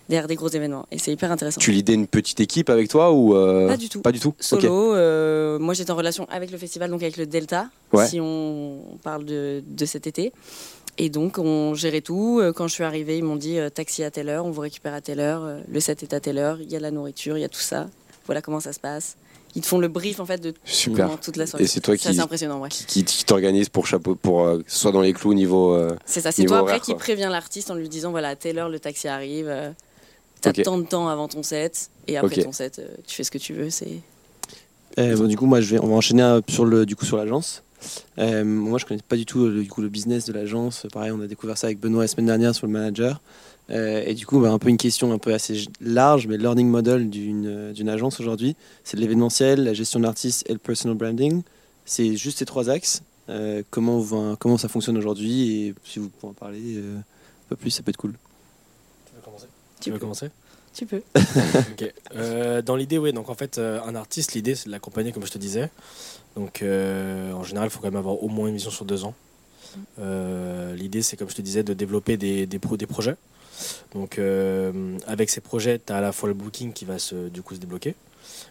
derrière 0.10 0.28
des 0.28 0.36
gros 0.36 0.50
événements. 0.50 0.88
Et 0.92 0.98
c'est 0.98 1.12
hyper 1.12 1.32
intéressant. 1.32 1.62
Tu 1.62 1.72
lidais 1.72 1.94
une 1.94 2.08
petite 2.08 2.40
équipe 2.40 2.70
avec 2.70 2.90
toi 2.90 3.14
ou 3.14 3.36
euh, 3.36 3.68
Pas 3.68 3.78
du 3.78 3.90
tout. 3.90 4.02
Pas 4.02 4.12
du 4.12 4.20
tout. 4.20 4.34
Solo. 4.40 4.96
Euh, 4.96 5.60
moi, 5.60 5.76
j'étais 5.76 5.92
en 5.92 5.96
relation 5.96 6.28
avec 6.30 6.52
le 6.52 6.58
festival, 6.58 6.90
donc 6.90 7.04
avec 7.04 7.16
le 7.18 7.28
Delta, 7.28 7.70
si 8.08 8.20
on 8.20 8.80
parle 9.04 9.24
de, 9.24 9.64
de, 9.66 9.86
cet 9.86 10.08
été. 10.08 10.34
Et 10.98 11.10
donc, 11.10 11.38
on 11.38 11.76
gérait 11.76 12.02
tout. 12.02 12.40
Euh, 12.42 12.52
quand 12.52 12.68
je 12.68 12.74
suis 12.74 12.84
arrivée, 12.84 13.18
ils 13.18 13.24
m'ont 13.24 13.36
dit 13.36 13.58
taxi 13.74 14.04
à 14.04 14.12
telle 14.12 14.30
heure, 14.30 14.46
on 14.46 14.52
vous 14.52 14.62
récupère 14.62 14.96
à 14.96 15.02
telle 15.02 15.20
heure, 15.20 15.60
le 15.72 15.80
set 15.80 16.04
est 16.04 16.14
à 16.14 16.20
telle 16.20 16.40
heure, 16.40 16.60
il 16.60 16.70
y 16.70 16.76
a 16.76 16.80
la 16.80 16.92
nourriture, 16.92 17.38
il 17.38 17.42
y 17.42 17.46
a 17.46 17.50
tout 17.50 17.60
ça. 17.60 17.88
Voilà 18.26 18.42
comment 18.42 18.60
ça 18.60 18.74
se 18.74 18.80
passe. 18.80 19.16
Ils 19.56 19.64
te 19.64 19.68
font 19.68 19.80
le 19.80 19.88
brief 19.88 20.20
en 20.20 20.28
fait 20.28 20.40
de 20.40 20.54
Super. 20.64 21.20
toute 21.20 21.36
la 21.36 21.48
soirée. 21.48 21.64
Et 21.64 21.68
c'est 21.68 21.80
toi 21.80 21.98
qui, 21.98 22.20
impressionnant, 22.20 22.60
ouais. 22.60 22.70
qui, 22.70 23.04
qui 23.04 23.26
t'organise 23.26 23.68
pour 23.68 23.88
chapeau, 23.88 24.14
pour 24.14 24.44
que 24.44 24.64
ce 24.68 24.78
soit 24.78 24.92
dans 24.92 25.02
les 25.02 25.14
clous 25.14 25.34
niveau. 25.34 25.80
c'est 26.06 26.22
ça. 26.22 26.32
C'est 26.32 26.46
toi 26.46 26.60
après 26.60 26.80
qui 26.80 26.96
prévient 26.96 27.30
l'artiste 27.32 27.70
en 27.70 27.76
lui 27.76 27.90
disant 27.90 28.10
voilà 28.10 28.30
à 28.30 28.36
telle 28.36 28.58
heure 28.58 28.70
le 28.70 28.80
taxi 28.80 29.08
arrive. 29.08 29.52
T'as 30.42 30.54
tant 30.54 30.78
de 30.78 30.84
temps 30.84 31.08
avant 31.08 31.28
ton 31.28 31.44
set 31.44 31.90
et 32.08 32.18
après 32.18 32.44
ton 32.44 32.52
set, 32.52 32.80
euh, 32.80 32.88
tu 33.06 33.16
fais 33.16 33.24
ce 33.24 33.32
que 33.32 33.38
tu 33.38 33.54
veux. 33.54 33.70
C'est. 33.70 34.02
Euh, 34.98 35.16
bon, 35.16 35.28
du 35.28 35.38
coup, 35.38 35.46
moi, 35.46 35.62
je 35.62 35.76
vais, 35.76 35.80
on 35.82 35.88
va 35.88 35.96
enchaîner 35.96 36.40
sur 36.48 36.66
le, 36.66 36.86
du 36.86 36.96
coup, 36.96 37.06
sur 37.06 37.18
l'agence. 37.18 37.64
Euh, 38.18 38.44
moi, 38.44 38.78
je 38.78 38.86
connais 38.86 39.02
pas 39.08 39.16
du 39.16 39.26
tout 39.26 39.46
le, 39.48 39.64
du 39.64 39.70
coup, 39.70 39.82
le 39.82 39.90
business 39.90 40.26
de 40.26 40.34
l'agence. 40.34 40.86
Pareil, 40.92 41.12
on 41.12 41.22
a 41.22 41.28
découvert 41.28 41.58
ça 41.58 41.68
avec 41.68 41.80
Benoît 41.80 42.04
la 42.04 42.08
semaine 42.08 42.26
dernière 42.26 42.56
sur 42.56 42.68
le 42.68 42.74
manager. 42.74 43.22
et 43.70 44.14
du 44.14 44.26
coup, 44.26 44.40
bah, 44.40 44.52
un 44.52 44.60
peu 44.60 44.70
une 44.70 44.78
question 44.78 45.12
un 45.12 45.18
peu 45.18 45.34
assez 45.34 45.66
large, 45.82 46.28
mais 46.28 46.38
le 46.38 46.44
learning 46.44 46.68
model 46.68 47.10
d'une 47.10 47.90
agence 47.90 48.20
aujourd'hui, 48.20 48.56
c'est 48.84 48.98
l'événementiel, 48.98 49.64
la 49.64 49.74
gestion 49.74 50.00
d'artistes 50.00 50.50
et 50.50 50.54
le 50.54 50.60
personal 50.60 50.98
branding. 50.98 51.44
C'est 51.86 52.16
juste 52.16 52.40
ces 52.40 52.46
trois 52.46 52.70
axes. 52.70 53.02
comment, 53.70 54.04
comment 54.40 54.58
ça 54.58 54.68
fonctionne 54.68 54.98
aujourd'hui 54.98 55.68
et 55.68 55.76
si 55.86 56.00
vous 56.00 56.10
pouvez 56.10 56.32
en 56.32 56.34
parler 56.34 56.78
un 56.78 57.04
peu 57.50 57.56
plus, 57.56 57.72
ça 57.72 57.84
peut 57.84 57.92
être 57.92 57.98
cool. 57.98 58.14
Tu, 59.80 59.92
veux 59.92 60.00
commencer 60.00 60.30
Tu 60.74 60.86
peux. 60.86 61.02
Euh, 62.16 62.62
dans 62.62 62.76
l'idée, 62.76 62.98
oui. 62.98 63.14
Donc 63.14 63.30
en 63.30 63.36
fait, 63.36 63.58
euh, 63.58 63.80
un 63.84 63.96
artiste, 63.96 64.34
l'idée, 64.34 64.56
c'est 64.56 64.66
de 64.66 64.72
l'accompagner, 64.72 65.12
comme 65.12 65.26
je 65.26 65.32
te 65.32 65.38
disais. 65.38 65.70
Donc 66.36 66.62
euh, 66.62 67.32
en 67.34 67.44
général, 67.44 67.68
il 67.68 67.72
faut 67.72 67.80
quand 67.80 67.88
même 67.88 67.96
avoir 67.96 68.22
au 68.24 68.28
moins 68.28 68.48
une 68.48 68.56
vision 68.56 68.72
sur 68.72 68.86
deux 68.86 69.06
ans. 69.06 69.14
l'idée, 69.98 71.02
c'est 71.02 71.18
comme 71.18 71.30
je 71.30 71.36
te 71.36 71.42
disais, 71.42 71.64
de 71.64 71.74
développer 71.74 72.18
des, 72.18 72.46
des, 72.46 72.58
des 72.60 72.88
projets. 72.88 73.16
Donc 73.94 74.20
avec 75.08 75.30
ces 75.30 75.42
projets, 75.42 75.80
tu 75.80 75.94
as 75.94 75.98
à 75.98 76.02
la 76.02 76.12
fois 76.12 76.30
le 76.30 76.36
booking 76.36 76.74
qui 76.74 76.86
va 76.86 77.00
se, 77.00 77.30
du 77.30 77.42
coup 77.42 77.56
se 77.56 77.60
débloquer. 77.60 77.96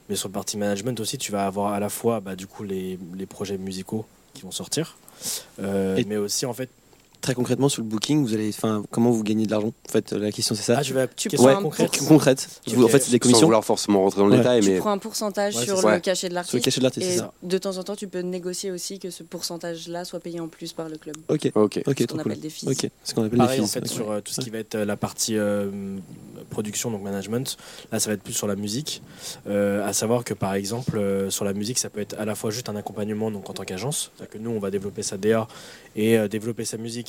Mais 0.08 0.16
sur 0.16 0.28
le 0.28 0.32
parti 0.32 0.56
management 0.56 0.98
aussi, 1.00 1.18
tu 1.18 1.32
vas 1.32 1.46
avoir 1.46 1.72
à 1.72 1.80
la 1.80 1.88
fois 1.88 2.20
bah, 2.20 2.36
du 2.36 2.46
coup, 2.46 2.62
les, 2.62 2.98
les 3.16 3.26
projets 3.26 3.58
musicaux 3.58 4.06
qui 4.34 4.42
vont 4.42 4.52
sortir. 4.52 4.96
mais 5.58 6.16
aussi 6.16 6.46
en 6.46 6.54
fait 6.54 6.70
très 7.20 7.34
concrètement 7.34 7.68
sur 7.68 7.82
le 7.82 7.88
booking, 7.88 8.24
vous 8.24 8.34
allez, 8.34 8.50
enfin, 8.50 8.82
comment 8.90 9.10
vous 9.10 9.22
gagnez 9.22 9.46
de 9.46 9.50
l'argent? 9.50 9.72
En 9.88 9.92
fait, 9.92 10.12
la 10.12 10.32
question 10.32 10.54
c'est 10.54 10.62
ça. 10.62 10.76
Ah, 10.78 10.82
je 10.82 10.94
vais 10.94 11.08
tu 11.16 11.28
prends 11.30 11.48
un 11.48 11.62
concrète. 11.62 11.98
concrète. 12.06 12.48
En 12.66 12.88
fait, 12.88 13.00
c'est 13.00 13.10
des 13.10 13.18
commissions. 13.18 13.40
Sans 13.40 13.46
vouloir 13.46 13.64
forcément 13.64 14.02
rentrer 14.02 14.20
dans 14.20 14.26
le 14.26 14.36
détail, 14.36 14.60
tu 14.60 14.70
mais 14.70 14.78
prends 14.78 14.90
un 14.90 14.98
pourcentage 14.98 15.54
sur 15.54 15.88
le 15.88 15.98
cachet 16.00 16.28
de 16.28 16.34
l'artiste. 16.34 16.50
Sur 16.50 16.58
le 16.58 16.64
cachet 16.64 16.80
de 16.80 16.84
l'artiste, 16.84 17.06
c'est 17.08 17.18
ça. 17.18 17.32
De 17.42 17.58
temps 17.58 17.76
en 17.76 17.82
temps, 17.82 17.96
tu 17.96 18.08
peux 18.08 18.20
négocier 18.20 18.70
aussi 18.70 18.98
que 18.98 19.10
ce 19.10 19.22
pourcentage-là 19.22 20.04
soit 20.04 20.20
payé 20.20 20.40
en 20.40 20.48
plus 20.48 20.72
par 20.72 20.88
le 20.88 20.96
club. 20.96 21.16
Ok, 21.28 21.50
ok, 21.54 21.82
ok. 21.86 21.98
Ce 22.00 22.06
qu'on 22.06 22.18
appelle 22.18 22.40
des 22.40 22.50
fees. 22.50 22.68
Ok, 22.68 22.90
ce 23.04 23.14
qu'on 23.14 23.24
appelle 23.24 23.38
Pareil, 23.38 23.60
des 23.60 23.66
fees. 23.66 23.78
en 23.78 23.80
fait, 23.80 23.86
sur 23.88 24.10
euh, 24.10 24.20
tout 24.20 24.32
ce 24.32 24.40
qui 24.40 24.50
va 24.50 24.58
être 24.58 24.74
euh, 24.74 24.84
la 24.84 24.96
partie 24.96 25.36
euh, 25.36 25.70
production, 26.50 26.90
donc 26.90 27.02
management. 27.02 27.56
Là, 27.92 28.00
ça 28.00 28.10
va 28.10 28.14
être 28.14 28.22
plus 28.22 28.32
sur 28.32 28.46
la 28.46 28.56
musique. 28.56 29.02
à 29.46 29.92
savoir 29.92 30.24
que 30.24 30.34
par 30.34 30.54
exemple, 30.54 31.00
sur 31.30 31.44
la 31.44 31.52
musique, 31.52 31.78
ça 31.78 31.90
peut 31.90 32.00
être 32.00 32.16
à 32.18 32.24
la 32.24 32.34
fois 32.34 32.50
juste 32.50 32.68
un 32.68 32.76
accompagnement, 32.76 33.30
donc 33.30 33.48
en 33.50 33.52
tant 33.52 33.64
qu'agence, 33.64 34.10
c'est-à-dire 34.16 34.32
que 34.32 34.38
nous, 34.38 34.50
on 34.50 34.58
va 34.58 34.70
développer 34.70 35.02
sa 35.02 35.16
DA 35.16 35.46
et 35.96 36.16
développer 36.28 36.64
sa 36.64 36.76
musique 36.76 37.07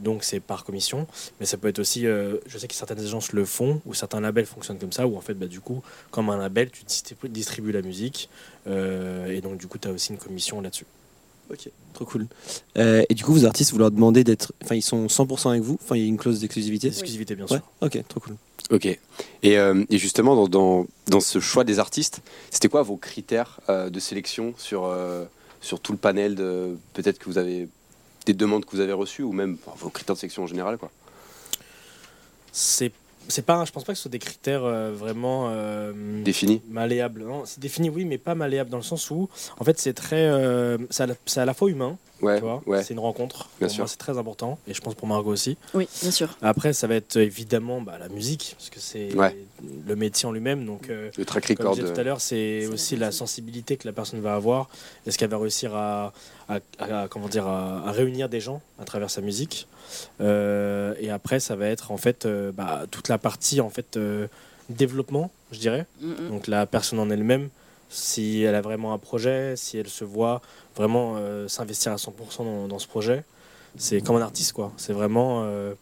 donc 0.00 0.24
c'est 0.24 0.40
par 0.40 0.64
commission. 0.64 1.06
Mais 1.38 1.46
ça 1.46 1.56
peut 1.56 1.68
être 1.68 1.78
aussi, 1.78 2.06
euh, 2.06 2.36
je 2.46 2.58
sais 2.58 2.68
que 2.68 2.74
certaines 2.74 3.00
agences 3.00 3.32
le 3.32 3.44
font, 3.44 3.80
ou 3.86 3.94
certains 3.94 4.20
labels 4.20 4.46
fonctionnent 4.46 4.78
comme 4.78 4.92
ça, 4.92 5.06
où 5.06 5.16
en 5.16 5.20
fait, 5.20 5.34
bah, 5.34 5.46
du 5.46 5.60
coup, 5.60 5.82
comme 6.10 6.30
un 6.30 6.38
label, 6.38 6.70
tu 6.70 6.84
distribues 7.28 7.72
la 7.72 7.82
musique, 7.82 8.28
euh, 8.66 9.30
et 9.30 9.40
donc 9.40 9.58
du 9.58 9.66
coup, 9.66 9.78
tu 9.78 9.88
as 9.88 9.92
aussi 9.92 10.12
une 10.12 10.18
commission 10.18 10.60
là-dessus. 10.60 10.86
Ok, 11.50 11.68
trop 11.94 12.04
cool. 12.04 12.28
Euh, 12.78 13.02
et 13.08 13.14
du 13.14 13.24
coup, 13.24 13.32
vos 13.32 13.44
artistes, 13.44 13.72
vous 13.72 13.78
leur 13.78 13.90
demandez 13.90 14.22
d'être. 14.22 14.52
Enfin, 14.62 14.76
ils 14.76 14.82
sont 14.82 15.06
100% 15.06 15.50
avec 15.50 15.62
vous? 15.62 15.78
Enfin, 15.82 15.96
il 15.96 16.02
y 16.02 16.04
a 16.04 16.08
une 16.08 16.16
clause 16.16 16.38
d'exclusivité? 16.38 16.88
D'exclusivité, 16.88 17.34
bien 17.34 17.48
sûr. 17.48 17.60
Ok, 17.80 18.00
trop 18.06 18.20
cool. 18.20 18.36
Ok. 18.70 18.86
Et, 18.86 19.54
et 19.54 19.98
justement, 19.98 20.36
dans, 20.36 20.46
dans, 20.46 20.86
dans, 21.08 21.18
ce 21.18 21.40
choix 21.40 21.64
des 21.64 21.80
artistes, 21.80 22.20
c'était 22.52 22.68
quoi 22.68 22.82
vos 22.82 22.96
critères 22.96 23.58
de 23.68 23.98
sélection 23.98 24.54
sur, 24.58 24.94
sur 25.60 25.80
tout 25.80 25.90
le 25.90 25.98
panel 25.98 26.36
de. 26.36 26.76
Peut-être 26.94 27.18
que 27.18 27.24
vous 27.24 27.38
avez 27.38 27.68
des 28.26 28.34
demandes 28.34 28.64
que 28.64 28.70
vous 28.70 28.80
avez 28.80 28.92
reçues 28.92 29.22
ou 29.22 29.32
même 29.32 29.56
vos 29.76 29.90
critères 29.90 30.14
de 30.14 30.20
sélection 30.20 30.42
en 30.42 30.46
général 30.46 30.78
quoi 30.78 30.90
C'est 32.52 32.92
c'est 33.30 33.42
pas, 33.42 33.64
je 33.64 33.72
pense 33.72 33.84
pas 33.84 33.92
que 33.92 33.96
ce 33.96 34.02
soit 34.02 34.10
des 34.10 34.18
critères 34.18 34.64
euh, 34.64 34.92
vraiment 34.92 35.48
euh, 35.50 36.22
définis, 36.22 36.60
malléables. 36.68 37.24
c'est 37.44 37.60
défini, 37.60 37.88
oui, 37.88 38.04
mais 38.04 38.18
pas 38.18 38.34
malléable 38.34 38.70
dans 38.70 38.76
le 38.76 38.82
sens 38.82 39.10
où, 39.10 39.28
en 39.58 39.64
fait, 39.64 39.78
c'est 39.78 39.92
très, 39.92 40.26
euh, 40.26 40.78
c'est, 40.90 41.38
à, 41.38 41.44
la 41.44 41.54
fois 41.54 41.70
humain. 41.70 41.96
Ouais, 42.22 42.82
C'est 42.82 42.94
une 42.94 43.00
rencontre. 43.00 43.48
Bien 43.58 43.68
pour 43.68 43.74
sûr. 43.74 43.88
c'est 43.88 43.96
très 43.96 44.18
important. 44.18 44.58
Et 44.66 44.74
je 44.74 44.80
pense 44.80 44.94
pour 44.94 45.08
Margot 45.08 45.30
aussi. 45.30 45.56
Oui, 45.74 45.88
bien 46.02 46.10
sûr. 46.10 46.36
Après, 46.42 46.72
ça 46.72 46.86
va 46.86 46.94
être 46.94 47.16
évidemment 47.16 47.80
bah, 47.80 47.96
la 47.98 48.08
musique, 48.08 48.54
parce 48.58 48.70
que 48.70 48.80
c'est 48.80 49.08
le 49.86 49.96
métier 49.96 50.28
en 50.28 50.32
lui-même. 50.32 50.64
Donc, 50.66 50.88
euh, 50.90 51.10
le 51.16 51.24
track 51.24 51.46
record. 51.46 51.76
Comme 51.76 51.86
je 51.86 51.92
tout 51.92 52.00
à 52.00 52.02
l'heure, 52.02 52.20
c'est 52.20 52.66
aussi 52.66 52.96
la 52.96 53.12
sensibilité 53.12 53.76
que 53.76 53.86
la 53.86 53.92
personne 53.92 54.20
va 54.20 54.34
avoir. 54.34 54.68
Est-ce 55.06 55.18
qu'elle 55.18 55.30
va 55.30 55.38
réussir 55.38 55.74
à, 55.74 56.12
comment 57.08 57.28
dire, 57.28 57.46
à, 57.46 57.90
réunir 57.92 58.28
des 58.28 58.40
gens 58.40 58.60
à 58.80 58.84
travers 58.84 59.10
sa 59.10 59.20
musique? 59.20 59.66
Euh, 60.20 60.94
Et 61.00 61.10
après, 61.10 61.40
ça 61.40 61.56
va 61.56 61.66
être 61.66 61.90
en 61.90 61.96
fait 61.96 62.26
euh, 62.26 62.52
bah, 62.52 62.84
toute 62.90 63.08
la 63.08 63.18
partie 63.18 63.60
en 63.60 63.70
fait 63.70 63.98
développement, 64.68 65.30
je 65.52 65.58
dirais. 65.58 65.86
Donc 66.28 66.46
la 66.46 66.66
personne 66.66 66.98
en 66.98 67.10
elle-même 67.10 67.48
si 67.90 68.42
elle 68.42 68.54
a 68.54 68.60
vraiment 68.62 68.94
un 68.94 68.98
projet, 68.98 69.54
si 69.56 69.76
elle 69.76 69.88
se 69.88 70.04
voit 70.04 70.40
vraiment 70.76 71.16
euh, 71.16 71.48
s'investir 71.48 71.92
à 71.92 71.96
100% 71.96 72.68
dans, 72.68 72.78
ce 72.78 72.86
projet. 72.86 73.24
C'est 73.76 74.00
comme 74.00 74.16
un 74.16 74.22
artiste, 74.22 74.52
quoi. 74.52 74.72
C'est 74.76 74.92
vraiment. 74.92 75.42
Euh, 75.44 75.74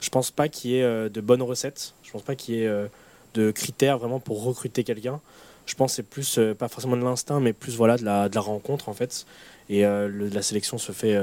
je 0.00 0.08
pense 0.08 0.30
pas 0.30 0.48
qu'il 0.48 0.70
y 0.70 0.78
ait 0.78 0.84
euh, 0.84 1.08
de 1.08 1.20
bonnes 1.20 1.42
recettes. 1.42 1.94
Je 2.02 2.12
pense 2.12 2.22
pas 2.22 2.36
qu'il 2.36 2.54
y 2.54 2.62
ait 2.62 2.88
de 3.34 3.50
critères 3.50 3.98
vraiment 3.98 4.20
pour 4.20 4.42
recruter 4.42 4.84
quelqu'un. 4.84 5.20
Je 5.66 5.74
pense 5.74 5.92
que 5.92 5.96
c'est 5.96 6.02
plus, 6.02 6.40
pas 6.58 6.68
forcément 6.68 6.96
de 6.96 7.02
l'instinct, 7.02 7.40
mais 7.40 7.52
plus 7.52 7.76
voilà, 7.76 7.98
de, 7.98 8.04
la, 8.04 8.30
de 8.30 8.34
la 8.34 8.40
rencontre, 8.40 8.88
en 8.88 8.94
fait. 8.94 9.26
Et 9.68 9.82
la 9.82 10.40
sélection 10.40 10.78
se 10.78 10.92
fait 10.92 11.14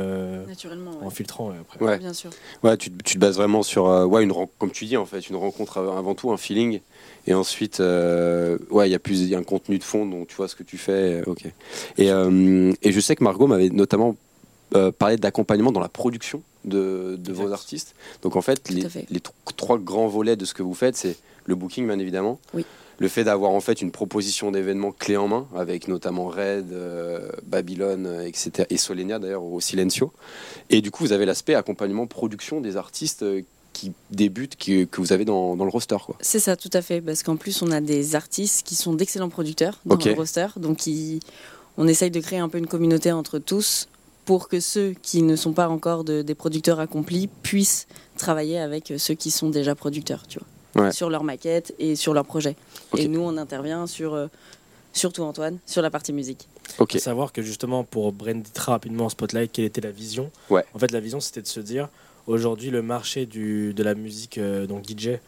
Naturellement, 0.48 1.00
en 1.02 1.10
filtrant 1.10 1.50
après. 1.50 1.84
Ouais. 1.84 1.98
Bien 1.98 2.14
sûr. 2.14 2.30
Ouais, 2.62 2.78
tu, 2.78 2.92
tu, 3.04 3.16
te 3.16 3.20
bases 3.20 3.38
vraiment 3.38 3.64
sur, 3.64 3.86
ouais, 3.86 4.24
une, 4.24 4.32
comme 4.60 4.72
tu 4.72 4.86
dis, 4.86 4.98
en 4.98 5.06
fait, 5.08 5.30
une 5.30 5.36
rencontre 5.36 5.80
avant 5.80 6.14
tout, 6.14 6.32
un 6.32 6.38
feeling. 6.38 6.82
Et 7.28 7.34
ensuite, 7.34 7.80
euh, 7.80 8.58
ouais, 8.70 8.88
il 8.88 8.92
y 8.92 8.96
a 8.96 9.00
plus, 9.00 9.22
y 9.28 9.36
a 9.36 9.38
un 9.40 9.44
contenu 9.44 9.80
de 9.80 9.84
fond, 9.84 10.06
donc 10.06 10.28
tu 10.28 10.36
vois 10.36 10.48
ce 10.48 10.56
que 10.56 10.64
tu 10.64 10.78
fais. 10.78 11.22
Euh, 11.22 11.24
ok. 11.26 11.46
Et, 11.98 12.12
euh, 12.12 12.72
et 12.82 12.92
je 12.92 13.00
sais 13.00 13.16
que 13.16 13.24
Margot 13.24 13.48
m'avait 13.48 13.70
notamment 13.70 14.16
parlé 15.00 15.16
d'accompagnement 15.16 15.72
dans 15.72 15.80
la 15.80 15.88
production 15.88 16.42
de, 16.66 17.16
de 17.18 17.32
vos 17.32 17.54
artistes. 17.54 17.96
Donc 18.24 18.36
en 18.36 18.42
fait, 18.42 18.70
les, 18.70 18.84
les 19.10 19.22
trois 19.56 19.78
grands 19.78 20.08
volets 20.08 20.36
de 20.36 20.44
ce 20.44 20.54
que 20.54 20.64
vous 20.64 20.74
faites, 20.74 20.98
c'est 20.98 21.16
le 21.46 21.56
booking, 21.56 21.88
bien 21.88 21.98
évidemment. 21.98 22.40
Oui. 22.54 22.66
Le 22.98 23.08
fait 23.08 23.24
d'avoir 23.24 23.52
en 23.52 23.62
fait 23.62 23.82
une 23.82 23.92
proposition 23.92 24.52
d'événements 24.52 24.92
clé 24.92 25.16
en 25.18 25.28
main, 25.28 25.48
avec 25.56 25.88
notamment 25.88 26.28
Red, 26.28 26.76
Babylone, 27.46 28.24
etc. 28.26 28.68
et 28.70 28.78
Solenia 28.78 29.20
d'ailleurs 29.20 29.44
au 29.44 29.62
Silencio. 29.62 30.12
Et 30.70 30.82
du 30.82 30.92
coup, 30.92 31.04
vous 31.04 31.14
avez 31.14 31.26
l'aspect 31.26 31.56
accompagnement 31.56 32.08
production 32.08 32.60
des 32.60 32.76
artistes 32.76 33.24
qui 33.76 33.92
débutent, 34.10 34.56
que 34.56 35.02
vous 35.02 35.12
avez 35.12 35.26
dans, 35.26 35.56
le 35.56 35.70
roster. 35.70 35.98
C'est 36.22 36.40
ça, 36.40 36.56
tout 36.56 36.70
à 36.72 36.82
fait. 36.82 37.02
Parce 37.02 37.22
qu'en 37.24 37.36
plus, 37.36 37.62
on 37.62 37.72
a 37.72 37.82
des 37.82 38.16
artistes 38.16 38.66
qui 38.66 38.74
sont 38.74 38.94
d'excellents 38.94 39.30
producteurs 39.30 39.80
dans 39.86 39.98
le 39.98 40.14
roster. 40.14 40.48
Donc, 40.56 40.80
on 41.78 41.88
essaye 41.88 42.10
de 42.10 42.22
créer 42.22 42.40
un 42.40 42.48
peu 42.48 42.58
une 42.58 42.68
communauté 42.68 43.12
entre 43.12 43.38
tous 43.38 43.90
pour 44.24 44.48
que 44.48 44.60
ceux 44.60 44.96
qui 45.02 45.22
ne 45.22 45.36
sont 45.36 45.54
pas 45.54 45.68
encore 45.68 46.04
des 46.06 46.36
producteurs 46.36 46.80
accomplis 46.80 47.28
puissent 47.44 47.86
travailler 48.18 48.60
avec 48.60 48.94
ceux 48.98 49.14
qui 49.14 49.30
sont 49.30 49.50
déjà 49.50 49.76
producteurs, 49.76 50.26
tu 50.28 50.40
vois, 50.74 50.92
sur 50.92 51.10
leur 51.10 51.24
maquette 51.24 51.76
et 51.78 51.96
sur 51.96 52.14
leur 52.14 52.26
projet. 52.26 52.56
Et 52.98 53.08
nous, 53.10 53.20
on 53.20 53.38
intervient 53.38 53.88
sur, 53.88 54.14
euh, 54.14 54.28
surtout 54.94 55.24
Antoine, 55.24 55.60
sur 55.66 55.82
la 55.82 55.92
partie 55.92 56.14
musique. 56.14 56.48
Faut 56.78 56.88
savoir 56.98 57.34
que 57.34 57.42
justement, 57.42 57.84
pour 57.84 58.12
brander 58.14 58.50
très 58.54 58.72
rapidement 58.72 59.10
Spotlight, 59.10 59.52
quelle 59.52 59.66
était 59.66 59.82
la 59.82 59.92
vision? 59.92 60.32
En 60.50 60.80
fait, 60.80 60.92
la 60.92 61.02
vision, 61.02 61.20
c'était 61.20 61.42
de 61.42 61.48
se 61.48 61.60
dire, 61.60 61.90
Aujourd'hui, 62.28 62.72
le 62.72 62.82
marché 62.82 63.26
du, 63.26 63.74
de 63.74 63.84
la 63.84 63.94
musique, 63.94 64.40
euh, 64.40 64.66
donc 64.66 64.86
DJ, 64.90 65.20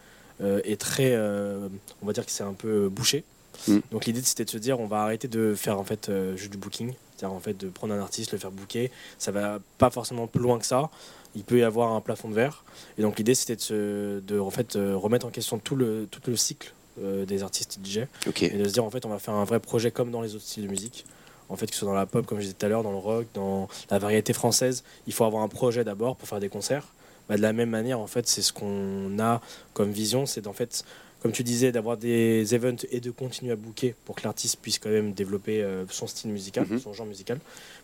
euh, 0.42 0.62
est 0.63 0.80
très. 0.80 1.12
Euh, 1.13 1.68
on 2.01 2.08
va 2.08 2.13
dire 2.13 2.25
que 2.25 2.32
c'est 2.32 2.44
un 2.44 2.54
peu 2.54 2.89
bouché. 2.89 3.24
Mm. 3.68 3.77
Donc 3.92 4.06
l'idée 4.06 4.22
c'était 4.24 4.46
de 4.46 4.50
se 4.50 4.58
dire 4.58 4.80
on 4.80 4.88
va 4.88 5.01
arrêter 5.01 5.27
de 5.27 5.54
faire 5.56 5.80
en 5.80 5.84
fait 5.84 6.12
juste 6.36 6.51
du 6.51 6.58
booking, 6.58 6.94
c'est-à-dire 7.16 7.36
en 7.36 7.39
fait 7.39 7.58
de 7.58 7.70
prendre 7.70 7.94
un 7.94 8.00
artiste, 8.00 8.32
le 8.32 8.38
faire 8.38 8.51
booker. 8.51 8.92
Ça 9.20 9.32
va 9.32 9.60
pas 9.77 9.89
forcément 9.89 10.27
plus 10.27 10.42
loin 10.42 10.60
que 10.60 10.66
ça. 10.66 10.89
Il 11.36 11.44
peut 11.44 11.60
y 11.60 11.63
avoir 11.63 11.94
un 11.94 12.01
plafond 12.01 12.30
de 12.30 12.36
verre. 12.36 12.63
Et 12.98 13.01
donc 13.01 13.18
l'idée 13.18 13.36
c'était 13.36 13.56
de, 13.56 13.62
se, 13.62 14.20
de 14.20 14.39
en 14.39 14.50
fait 14.50 14.74
remettre 14.74 15.25
en 15.25 15.30
question 15.30 15.60
tout 15.60 15.75
le 15.75 16.08
tout 16.10 16.22
le 16.27 16.36
cycle 16.36 16.74
des 17.00 17.44
artistes 17.44 17.80
DJ 17.84 18.00
et 18.42 18.58
de 18.58 18.68
se 18.68 18.74
dire 18.74 18.84
en 18.84 18.89
fait 18.89 19.06
on 19.06 19.10
va 19.10 19.20
faire 19.20 19.36
un 19.36 19.44
vrai 19.44 19.60
projet 19.60 19.92
comme 19.92 20.10
dans 20.10 20.22
les 20.22 20.34
autres 20.34 20.46
styles 20.46 20.63
de 20.63 20.70
musique 20.70 21.06
en 21.50 21.56
fait, 21.56 21.68
que 21.68 21.74
ce 21.74 21.80
soit 21.80 21.88
dans 21.88 21.94
la 21.94 22.06
pop, 22.06 22.25
comme 22.25 22.38
je 22.39 22.44
disais 22.44 22.56
tout 22.58 22.66
à 22.66 22.70
l'heure, 22.70 22.84
dans 22.84 22.92
le 22.92 22.98
rock, 22.98 23.27
dans 23.34 23.68
la 23.89 24.00
variété 24.00 24.33
française, 24.33 24.83
il 25.07 25.14
faut 25.14 25.25
avoir 25.25 25.44
un 25.44 25.48
projet 25.48 25.83
d'abord 25.83 26.16
pour 26.16 26.27
faire 26.27 26.40
des 26.40 26.50
concerts. 26.50 26.88
Bah, 27.29 27.38
de 27.38 27.42
la 27.42 27.53
même 27.53 27.70
manière, 27.70 28.00
en 28.00 28.07
fait, 28.07 28.27
c'est 28.27 28.42
ce 28.42 28.53
qu'on 28.53 29.20
a 29.20 29.42
comme 29.74 29.92
vision, 29.92 30.25
c'est 30.25 30.42
d'en 30.42 30.53
fait, 30.53 30.83
comme 31.22 31.31
tu 31.31 31.44
disais, 31.44 31.72
d'avoir 31.72 31.98
des 31.98 32.55
events 32.55 32.86
et 32.92 33.00
de 33.00 33.12
continuer 33.12 33.51
à 33.51 33.55
booker 33.55 33.96
pour 34.05 34.16
que 34.16 34.24
l'artiste 34.24 34.60
puisse 34.62 34.79
quand 34.79 34.90
même 34.90 35.14
développer 35.14 35.62
euh, 35.62 35.86
son 35.90 36.07
style 36.07 36.31
musical, 36.31 36.66
mhm. 36.70 36.79
son 36.79 36.94
genre 36.94 37.07
musical. 37.07 37.40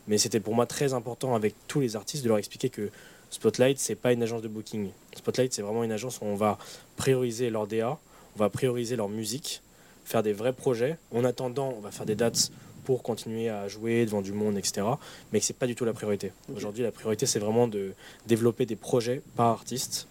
Mais 0.08 0.18
c'était 0.18 0.40
pour 0.40 0.56
moi 0.56 0.66
très 0.66 0.94
important 0.94 1.36
avec 1.36 1.56
tous 1.68 1.80
les 1.80 1.96
artistes 1.96 2.24
de 2.24 2.30
leur 2.30 2.38
expliquer 2.38 2.70
que 2.70 2.90
Spotlight, 3.30 3.80
c'est 3.80 3.96
pas 3.96 4.14
une 4.14 4.22
agence 4.22 4.42
de 4.42 4.48
booking. 4.48 4.90
Spotlight, 5.16 5.54
c'est 5.54 5.64
vraiment 5.64 5.84
une 5.84 5.92
agence 5.92 6.20
où 6.22 6.26
on 6.26 6.36
va 6.36 6.58
prioriser 6.98 7.50
leur 7.50 7.68
DA, 7.68 7.98
on 8.36 8.40
va 8.40 8.50
prioriser 8.50 8.96
leur 8.96 9.10
musique, 9.10 9.62
faire 10.06 10.22
des 10.22 10.34
vrais 10.34 10.54
projets. 10.54 10.98
En 11.12 11.24
attendant, 11.24 11.74
on 11.76 11.82
va 11.82 11.92
faire 11.92 12.06
des 12.06 12.16
dates 12.16 12.52
pour 12.84 13.04
continuer 13.04 13.50
à 13.50 13.68
jouer 13.68 14.06
devant 14.06 14.22
du 14.22 14.34
monde, 14.34 14.58
etc. 14.58 14.86
Mais 15.32 15.40
que 15.40 15.46
c'est 15.46 15.58
pas 15.58 15.68
du 15.68 15.76
tout 15.76 15.86
la 15.86 15.94
priorité. 15.94 16.32
Aujourd'hui, 16.56 16.84
la 16.84 16.92
priorité, 16.92 17.26
c'est 17.26 17.40
vraiment 17.40 17.68
de 17.68 17.94
développer 18.28 18.66
des 18.66 18.76
projets 18.76 19.22
par 19.36 19.48
artiste. 19.48 20.08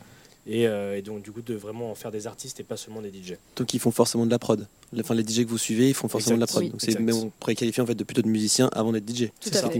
Euh, 0.50 0.96
et, 0.96 1.02
donc 1.02 1.22
du 1.22 1.30
coup 1.30 1.40
de 1.40 1.54
vraiment 1.54 1.92
en 1.92 1.94
faire 1.94 2.10
des 2.10 2.26
artistes 2.26 2.58
et 2.58 2.64
pas 2.64 2.76
seulement 2.76 3.00
des 3.00 3.10
DJ. 3.10 3.34
Donc 3.56 3.72
ils 3.74 3.78
font 3.78 3.92
forcément 3.92 4.26
de 4.26 4.30
la 4.30 4.40
prod. 4.40 4.66
Enfin 4.98 5.14
les 5.14 5.22
DJ 5.22 5.44
que 5.44 5.50
vous 5.50 5.58
suivez, 5.58 5.88
ils 5.88 5.94
font 5.94 6.08
forcément 6.08 6.36
de 6.36 6.40
la 6.40 6.48
prod. 6.48 6.68
donc 6.68 6.80
c'est 6.80 6.98
on 7.00 7.30
pourrait 7.38 7.54
qualifier 7.54 7.82
en 7.82 7.86
fait 7.86 7.94
de 7.94 8.02
plutôt 8.02 8.22
de 8.22 8.28
musiciens 8.28 8.68
avant 8.72 8.92
d'être 8.92 9.08
DJ. 9.08 9.28
C'est 9.38 9.54
ça. 9.54 9.70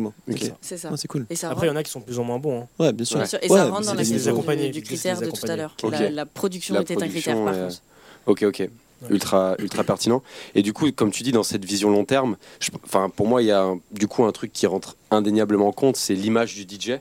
C'est 0.61 0.77
ça. 0.79 0.97
c'est 0.97 1.09
cool. 1.09 1.27
Après 1.43 1.67
il 1.67 1.71
y 1.71 1.73
en 1.73 1.77
a 1.77 1.83
qui 1.83 1.91
sont 1.91 2.01
plus 2.01 2.19
ou 2.19 2.23
moins 2.23 2.39
bons. 2.39 2.63
Hein. 2.63 2.69
Ouais, 2.79 2.93
bien 2.93 3.05
sûr. 3.05 3.21
Et 3.21 3.49
ça 3.49 3.71
rentre 3.71 3.87
dans 3.87 3.95
la 3.95 4.05
question 4.05 4.41
du, 4.71 4.83
critère 4.83 5.21
de 5.21 5.31
tout 5.31 5.47
à 5.47 5.57
l'heure. 5.57 5.77
La, 6.13 6.27
production 6.27 6.81
était 6.81 7.03
un 7.03 7.09
critère 7.09 7.43
par 7.43 7.55
contre. 7.55 7.83
Ok, 8.27 8.45
ok 8.45 8.69
ultra, 9.11 9.55
ultra 9.59 9.85
pertinent. 9.85 10.23
Et 10.55 10.63
du 10.63 10.73
coup, 10.73 10.91
comme 10.93 11.11
tu 11.11 11.23
dis, 11.23 11.33
dans 11.33 11.43
cette 11.43 11.65
vision 11.65 11.91
long 11.91 12.05
terme, 12.05 12.37
enfin, 12.85 13.09
pour 13.09 13.27
moi, 13.27 13.43
il 13.43 13.47
y 13.47 13.53
a 13.53 13.73
du 13.93 14.07
coup 14.09 14.25
un 14.25 14.33
truc 14.33 14.53
qui 14.53 14.67
rentre 14.67 14.97
indéniablement 15.11 15.69
en 15.69 15.73
compte, 15.73 15.97
c'est 15.97 16.15
l'image 16.15 16.55
du 16.55 16.63
DJ. 16.63 16.99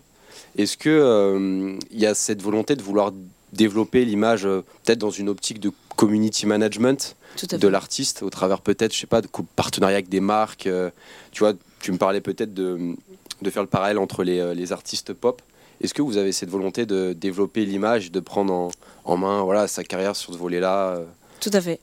Est-ce 0.58 0.78
que 0.78 0.90
euh, 0.90 1.78
il 1.92 2.00
y 2.00 2.06
a 2.06 2.14
cette 2.14 2.42
volonté 2.42 2.76
de 2.76 2.82
vouloir 2.82 3.12
développer 3.54 4.06
l'image 4.06 4.46
euh, 4.46 4.64
peut-être 4.84 5.00
dans 5.00 5.12
une 5.12 5.30
optique 5.30 5.60
de 5.60 5.72
community 5.96 6.46
management 6.46 7.16
de 7.52 7.68
l'artiste 7.68 8.24
au 8.24 8.30
travers 8.30 8.62
peut-être, 8.62 8.94
je 8.94 9.00
sais 9.00 9.08
pas, 9.08 9.22
de 9.22 9.28
partenariat 9.56 9.98
avec 9.98 10.10
des 10.10 10.20
marques. 10.20 10.68
Euh, 10.68 10.90
tu 11.32 11.40
vois, 11.40 11.54
tu 11.80 11.92
me 11.92 11.98
parlais 11.98 12.22
peut-être 12.22 12.54
de, 12.54 12.96
de, 13.42 13.50
faire 13.50 13.64
le 13.64 13.70
parallèle 13.70 13.98
entre 13.98 14.24
les, 14.24 14.54
les 14.54 14.72
artistes 14.72 15.14
pop. 15.14 15.42
Est-ce 15.82 15.94
que 15.94 16.02
vous 16.02 16.18
avez 16.18 16.32
cette 16.32 16.50
volonté 16.50 16.86
de 16.86 17.14
développer 17.14 17.66
l'image, 17.66 18.12
de 18.12 18.20
prendre 18.20 18.54
en, 18.54 18.72
en, 19.06 19.18
main 19.18 19.42
voilà, 19.44 19.68
sa 19.68 19.84
carrière 19.84 20.16
sur 20.16 20.34
ce 20.34 20.38
volet-là 20.38 21.00
Tout 21.40 21.50
à 21.54 21.62
fait. 21.62 21.80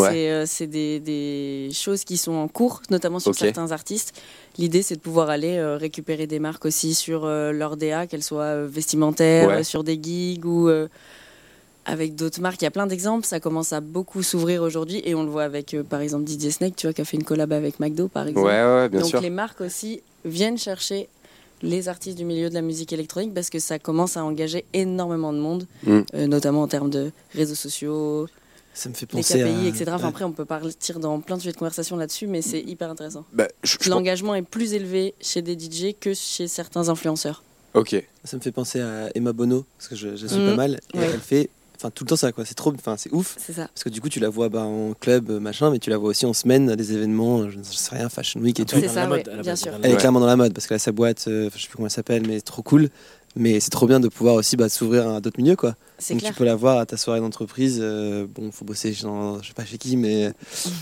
Euh, 0.00 0.44
c'est 0.46 0.66
des, 0.66 1.00
des, 1.00 1.70
choses 1.72 2.04
qui 2.04 2.16
sont 2.16 2.32
en 2.32 2.48
cours, 2.48 2.82
notamment 2.90 3.18
sur 3.18 3.34
certains 3.34 3.72
artistes. 3.72 4.20
L'idée, 4.58 4.82
c'est 4.82 4.96
de 4.96 5.00
pouvoir 5.00 5.30
aller 5.30 5.56
euh, 5.56 5.76
récupérer 5.76 6.26
des 6.26 6.38
marques 6.38 6.64
aussi 6.64 6.94
sur 6.94 7.24
euh, 7.24 7.52
leur 7.52 7.76
DA, 7.76 8.06
qu'elles 8.06 8.22
soient 8.22 8.64
vestimentaires, 8.64 9.64
sur 9.64 9.84
des 9.84 9.98
gigs 10.00 10.44
ou 10.44 10.70
avec 11.86 12.14
d'autres 12.14 12.40
marques. 12.40 12.62
Il 12.62 12.64
y 12.64 12.68
a 12.68 12.70
plein 12.70 12.86
d'exemples. 12.86 13.26
Ça 13.26 13.40
commence 13.40 13.72
à 13.72 13.80
beaucoup 13.80 14.22
s'ouvrir 14.22 14.62
aujourd'hui 14.62 15.02
et 15.04 15.14
on 15.14 15.22
le 15.22 15.30
voit 15.30 15.44
avec, 15.44 15.76
par 15.88 16.00
exemple, 16.00 16.24
Didier 16.24 16.50
Snake, 16.50 16.76
tu 16.76 16.86
vois, 16.86 16.94
qui 16.94 17.02
a 17.02 17.04
fait 17.04 17.16
une 17.16 17.24
collab 17.24 17.52
avec 17.52 17.80
McDo, 17.80 18.08
par 18.08 18.26
exemple. 18.26 18.98
Donc 18.98 19.20
les 19.20 19.30
marques 19.30 19.60
aussi 19.60 20.00
viennent 20.24 20.58
chercher 20.58 21.08
les 21.62 21.88
artistes 21.88 22.18
du 22.18 22.24
milieu 22.24 22.48
de 22.50 22.54
la 22.54 22.62
musique 22.62 22.92
électronique 22.92 23.32
parce 23.32 23.48
que 23.48 23.58
ça 23.58 23.78
commence 23.78 24.16
à 24.16 24.24
engager 24.24 24.64
énormément 24.72 25.32
de 25.32 25.38
monde, 25.38 25.66
mm. 25.86 26.24
notamment 26.26 26.62
en 26.62 26.68
termes 26.68 26.90
de 26.90 27.10
réseaux 27.34 27.54
sociaux, 27.54 28.26
ça 28.74 28.88
me 28.88 28.94
fait 28.94 29.06
penser 29.06 29.42
les 29.42 29.50
KPI, 29.50 29.68
etc. 29.68 29.84
Enfin, 29.94 30.08
après, 30.08 30.24
on 30.24 30.32
peut 30.32 30.44
partir 30.44 30.98
dans 30.98 31.20
plein 31.20 31.36
de 31.36 31.40
sujets 31.40 31.52
de 31.52 31.56
conversation 31.56 31.96
là-dessus, 31.96 32.26
mais 32.26 32.42
c'est 32.42 32.60
hyper 32.60 32.90
intéressant. 32.90 33.24
Bah, 33.32 33.48
L'engagement 33.86 34.34
est 34.34 34.42
plus 34.42 34.74
élevé 34.74 35.14
chez 35.20 35.42
des 35.42 35.58
DJ 35.58 35.94
que 35.98 36.12
chez 36.12 36.48
certains 36.48 36.88
influenceurs. 36.88 37.42
Ok. 37.74 37.96
Ça 38.24 38.36
me 38.36 38.42
fait 38.42 38.52
penser 38.52 38.80
à 38.80 39.10
Emma 39.14 39.32
Bono, 39.32 39.64
parce 39.78 39.88
que 39.88 39.96
je, 39.96 40.16
suis 40.16 40.28
pas 40.28 40.52
mm. 40.52 40.56
mal, 40.56 40.80
et 40.94 40.98
elle 40.98 41.20
fait 41.20 41.48
enfin 41.76 41.90
tout 41.90 42.04
le 42.04 42.08
temps 42.08 42.16
ça 42.16 42.30
quoi 42.30 42.44
c'est 42.44 42.54
trop 42.54 42.72
enfin 42.72 42.96
c'est 42.96 43.12
ouf 43.12 43.34
c'est 43.36 43.52
ça 43.52 43.66
parce 43.66 43.82
que 43.82 43.88
du 43.88 44.00
coup 44.00 44.08
tu 44.08 44.20
la 44.20 44.28
vois 44.28 44.48
bah, 44.48 44.62
en 44.62 44.94
club 44.94 45.28
machin 45.30 45.72
mais 45.72 45.80
tu 45.80 45.90
la 45.90 45.98
vois 45.98 46.10
aussi 46.10 46.24
en 46.24 46.32
semaine 46.32 46.70
à 46.70 46.76
des 46.76 46.92
événements 46.92 47.50
je 47.50 47.58
ne 47.58 47.64
sais 47.64 47.96
rien 47.96 48.08
fashion 48.08 48.40
week 48.40 48.60
et 48.60 48.64
tout 48.64 48.76
c'est 48.78 48.86
ça 48.86 49.08
bien 49.42 49.56
sûr 49.56 49.72
elle 49.82 49.90
est 49.90 49.96
clairement 49.96 50.20
dans 50.20 50.26
la 50.26 50.36
mode 50.36 50.54
parce 50.54 50.68
qu'elle 50.68 50.76
a 50.76 50.78
sa 50.78 50.92
boîte 50.92 51.24
euh, 51.26 51.50
je 51.52 51.60
sais 51.60 51.66
plus 51.66 51.76
comment 51.76 51.88
elle 51.88 51.92
s'appelle 51.92 52.28
mais 52.28 52.40
trop 52.40 52.62
cool 52.62 52.90
mais 53.36 53.58
c'est 53.58 53.70
trop 53.70 53.86
bien 53.86 53.98
de 53.98 54.08
pouvoir 54.08 54.36
aussi 54.36 54.56
bah, 54.56 54.68
s'ouvrir 54.68 55.08
à 55.08 55.20
d'autres 55.20 55.40
milieux 55.40 55.56
quoi 55.56 55.74
Donc 56.10 56.18
clair. 56.18 56.32
tu 56.32 56.38
peux 56.38 56.44
l'avoir 56.44 56.78
à 56.78 56.86
ta 56.86 56.96
soirée 56.96 57.20
d'entreprise. 57.20 57.78
euh, 57.80 58.26
bon, 58.28 58.50
faut 58.50 58.64
bosser, 58.64 58.94
dans, 59.02 59.40
je 59.42 59.48
sais 59.48 59.54
pas 59.54 59.64
chez 59.64 59.78
qui, 59.78 59.96
mais, 59.96 60.32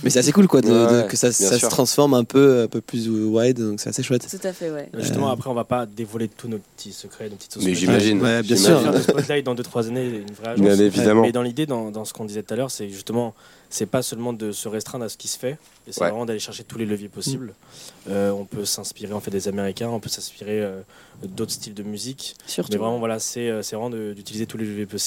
mais 0.02 0.08
c'est 0.10 0.18
assez 0.20 0.32
cool 0.32 0.48
quoi, 0.48 0.60
de, 0.62 0.68
Ouais, 0.70 0.74
de- 0.92 1.02
ouais, 1.02 1.06
que 1.06 1.16
ça, 1.16 1.30
se 1.32 1.66
transforme 1.66 2.14
un 2.14 2.24
peu, 2.24 2.62
un 2.62 2.66
peu 2.66 2.80
plus 2.80 3.08
wide, 3.08 3.58
donc 3.60 3.78
c'est 3.80 3.90
assez 3.90 4.02
chouette. 4.02 4.26
Tout 4.28 4.46
à 4.46 4.52
fait, 4.52 4.70
ouais. 4.70 4.88
Justement, 4.98 5.28
Euh, 5.28 5.32
après, 5.34 5.50
on 5.50 5.54
va 5.54 5.64
pas 5.64 5.84
dévoiler 5.86 6.28
tous 6.28 6.48
nos 6.48 6.58
petits 6.58 6.92
secrets, 6.92 7.28
nos 7.28 7.36
petites 7.36 7.56
Mais 7.62 7.74
j'imagine. 7.74 8.22
Ouais, 8.22 8.42
bien 8.42 8.56
sûr. 8.56 8.80
Spotlight 9.02 9.44
dans 9.44 9.54
2-3 9.54 9.88
années 9.88 10.06
une 10.06 10.34
vraie 10.34 10.48
agence. 10.52 10.64
Bien 10.64 10.78
évidemment. 10.78 11.22
Mais 11.22 11.32
dans 11.32 11.42
l'idée, 11.42 11.66
dans, 11.66 11.90
dans 11.90 12.04
ce 12.06 12.12
qu'on 12.14 12.24
disait 12.24 12.42
tout 12.42 12.54
à 12.54 12.56
l'heure, 12.56 12.70
c'est 12.70 12.88
justement, 12.88 13.34
c'est 13.68 13.86
pas 13.86 14.02
seulement 14.02 14.32
de 14.32 14.50
se 14.50 14.66
restreindre 14.68 15.04
à 15.04 15.08
ce 15.10 15.16
qui 15.18 15.28
se 15.28 15.38
fait, 15.38 15.58
c'est 15.90 16.00
Ouais. 16.00 16.08
vraiment 16.08 16.24
d'aller 16.26 16.38
chercher 16.38 16.64
tous 16.64 16.78
les 16.78 16.86
leviers 16.86 17.08
possibles. 17.08 17.52
Euh, 18.08 18.30
on 18.30 18.44
peut 18.46 18.64
s'inspirer 18.64 19.12
en 19.12 19.20
fait 19.20 19.30
des 19.30 19.46
Américains, 19.48 19.88
on 19.88 20.00
peut 20.00 20.08
s'inspirer 20.08 20.60
euh, 20.62 20.80
d'autres 21.24 21.52
styles 21.52 21.74
de 21.74 21.82
musique, 21.82 22.34
Surtout. 22.46 22.72
mais 22.72 22.78
vraiment 22.78 22.98
voilà, 22.98 23.18
c'est 23.18 23.50
c'est 23.62 23.76
vraiment 23.76 23.90
d'utiliser 23.90 24.46
tous 24.46 24.56
les 24.58 24.64
leviers 24.64 24.86
possibles. 24.86 25.02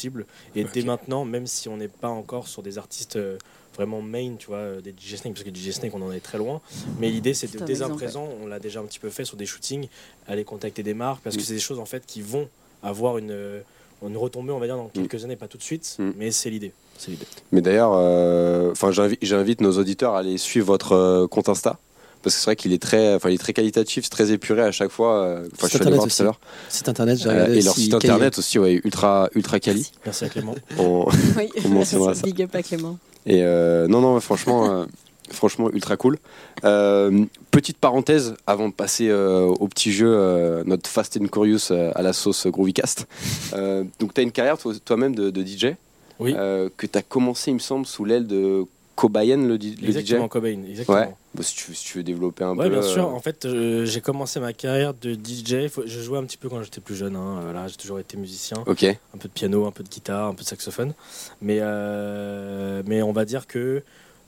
Et 0.55 0.63
dès 0.65 0.81
maintenant, 0.83 1.25
même 1.25 1.47
si 1.47 1.69
on 1.69 1.77
n'est 1.77 1.87
pas 1.87 2.09
encore 2.09 2.47
sur 2.47 2.61
des 2.63 2.77
artistes 2.77 3.15
euh, 3.15 3.37
vraiment 3.75 4.01
main, 4.01 4.35
tu 4.37 4.47
vois, 4.47 4.57
euh, 4.57 4.81
des 4.81 4.91
DJ 4.91 5.15
Snake, 5.15 5.33
parce 5.33 5.43
que 5.43 5.53
DJ 5.53 5.71
Snake, 5.71 5.93
on 5.93 6.01
en 6.01 6.11
est 6.11 6.19
très 6.19 6.37
loin. 6.37 6.61
Mais 6.99 7.09
l'idée, 7.09 7.33
c'est 7.33 7.51
de 7.51 7.63
dès 7.65 7.81
à 7.81 7.89
présent, 7.89 8.27
on 8.41 8.47
l'a 8.47 8.59
déjà 8.59 8.79
un 8.79 8.85
petit 8.85 8.99
peu 8.99 9.09
fait 9.09 9.25
sur 9.25 9.37
des 9.37 9.45
shootings, 9.45 9.87
aller 10.27 10.43
contacter 10.43 10.81
des 10.83 10.93
marques, 10.93 11.21
parce 11.23 11.35
que 11.35 11.41
Mm. 11.41 11.45
c'est 11.45 11.53
des 11.53 11.59
choses 11.59 11.79
en 11.79 11.85
fait 11.85 12.05
qui 12.05 12.21
vont 12.21 12.47
avoir 12.83 13.17
une, 13.17 13.31
euh, 13.31 13.61
une 14.05 14.17
retombée, 14.17 14.51
on 14.51 14.59
va 14.59 14.67
dire, 14.67 14.77
dans 14.77 14.87
quelques 14.89 15.23
années, 15.23 15.35
pas 15.35 15.47
tout 15.47 15.57
de 15.57 15.63
suite, 15.63 15.95
Mm. 15.99 16.11
mais 16.17 16.31
c'est 16.31 16.49
l'idée. 16.49 16.71
C'est 16.97 17.11
l'idée. 17.11 17.25
Mais 17.51 17.61
d'ailleurs, 17.61 17.91
euh, 17.95 18.71
enfin, 18.71 18.91
j'invite, 18.91 19.19
j'invite 19.21 19.59
nos 19.59 19.77
auditeurs 19.77 20.13
à 20.15 20.19
aller 20.19 20.37
suivre 20.37 20.67
votre 20.67 20.93
euh, 20.93 21.27
compte 21.27 21.49
Insta. 21.49 21.77
Parce 22.25 22.33
que 22.33 22.41
c'est 22.41 22.45
vrai 22.45 22.55
qu'il 22.55 22.73
est 22.73 22.81
très, 22.81 23.13
enfin, 23.13 23.29
il 23.29 23.35
est 23.35 23.38
très 23.38 23.53
qualitatif, 23.53 24.03
c'est 24.05 24.09
très 24.09 24.31
épuré 24.31 24.63
à 24.63 24.71
chaque 24.71 24.89
fois. 24.89 25.23
euh, 25.23 25.47
Enfin, 25.53 25.67
je 25.67 25.77
suis 25.77 25.88
allé 25.88 25.95
voir 25.95 26.07
tout 26.07 26.21
à 26.21 26.23
l'heure. 26.23 26.39
Site 26.69 26.89
internet, 26.89 27.19
j'ai 27.19 27.29
Euh, 27.29 27.33
regardé 27.33 27.57
et 27.57 27.61
leur 27.61 27.75
site 27.75 27.93
internet 27.93 28.38
aussi, 28.39 28.57
ouais, 28.57 28.81
ultra, 28.83 29.29
ultra 29.35 29.59
quali. 29.59 29.91
Merci 30.03 30.25
à 30.25 30.29
Clément. 30.29 30.55
On- 30.79 31.05
Oui, 31.38 31.49
On 31.65 31.69
mentionnera 31.69 32.15
ça. 32.15 32.23
Big 32.23 32.41
up 32.41 32.55
à 32.55 32.63
Clément. 32.63 32.97
Et 33.27 33.43
euh, 33.43 33.88
non, 33.88 34.01
non, 34.01 34.19
franchement, 34.21 34.71
euh, 34.71 34.85
franchement, 35.29 35.69
ultra 35.71 35.97
cool. 35.97 36.17
Euh, 36.63 37.25
petite 37.51 37.77
parenthèse 37.77 38.33
avant 38.47 38.69
de 38.69 38.73
passer 38.73 39.07
euh, 39.09 39.41
au 39.45 39.67
petit 39.67 39.91
jeu, 39.91 40.07
euh, 40.09 40.63
notre 40.65 40.89
Fast 40.89 41.19
and 41.21 41.27
Curious 41.27 41.69
euh, 41.71 41.91
à 41.93 42.01
la 42.01 42.11
sauce 42.13 42.47
Groovycast. 42.47 43.05
Euh, 43.53 43.83
donc, 43.99 44.15
tu 44.15 44.21
as 44.21 44.23
une 44.23 44.31
carrière 44.31 44.57
toi- 44.57 44.73
toi-même 44.83 45.13
de, 45.13 45.29
de 45.29 45.41
DJ 45.45 45.75
Oui. 46.19 46.33
euh, 46.35 46.69
que 46.75 46.88
tu 46.88 46.97
as 46.97 47.03
commencé, 47.03 47.51
il 47.51 47.55
me 47.55 47.59
semble, 47.59 47.85
sous 47.85 48.03
l'aile 48.03 48.25
de 48.25 48.65
Cobayen, 48.95 49.45
le, 49.47 49.58
di- 49.58 49.75
le 49.75 49.88
Exactement, 49.88 50.25
DJ. 50.25 50.29
Cobain. 50.29 50.63
Exactement. 50.69 50.97
Ouais. 50.97 51.13
Bon, 51.34 51.43
si, 51.43 51.55
tu, 51.55 51.75
si 51.75 51.84
tu 51.86 51.97
veux 51.97 52.03
développer 52.03 52.43
un 52.45 52.55
Ouais, 52.55 52.65
peu. 52.69 52.71
bien 52.79 52.81
sûr. 52.81 53.03
euh, 53.05 53.12
En 53.12 53.19
fait, 53.19 53.43
euh, 53.45 53.86
j'ai 53.86 53.99
commencé 53.99 54.39
ma 54.39 54.53
carrière 54.53 54.93
de 54.93 55.13
DJ. 55.13 55.67
Faut- 55.69 55.86
Je 55.86 55.99
jouais 56.01 56.17
un 56.17 56.23
petit 56.23 56.38
peu 56.38 56.47
quand 56.47 56.63
j'étais 56.63 56.79
plus 56.81 56.95
jeune. 56.95 57.15
Hein. 57.17 57.39
Voilà, 57.43 57.67
j'ai 57.67 57.75
toujours 57.75 57.99
été 57.99 58.15
musicien. 58.15 58.63
Ok, 58.67 58.84
un 58.84 59.17
peu 59.17 59.27
de 59.27 59.34
piano, 59.34 59.65
un 59.65 59.71
peu 59.71 59.84
de 59.84 59.89
guitare, 59.89 60.27
un 60.29 60.34
peu 60.34 60.43
de 60.43 60.47
saxophone. 60.47 60.93
Mais, 61.41 61.58
euh, 61.62 62.84
mais 62.86 63.01
on 63.01 63.12
va 63.12 63.25
dire 63.25 63.47
que, 63.47 63.84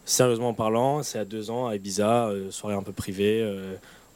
sérieusement 0.06 0.53
parlant, 0.53 1.01
c'est 1.03 1.19
à 1.19 1.25
deux 1.25 1.49
ans 1.49 1.67
à 1.67 1.75
Ibiza, 1.75 2.27
euh, 2.27 2.51
soirée 2.51 2.75
un 2.75 2.84
peu 2.84 2.91
privée. 2.93 3.43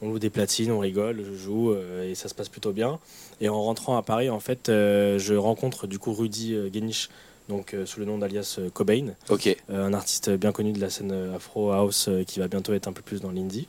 on 0.04 0.10
loue 0.10 0.18
des 0.20 0.32
platines, 0.32 0.72
on 0.72 0.80
rigole, 0.80 1.24
je 1.24 1.38
joue 1.38 1.76
et 2.04 2.16
ça 2.16 2.28
se 2.28 2.34
passe 2.34 2.50
plutôt 2.50 2.72
bien. 2.72 2.98
Et 3.40 3.50
en 3.50 3.62
rentrant 3.62 3.98
à 3.98 4.02
Paris, 4.02 4.32
en 4.32 4.40
fait, 4.40 4.64
je 4.68 5.34
rencontre 5.36 5.86
du 5.86 6.00
coup 6.00 6.12
Rudy 6.12 6.56
Genish, 6.74 7.10
donc 7.50 7.74
euh, 7.74 7.86
sous 7.86 8.00
le 8.00 8.06
nom 8.06 8.18
d'alias 8.18 8.58
euh, 8.60 8.70
Cobain, 8.70 9.14
euh, 9.30 9.56
un 9.70 9.94
artiste 9.94 10.30
bien 10.32 10.52
connu 10.52 10.72
de 10.72 10.80
la 10.80 10.90
scène 10.90 11.12
Afro 11.36 11.72
House 11.72 12.10
qui 12.28 12.40
va 12.40 12.48
bientôt 12.48 12.74
être 12.74 12.88
un 12.88 12.94
peu 12.94 13.02
plus 13.02 13.22
dans 13.22 13.32
l'indie. 13.32 13.68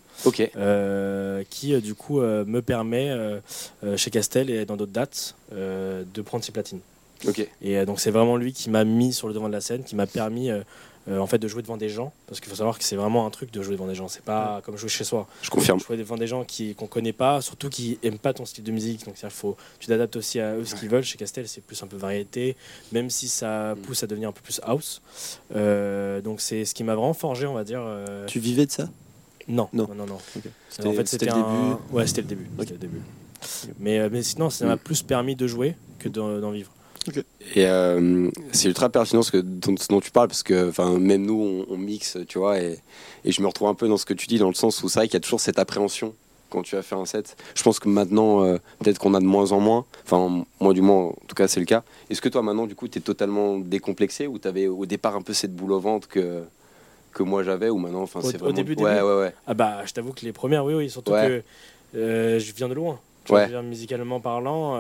Qui 1.51 1.81
du 1.81 1.95
coup 1.95 2.21
me 2.21 2.61
permet 2.61 3.11
chez 3.97 4.11
Castel 4.11 4.51
et 4.51 4.65
dans 4.65 4.77
d'autres 4.77 4.93
dates 4.93 5.35
de 5.51 6.23
prendre 6.23 6.45
ses 6.45 6.53
platines. 6.53 6.81
Et 7.61 7.85
donc 7.85 8.01
c'est 8.01 8.11
vraiment 8.11 8.37
lui 8.37 8.53
qui 8.53 8.71
m'a 8.71 8.85
mis 8.85 9.13
sur 9.13 9.29
le 9.29 9.35
devant 9.35 9.49
de 9.49 9.53
la 9.53 9.61
scène, 9.61 9.85
qui 9.85 9.97
m'a 9.97 10.07
permis 10.07 10.51
euh, 11.09 11.19
en 11.19 11.27
fait 11.27 11.39
de 11.39 11.49
jouer 11.49 11.63
devant 11.63 11.77
des 11.77 11.89
gens, 11.89 12.13
parce 12.27 12.39
qu'il 12.41 12.49
faut 12.51 12.57
savoir 12.57 12.79
que 12.79 12.85
c'est 12.85 12.95
vraiment 12.97 13.27
un 13.27 13.31
truc 13.31 13.51
de 13.51 13.61
jouer 13.63 13.75
devant 13.75 13.87
des 13.89 13.95
gens. 13.95 14.07
C'est 14.09 14.23
pas 14.25 14.61
comme 14.65 14.77
jouer 14.77 14.89
chez 14.89 15.05
soi. 15.05 15.27
je 15.43 15.51
confirme. 15.51 15.81
Jouer 15.81 15.97
devant 15.97 16.17
des 16.17 16.27
gens 16.29 16.45
qui 16.45 16.75
qu'on 16.75 16.87
connaît 16.87 17.13
pas, 17.13 17.41
surtout 17.41 17.69
qui 17.69 17.99
aiment 18.03 18.19
pas 18.19 18.33
ton 18.33 18.45
style 18.45 18.65
de 18.65 18.71
musique. 18.73 19.05
Donc 19.05 19.17
faut 19.31 19.57
tu 19.81 19.89
t'adaptes 19.89 20.17
aussi 20.17 20.39
à 20.41 20.55
eux 20.55 20.65
ce 20.65 20.75
qu'ils 20.75 20.89
veulent. 20.89 21.03
Chez 21.03 21.19
Castel 21.19 21.49
c'est 21.49 21.61
plus 21.61 21.83
un 21.83 21.87
peu 21.87 21.97
variété, 21.97 22.57
même 22.93 23.11
si 23.11 23.29
ça 23.29 23.75
pousse 23.83 24.03
à 24.03 24.07
devenir 24.07 24.29
un 24.29 24.33
peu 24.33 24.43
plus 24.43 24.61
house. 24.65 25.03
Euh, 25.57 26.21
donc 26.21 26.41
c'est 26.41 26.65
ce 26.65 26.75
qui 26.75 26.85
m'a 26.85 26.95
vraiment 26.95 27.15
forgé, 27.15 27.47
on 27.47 27.55
va 27.55 27.65
dire. 27.65 27.81
euh, 27.83 28.27
Tu 28.27 28.39
vivais 28.39 28.67
de 28.67 28.71
ça? 28.71 28.89
Non, 29.49 29.69
Non. 29.73 29.89
non, 29.89 29.95
non. 29.95 30.07
non. 30.07 30.15
En 30.15 30.93
fait, 30.93 31.07
C'était 31.09 31.27
le 31.27 31.33
un- 31.33 31.37
début 31.37 31.83
Ouais, 31.91 32.07
c'était 32.07 32.21
le 32.23 32.29
début. 32.29 32.47
c'était 32.61 32.73
le 32.75 32.79
début. 32.79 33.01
Mais, 33.81 34.09
mais 34.09 34.23
sinon, 34.23 34.51
ça 34.51 34.65
m'a 34.67 34.77
Mm. 34.77 34.79
plus 34.79 35.03
permis 35.03 35.35
de 35.35 35.49
jouer 35.49 35.75
que 35.99 36.09
d'en 36.09 36.39
d'en 36.39 36.53
Et 37.55 37.67
euh, 37.67 38.29
c'est 38.53 38.69
ultra 38.69 38.89
pertinent 38.89 39.23
ce 39.23 39.31
que, 39.31 39.39
dont, 39.39 39.75
ce 39.77 39.89
dont 39.89 40.01
tu 40.01 40.11
parles 40.11 40.29
parce 40.29 40.43
que 40.43 40.69
enfin, 40.69 40.99
même 40.99 41.25
nous 41.27 41.67
on, 41.69 41.75
on 41.75 41.79
mixe, 41.79 42.17
tu 42.29 42.39
vois, 42.39 42.61
et, 42.61 42.79
et 43.25 43.33
je 43.33 43.41
me 43.43 43.47
retrouve 43.47 43.69
un 43.69 43.75
peu 43.75 43.89
dans 43.89 43.97
ce 43.97 44.05
que 44.07 44.15
tu 44.15 44.27
dis 44.27 44.39
dans 44.39 44.49
le 44.49 44.55
sens 44.55 44.83
où 44.83 44.89
c'est 44.89 44.99
vrai 45.01 45.07
qu'il 45.09 45.15
y 45.15 45.17
a 45.17 45.21
toujours 45.21 45.41
cette 45.41 45.59
appréhension 45.59 46.15
quand 46.51 46.63
tu 46.63 46.77
vas 46.77 46.83
faire 46.83 46.99
un 46.99 47.07
set. 47.07 47.37
Je 47.55 47.63
pense 47.63 47.79
que 47.79 47.89
maintenant, 47.89 48.45
euh, 48.45 48.59
peut-être 48.81 48.99
qu'on 48.99 49.15
a 49.15 49.21
de 49.21 49.25
moins 49.25 49.53
en 49.53 49.61
moins, 49.61 49.85
enfin, 50.05 50.45
moi 50.61 50.75
du 50.75 50.83
moins, 50.83 51.07
en 51.07 51.15
tout 51.27 51.35
cas, 51.35 51.49
c'est 51.49 51.61
le 51.61 51.67
cas. 51.67 51.83
Est-ce 52.11 52.21
que 52.21 52.29
toi 52.29 52.43
maintenant, 52.43 52.67
du 52.67 52.75
coup, 52.75 52.89
tu 52.89 52.99
es 52.99 53.01
totalement 53.03 53.59
décomplexé 53.59 54.27
ou 54.27 54.39
tu 54.39 54.47
avais 54.49 54.67
au 54.67 54.85
départ 54.87 55.17
un 55.17 55.23
peu 55.23 55.33
cette 55.33 55.55
boule 55.57 55.73
au 55.73 55.81
ventre 55.81 56.09
que, 56.09 56.43
que 57.13 57.23
moi 57.23 57.43
j'avais 57.43 57.71
ou 57.71 57.79
maintenant, 57.79 58.03
enfin, 58.03 58.21
Au- 58.21 58.31
c'est 58.31 58.37
au 58.37 58.41
vraiment. 58.41 58.55
début, 58.55 58.75
ouais, 58.75 58.95
début 58.95 59.05
ouais, 59.07 59.19
ouais. 59.21 59.35
Ah 59.47 59.55
bah, 59.55 59.81
je 59.87 59.93
t'avoue 59.93 60.13
que 60.13 60.25
les 60.25 60.33
premières, 60.33 60.65
oui, 60.65 60.75
oui. 60.75 60.91
Surtout 60.91 61.13
Ouais. 61.13 61.43
que 61.95 61.99
euh, 61.99 62.39
je 62.39 62.53
viens 62.53 62.69
de 62.69 62.75
loin. 62.75 62.99
Tu 63.25 63.33
Ouais. 63.33 63.39
vois, 63.41 63.47
je 63.47 63.53
viens 63.53 63.63
musicalement 63.63 64.21
parlant. 64.21 64.79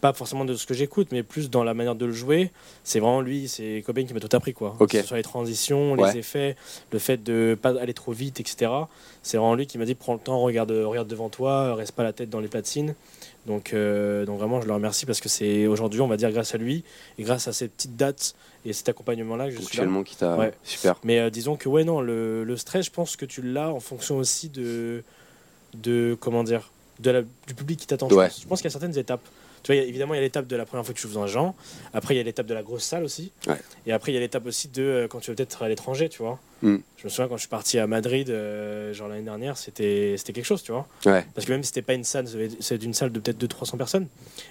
Pas 0.00 0.12
forcément 0.12 0.44
de 0.44 0.54
ce 0.54 0.66
que 0.66 0.74
j'écoute, 0.74 1.08
mais 1.12 1.22
plus 1.22 1.50
dans 1.50 1.64
la 1.64 1.74
manière 1.74 1.94
de 1.94 2.06
le 2.06 2.12
jouer. 2.12 2.50
C'est 2.84 3.00
vraiment 3.00 3.20
lui, 3.20 3.48
c'est 3.48 3.82
Cobain 3.86 4.04
qui 4.04 4.14
m'a 4.14 4.20
tout 4.20 4.34
appris. 4.36 4.52
Quoi. 4.54 4.76
Ok. 4.80 4.90
Que 4.90 5.00
ce 5.00 5.06
soit 5.06 5.16
les 5.16 5.22
transitions, 5.22 5.92
Ouais. 5.94 6.12
les 6.12 6.18
effets, 6.18 6.56
le 6.92 6.98
fait 6.98 7.22
de 7.22 7.56
pas 7.60 7.70
aller 7.80 7.94
trop 7.94 8.12
vite, 8.12 8.40
etc. 8.40 8.70
C'est 9.22 9.36
vraiment 9.36 9.54
lui 9.54 9.66
qui 9.66 9.78
m'a 9.78 9.84
dit 9.84 9.94
prends 9.94 10.14
le 10.14 10.20
temps, 10.20 10.40
regarde, 10.40 10.70
regarde 10.70 11.08
devant 11.08 11.28
toi, 11.28 11.74
reste 11.74 11.92
pas 11.92 12.02
la 12.04 12.12
tête 12.12 12.30
dans 12.30 12.40
les 12.40 12.48
platines. 12.48 12.94
Donc, 13.46 13.72
euh, 13.74 14.24
donc 14.26 14.38
vraiment, 14.38 14.60
je 14.60 14.66
le 14.66 14.72
remercie 14.74 15.06
parce 15.06 15.20
que 15.20 15.28
c'est 15.28 15.66
aujourd'hui, 15.68 16.00
on 16.00 16.08
va 16.08 16.16
dire, 16.16 16.32
grâce 16.32 16.54
à 16.54 16.58
lui 16.58 16.82
et 17.18 17.22
grâce 17.22 17.46
à 17.46 17.52
ces 17.52 17.68
petites 17.68 17.96
dates 17.96 18.34
et 18.64 18.72
cet 18.72 18.88
accompagnement-là 18.88 19.46
que 19.50 19.56
je 19.56 19.60
suis 19.62 19.78
là. 19.78 19.86
Qui 20.04 20.16
t'a. 20.16 20.36
Ouais. 20.36 20.52
Super. 20.64 20.96
Mais 21.04 21.20
euh, 21.20 21.30
disons 21.30 21.54
que 21.56 21.68
ouais 21.68 21.84
non, 21.84 22.00
le, 22.00 22.42
le 22.42 22.56
stress, 22.56 22.86
je 22.86 22.90
pense 22.90 23.14
que 23.14 23.24
tu 23.24 23.42
l'as 23.42 23.70
en 23.72 23.78
fonction 23.80 24.16
aussi 24.18 24.48
de 24.48 25.04
de 25.74 26.16
comment 26.18 26.42
dire, 26.42 26.70
de 27.00 27.10
la, 27.10 27.22
du 27.22 27.54
public 27.54 27.78
qui 27.78 27.86
t'attend. 27.86 28.08
je 28.08 28.14
Ouais. 28.14 28.26
pense. 28.28 28.40
Je 28.42 28.46
pense 28.48 28.58
qu'il 28.60 28.66
y 28.66 28.68
a 28.68 28.78
certaines 28.78 28.98
étapes. 28.98 29.20
Tu 29.66 29.72
vois, 29.72 29.82
évidemment, 29.82 30.14
il 30.14 30.18
y 30.18 30.20
a 30.20 30.22
l'étape 30.22 30.46
de 30.46 30.54
la 30.54 30.64
première 30.64 30.84
fois 30.86 30.94
que 30.94 31.00
tu 31.00 31.08
joues 31.08 31.14
dans 31.14 31.24
un 31.24 31.26
genre. 31.26 31.52
Après, 31.92 32.14
il 32.14 32.18
y 32.18 32.20
a 32.20 32.22
l'étape 32.22 32.46
de 32.46 32.54
la 32.54 32.62
grosse 32.62 32.84
salle 32.84 33.02
aussi. 33.02 33.32
Ouais. 33.48 33.56
Et 33.84 33.90
après, 33.92 34.12
il 34.12 34.14
y 34.14 34.18
a 34.18 34.20
l'étape 34.20 34.46
aussi 34.46 34.68
de 34.68 34.80
euh, 34.80 35.08
quand 35.08 35.18
tu 35.18 35.32
vas 35.32 35.34
peut-être 35.34 35.60
à 35.64 35.68
l'étranger, 35.68 36.08
tu 36.08 36.18
vois. 36.22 36.38
Mm. 36.62 36.76
Je 36.98 37.04
me 37.04 37.08
souviens 37.08 37.26
quand 37.26 37.34
je 37.36 37.40
suis 37.40 37.48
parti 37.48 37.76
à 37.80 37.88
Madrid, 37.88 38.30
euh, 38.30 38.94
genre 38.94 39.08
l'année 39.08 39.24
dernière, 39.24 39.56
c'était 39.56 40.14
c'était 40.18 40.32
quelque 40.32 40.44
chose, 40.44 40.62
tu 40.62 40.70
vois. 40.70 40.86
Ouais. 41.04 41.26
Parce 41.34 41.48
que 41.48 41.50
même 41.52 41.64
si 41.64 41.68
c'était 41.70 41.82
pas 41.82 41.94
une 41.94 42.04
salle, 42.04 42.26
c'est 42.60 42.80
une 42.84 42.94
salle 42.94 43.10
de 43.10 43.18
peut-être 43.18 43.38
200-300 43.44 43.76
personnes, 43.76 44.06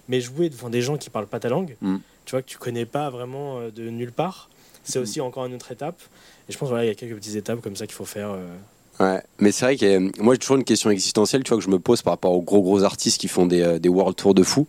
mais 0.09 0.19
jouer 0.19 0.49
devant 0.49 0.69
des 0.69 0.81
gens 0.81 0.97
qui 0.97 1.09
parlent 1.09 1.27
pas 1.27 1.39
ta 1.39 1.47
langue, 1.47 1.77
Mm. 1.81 1.95
tu 2.25 2.31
vois, 2.31 2.41
que 2.41 2.47
tu 2.49 2.57
connais 2.57 2.85
pas 2.85 3.09
vraiment 3.09 3.59
euh, 3.59 3.71
de 3.71 3.89
nulle 3.89 4.11
part, 4.11 4.49
c'est 4.83 4.99
Mm. 4.99 5.01
aussi 5.03 5.21
encore 5.21 5.45
une 5.45 5.53
autre 5.55 5.71
étape. 5.71 6.01
Et 6.49 6.51
je 6.51 6.57
pense 6.57 6.67
voilà, 6.67 6.83
il 6.83 6.87
y 6.89 6.91
a 6.91 6.95
quelques 6.95 7.15
petites 7.15 7.35
étapes 7.37 7.61
comme 7.61 7.77
ça 7.77 7.87
qu'il 7.87 7.95
faut 7.95 8.03
faire. 8.03 8.31
Euh. 8.99 9.15
Ouais, 9.15 9.21
mais 9.39 9.51
c'est 9.51 9.65
vrai 9.65 9.77
que 9.77 10.21
moi 10.21 10.33
j'ai 10.33 10.39
toujours 10.39 10.57
une 10.57 10.63
question 10.63 10.89
existentielle, 10.89 11.43
tu 11.43 11.49
vois, 11.49 11.57
que 11.57 11.63
je 11.63 11.69
me 11.69 11.79
pose 11.79 12.01
par 12.01 12.13
rapport 12.13 12.31
aux 12.31 12.41
gros 12.41 12.61
gros 12.61 12.83
artistes 12.83 13.19
qui 13.19 13.27
font 13.27 13.45
des, 13.45 13.61
euh, 13.61 13.79
des 13.79 13.89
world 13.89 14.15
tours 14.15 14.33
de 14.33 14.43
fou. 14.43 14.67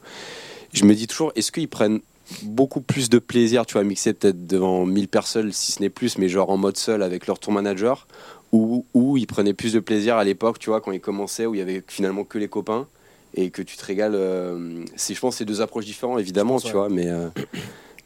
Je 0.73 0.85
me 0.85 0.95
dis 0.95 1.07
toujours, 1.07 1.33
est-ce 1.37 1.53
qu'ils 1.53 1.69
prennent 1.69 2.01
beaucoup 2.43 2.81
plus 2.81 3.09
de 3.09 3.19
plaisir, 3.19 3.67
tu 3.67 3.75
vois, 3.75 3.83
à 3.83 3.85
mixer 3.85 4.13
peut-être 4.13 4.47
devant 4.47 4.85
1000 4.85 5.09
personnes, 5.09 5.53
si 5.53 5.73
ce 5.73 5.81
n'est 5.81 5.91
plus, 5.91 6.19
mais 6.19 6.29
genre 6.29 6.51
en 6.51 6.57
mode 6.57 6.77
seul 6.77 7.03
avec 7.03 7.27
leur 7.27 7.39
tour 7.39 7.53
manager, 7.53 8.07
ou, 8.53 8.85
ou 8.95 9.17
ils 9.17 9.27
prenaient 9.27 9.55
plus 9.55 9.73
de 9.73 9.81
plaisir 9.81 10.17
à 10.17 10.25
l'époque, 10.25 10.59
tu 10.59 10.71
vois, 10.71 10.81
quand 10.81 10.93
ils 10.93 11.01
commençaient, 11.01 11.47
où 11.47 11.55
il 11.55 11.59
y 11.59 11.63
avait 11.63 11.83
finalement 11.87 12.25
que 12.25 12.39
les 12.39 12.49
copains, 12.49 12.87
et 13.35 13.51
que 13.51 13.63
tu 13.63 13.77
te 13.77 13.85
régales. 13.85 14.15
euh, 14.15 14.85
c'est, 14.97 15.15
je 15.15 15.21
pense 15.21 15.35
que 15.35 15.39
c'est 15.39 15.45
deux 15.45 15.61
approches 15.61 15.85
différentes, 15.85 16.19
évidemment, 16.21 16.55
pense, 16.55 16.65
tu 16.65 16.73
vois, 16.73 16.89
mais, 16.89 17.09
euh, 17.09 17.29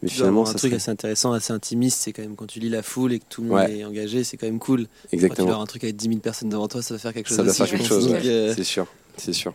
mais 0.03 0.09
finalement, 0.09 0.43
un 0.43 0.47
ça 0.47 0.55
truc 0.55 0.71
serait- 0.71 0.77
assez 0.77 0.91
intéressant, 0.91 1.33
assez 1.33 1.53
intimiste, 1.53 2.01
c'est 2.01 2.13
quand 2.13 2.23
même 2.23 2.37
quand 2.37 2.47
tu 2.47 2.59
lis 2.61 2.69
la 2.71 2.83
foule 2.83 3.13
et 3.13 3.19
que 3.19 3.25
tout 3.29 3.43
le 3.43 3.49
monde 3.49 3.59
Ouais. 3.59 3.79
est 3.79 3.85
engagé, 3.85 4.25
c'est 4.25 4.37
quand 4.37 4.47
même 4.47 4.59
cool. 4.59 4.83
Quand 4.85 5.09
tu 5.11 5.15
Exactement. 5.17 5.47
vas 5.47 5.51
avoir 5.53 5.63
un 5.63 5.67
truc 5.67 5.85
avec 5.85 5.97
10 5.97 6.09
000 6.09 6.21
personnes 6.21 6.49
devant 6.49 6.69
toi, 6.69 6.81
ça 6.83 6.95
va 6.95 6.99
faire 6.99 7.13
quelque 7.13 7.29
chose. 7.29 7.37
Ça 7.37 7.43
doit 7.43 7.51
aussi, 7.53 7.59
faire 7.67 7.71
quelque 7.79 7.87
chose, 7.89 8.09
ouais. 8.09 8.21
euh, 8.27 8.55
C'est 8.57 8.65
sûr, 8.65 8.87
c'est 9.17 9.33
sûr. 9.33 9.55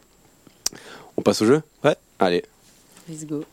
On 1.17 1.21
passe 1.21 1.41
au 1.41 1.45
jeu? 1.45 1.61
Ouais. 1.83 1.95
Allez, 2.19 2.43
Let's 3.09 3.25
go. 3.25 3.43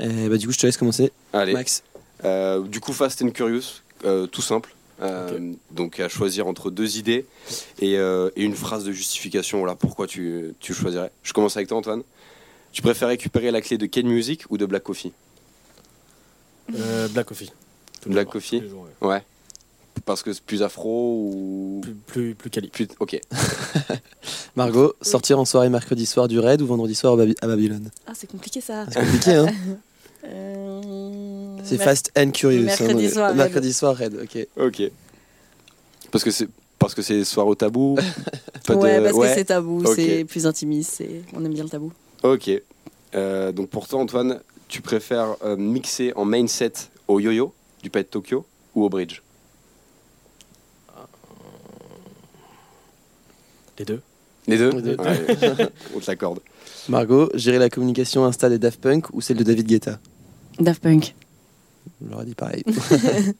eh 0.00 0.28
bah, 0.28 0.36
du 0.36 0.46
coup, 0.46 0.52
je 0.52 0.58
te 0.58 0.66
laisse 0.66 0.76
commencer. 0.76 1.12
allez. 1.32 1.52
Max, 1.52 1.82
Euh, 2.24 2.62
du 2.62 2.80
coup, 2.80 2.92
Fast 2.94 3.20
and 3.22 3.30
Curious, 3.30 3.82
euh, 4.04 4.26
tout 4.26 4.42
simple. 4.42 4.74
Euh, 5.02 5.52
Donc 5.70 6.00
à 6.00 6.08
choisir 6.08 6.46
entre 6.46 6.70
deux 6.70 6.96
idées 6.96 7.26
et, 7.80 7.98
euh, 7.98 8.30
et 8.34 8.42
une 8.44 8.54
phrase 8.54 8.84
de 8.84 8.92
justification. 8.92 9.58
Voilà 9.58 9.74
pourquoi 9.74 10.06
tu, 10.06 10.54
tu 10.58 10.72
choisirais. 10.72 11.10
Je 11.22 11.34
commence 11.34 11.54
avec 11.58 11.68
toi, 11.68 11.76
Antoine. 11.76 12.02
Tu 12.76 12.82
préfères 12.82 13.08
récupérer 13.08 13.50
la 13.50 13.62
clé 13.62 13.78
de 13.78 13.86
Ken 13.86 14.06
Music 14.06 14.44
ou 14.50 14.58
de 14.58 14.66
Black 14.66 14.82
Coffee 14.82 15.10
Euh, 16.74 17.08
Black 17.08 17.24
Coffee. 17.24 17.50
Black 18.04 18.28
Coffee 18.28 18.60
jours, 18.68 18.86
ouais. 19.00 19.08
Ouais. 19.08 19.22
Parce 20.04 20.22
que 20.22 20.30
c'est 20.34 20.42
plus 20.42 20.62
afro 20.62 21.30
ou 21.32 21.80
Plus, 21.82 21.94
plus, 21.94 22.34
plus 22.34 22.50
quali. 22.50 22.68
plus. 22.68 22.86
Ok. 23.00 23.18
Margot, 24.56 24.92
sortir 25.00 25.38
en 25.38 25.46
soirée 25.46 25.70
mercredi 25.70 26.04
soir 26.04 26.28
du 26.28 26.38
raid 26.38 26.60
ou 26.60 26.66
vendredi 26.66 26.94
soir 26.94 27.14
à, 27.14 27.16
Baby- 27.16 27.34
à 27.40 27.46
Babylone 27.46 27.90
Ah, 28.06 28.12
c'est 28.14 28.26
compliqué 28.30 28.60
ça. 28.60 28.84
C'est 28.92 29.00
compliqué, 29.00 29.32
hein 29.32 29.46
Euh, 30.28 31.56
C'est 31.64 31.78
Fast 31.78 32.10
and 32.18 32.32
Curious. 32.32 32.64
Mercredi 32.64 33.06
hein, 33.06 33.10
soir, 33.10 33.28
Red. 33.30 33.36
Mercredi 33.38 33.72
soir, 33.72 33.96
Red, 33.96 34.14
ok. 34.22 34.46
Ok. 34.58 34.82
Parce 36.10 36.24
que 36.24 36.30
c'est 36.30 36.48
parce 36.78 36.94
que 36.94 37.00
c'est 37.00 37.24
soir 37.24 37.46
au 37.46 37.54
tabou. 37.54 37.96
Pas 38.66 38.74
de- 38.74 38.78
ouais, 38.80 39.00
parce 39.00 39.14
ouais. 39.14 39.28
que 39.28 39.34
c'est 39.34 39.44
tabou, 39.46 39.82
c'est 39.94 40.24
plus 40.26 40.46
intimiste, 40.46 41.02
on 41.32 41.42
aime 41.42 41.54
bien 41.54 41.62
le 41.64 41.70
tabou. 41.70 41.90
Ok. 42.22 42.50
Euh, 43.14 43.52
donc 43.52 43.68
pour 43.70 43.86
toi, 43.88 44.00
Antoine, 44.00 44.40
tu 44.68 44.82
préfères 44.82 45.36
euh, 45.44 45.56
mixer 45.56 46.12
en 46.16 46.24
main 46.24 46.46
set 46.46 46.90
au 47.08 47.20
yo-yo 47.20 47.54
du 47.82 47.88
de 47.90 48.02
Tokyo 48.02 48.44
ou 48.74 48.84
au 48.84 48.88
bridge? 48.88 49.20
Les 53.78 53.84
deux. 53.84 54.00
Les 54.46 54.56
deux, 54.58 54.70
Les 54.70 54.82
deux. 54.82 54.96
Ouais, 54.96 55.68
On 55.94 56.00
te 56.00 56.06
l'accorde. 56.06 56.40
Margot, 56.88 57.28
gérer 57.34 57.58
la 57.58 57.68
communication 57.68 58.24
Insta 58.24 58.48
des 58.48 58.58
Daft 58.58 58.80
Punk 58.80 59.06
ou 59.12 59.20
celle 59.20 59.36
de 59.36 59.42
David 59.44 59.66
Guetta? 59.66 59.98
Daft 60.58 60.82
Punk. 60.82 61.14
Je 62.04 62.08
leur 62.10 62.22
ai 62.22 62.24
dit 62.24 62.34
pareil. 62.34 62.62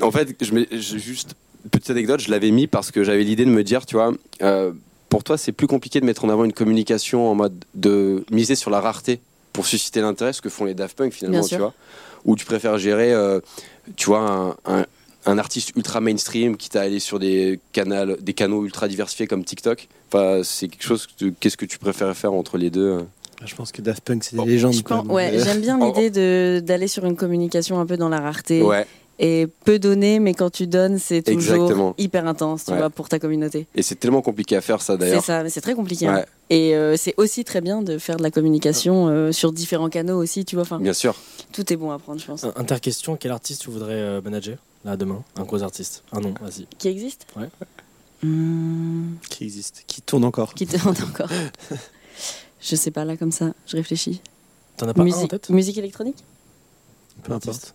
En 0.00 0.12
fait, 0.12 0.36
je 0.44 0.52
mets- 0.54 0.68
je- 0.70 0.96
juste 0.98 1.34
petite 1.72 1.90
anecdote, 1.90 2.20
je 2.20 2.30
l'avais 2.30 2.52
mis 2.52 2.68
parce 2.68 2.92
que 2.92 3.02
j'avais 3.02 3.24
l'idée 3.24 3.44
de 3.44 3.50
me 3.50 3.64
dire, 3.64 3.84
tu 3.84 3.96
vois, 3.96 4.12
euh, 4.42 4.72
pour 5.08 5.24
toi, 5.24 5.38
c'est 5.38 5.52
plus 5.52 5.66
compliqué 5.66 6.00
de 6.00 6.04
mettre 6.06 6.24
en 6.24 6.28
avant 6.28 6.44
une 6.44 6.52
communication 6.52 7.30
en 7.30 7.34
mode 7.34 7.54
de 7.74 8.24
miser 8.30 8.54
sur 8.54 8.70
la 8.70 8.80
rareté 8.80 9.20
pour 9.52 9.66
susciter 9.66 10.00
l'intérêt, 10.00 10.32
ce 10.32 10.42
que 10.42 10.48
font 10.50 10.64
les 10.64 10.74
Daft 10.74 10.96
Punk 10.96 11.12
finalement, 11.12 11.38
Bien 11.38 11.42
tu 11.48 11.54
sûr. 11.54 11.58
vois, 11.58 11.74
ou 12.24 12.36
tu 12.36 12.44
préfères 12.44 12.78
gérer, 12.78 13.12
euh, 13.12 13.40
tu 13.96 14.06
vois, 14.06 14.20
un, 14.20 14.56
un- 14.80 14.86
un 15.26 15.38
artiste 15.38 15.72
ultra 15.76 16.00
mainstream 16.00 16.56
qui 16.56 16.70
t'a 16.70 16.82
allé 16.82 17.00
sur 17.00 17.18
des 17.18 17.58
canaux, 17.72 18.16
des 18.20 18.32
canaux 18.34 18.64
ultra 18.64 18.86
diversifiés 18.88 19.26
comme 19.26 19.44
TikTok? 19.44 19.88
Enfin, 20.12 20.40
c'est 20.44 20.68
quelque 20.68 20.84
chose. 20.84 21.06
que- 21.18 21.30
Qu'est-ce 21.40 21.56
que 21.56 21.66
tu 21.66 21.78
préfères 21.78 22.14
faire 22.16 22.32
entre 22.32 22.56
les 22.56 22.70
deux 22.70 22.86
euh? 22.98 23.00
Je 23.44 23.54
pense 23.54 23.70
que 23.72 23.80
Daft 23.82 24.02
Punk, 24.04 24.24
c'est 24.24 24.32
des 24.32 24.36
Bon, 24.38 24.46
légendes. 24.46 24.82
Pense- 24.82 25.06
ouais, 25.08 25.32
j'aime 25.44 25.60
bien 25.60 25.78
Oh. 25.80 25.86
l'idée 25.86 26.10
de, 26.10 26.60
d'aller 26.64 26.88
sur 26.88 27.04
une 27.04 27.14
communication 27.14 27.78
un 27.78 27.86
peu 27.86 27.96
dans 27.96 28.08
la 28.08 28.20
rareté. 28.20 28.62
Ouais. 28.62 28.86
Et 29.20 29.48
peu 29.64 29.80
donner, 29.80 30.20
mais 30.20 30.32
quand 30.32 30.48
tu 30.50 30.68
donnes, 30.68 30.98
c'est 30.98 31.22
toujours 31.22 31.54
Exactement. 31.54 31.94
hyper 31.98 32.26
intense, 32.28 32.64
tu 32.66 32.70
Ouais. 32.70 32.78
vois, 32.78 32.88
pour 32.88 33.08
ta 33.08 33.18
communauté. 33.18 33.66
Et 33.74 33.82
c'est 33.82 33.96
tellement 33.96 34.22
compliqué 34.22 34.54
à 34.56 34.60
faire 34.60 34.80
ça 34.80 34.92
C'est 34.94 34.98
d'ailleurs. 35.00 35.24
ça, 35.24 35.42
mais 35.42 35.50
c'est 35.50 35.60
très 35.60 35.74
compliqué. 35.74 36.06
hein. 36.06 36.24
Et 36.50 36.76
euh, 36.76 36.96
c'est 36.96 37.14
aussi 37.16 37.42
très 37.44 37.60
bien 37.60 37.82
de 37.82 37.98
faire 37.98 38.16
de 38.16 38.22
la 38.22 38.30
communication 38.30 39.08
euh, 39.08 39.32
sur 39.32 39.52
différents 39.52 39.88
canaux 39.88 40.22
aussi, 40.22 40.44
tu 40.44 40.54
vois. 40.54 40.62
Enfin, 40.62 40.78
bien 40.78 40.92
sûr. 40.92 41.16
tout 41.52 41.72
est 41.72 41.76
bon 41.76 41.90
à 41.90 41.98
prendre, 41.98 42.20
je 42.20 42.26
pense. 42.26 42.44
Interquestion, 42.56 43.16
quel 43.16 43.32
artiste 43.32 43.62
tu 43.62 43.70
voudrais 43.70 43.94
euh, 43.94 44.20
manager 44.22 44.56
là 44.84 44.96
demain? 44.96 45.24
Un 45.36 45.42
gros 45.42 45.62
artiste. 45.64 46.04
Un 46.12 46.20
nom, 46.20 46.32
vas-y. 46.40 46.66
Qui 46.78 46.86
existe? 46.88 47.26
Ouais. 47.36 47.48
Hmm, 48.22 49.14
Qui 49.30 49.44
existe, 49.44 49.84
qui 49.86 50.00
tourne 50.02 50.24
encore? 50.24 50.54
Qui 50.54 50.66
demande 50.66 50.96
encore 51.02 51.30
Je 52.60 52.74
sais 52.76 52.90
pas 52.90 53.04
là 53.04 53.16
comme 53.16 53.30
ça, 53.32 53.52
je 53.66 53.76
réfléchis. 53.76 54.20
T'en 54.76 54.88
as 54.88 54.94
pas 54.94 55.00
un 55.00 55.02
en 55.02 55.06
musique, 55.06 55.30
tête? 55.30 55.50
musique 55.50 55.78
électronique? 55.78 56.24
Peu 57.22 57.32
Artiste. 57.32 57.74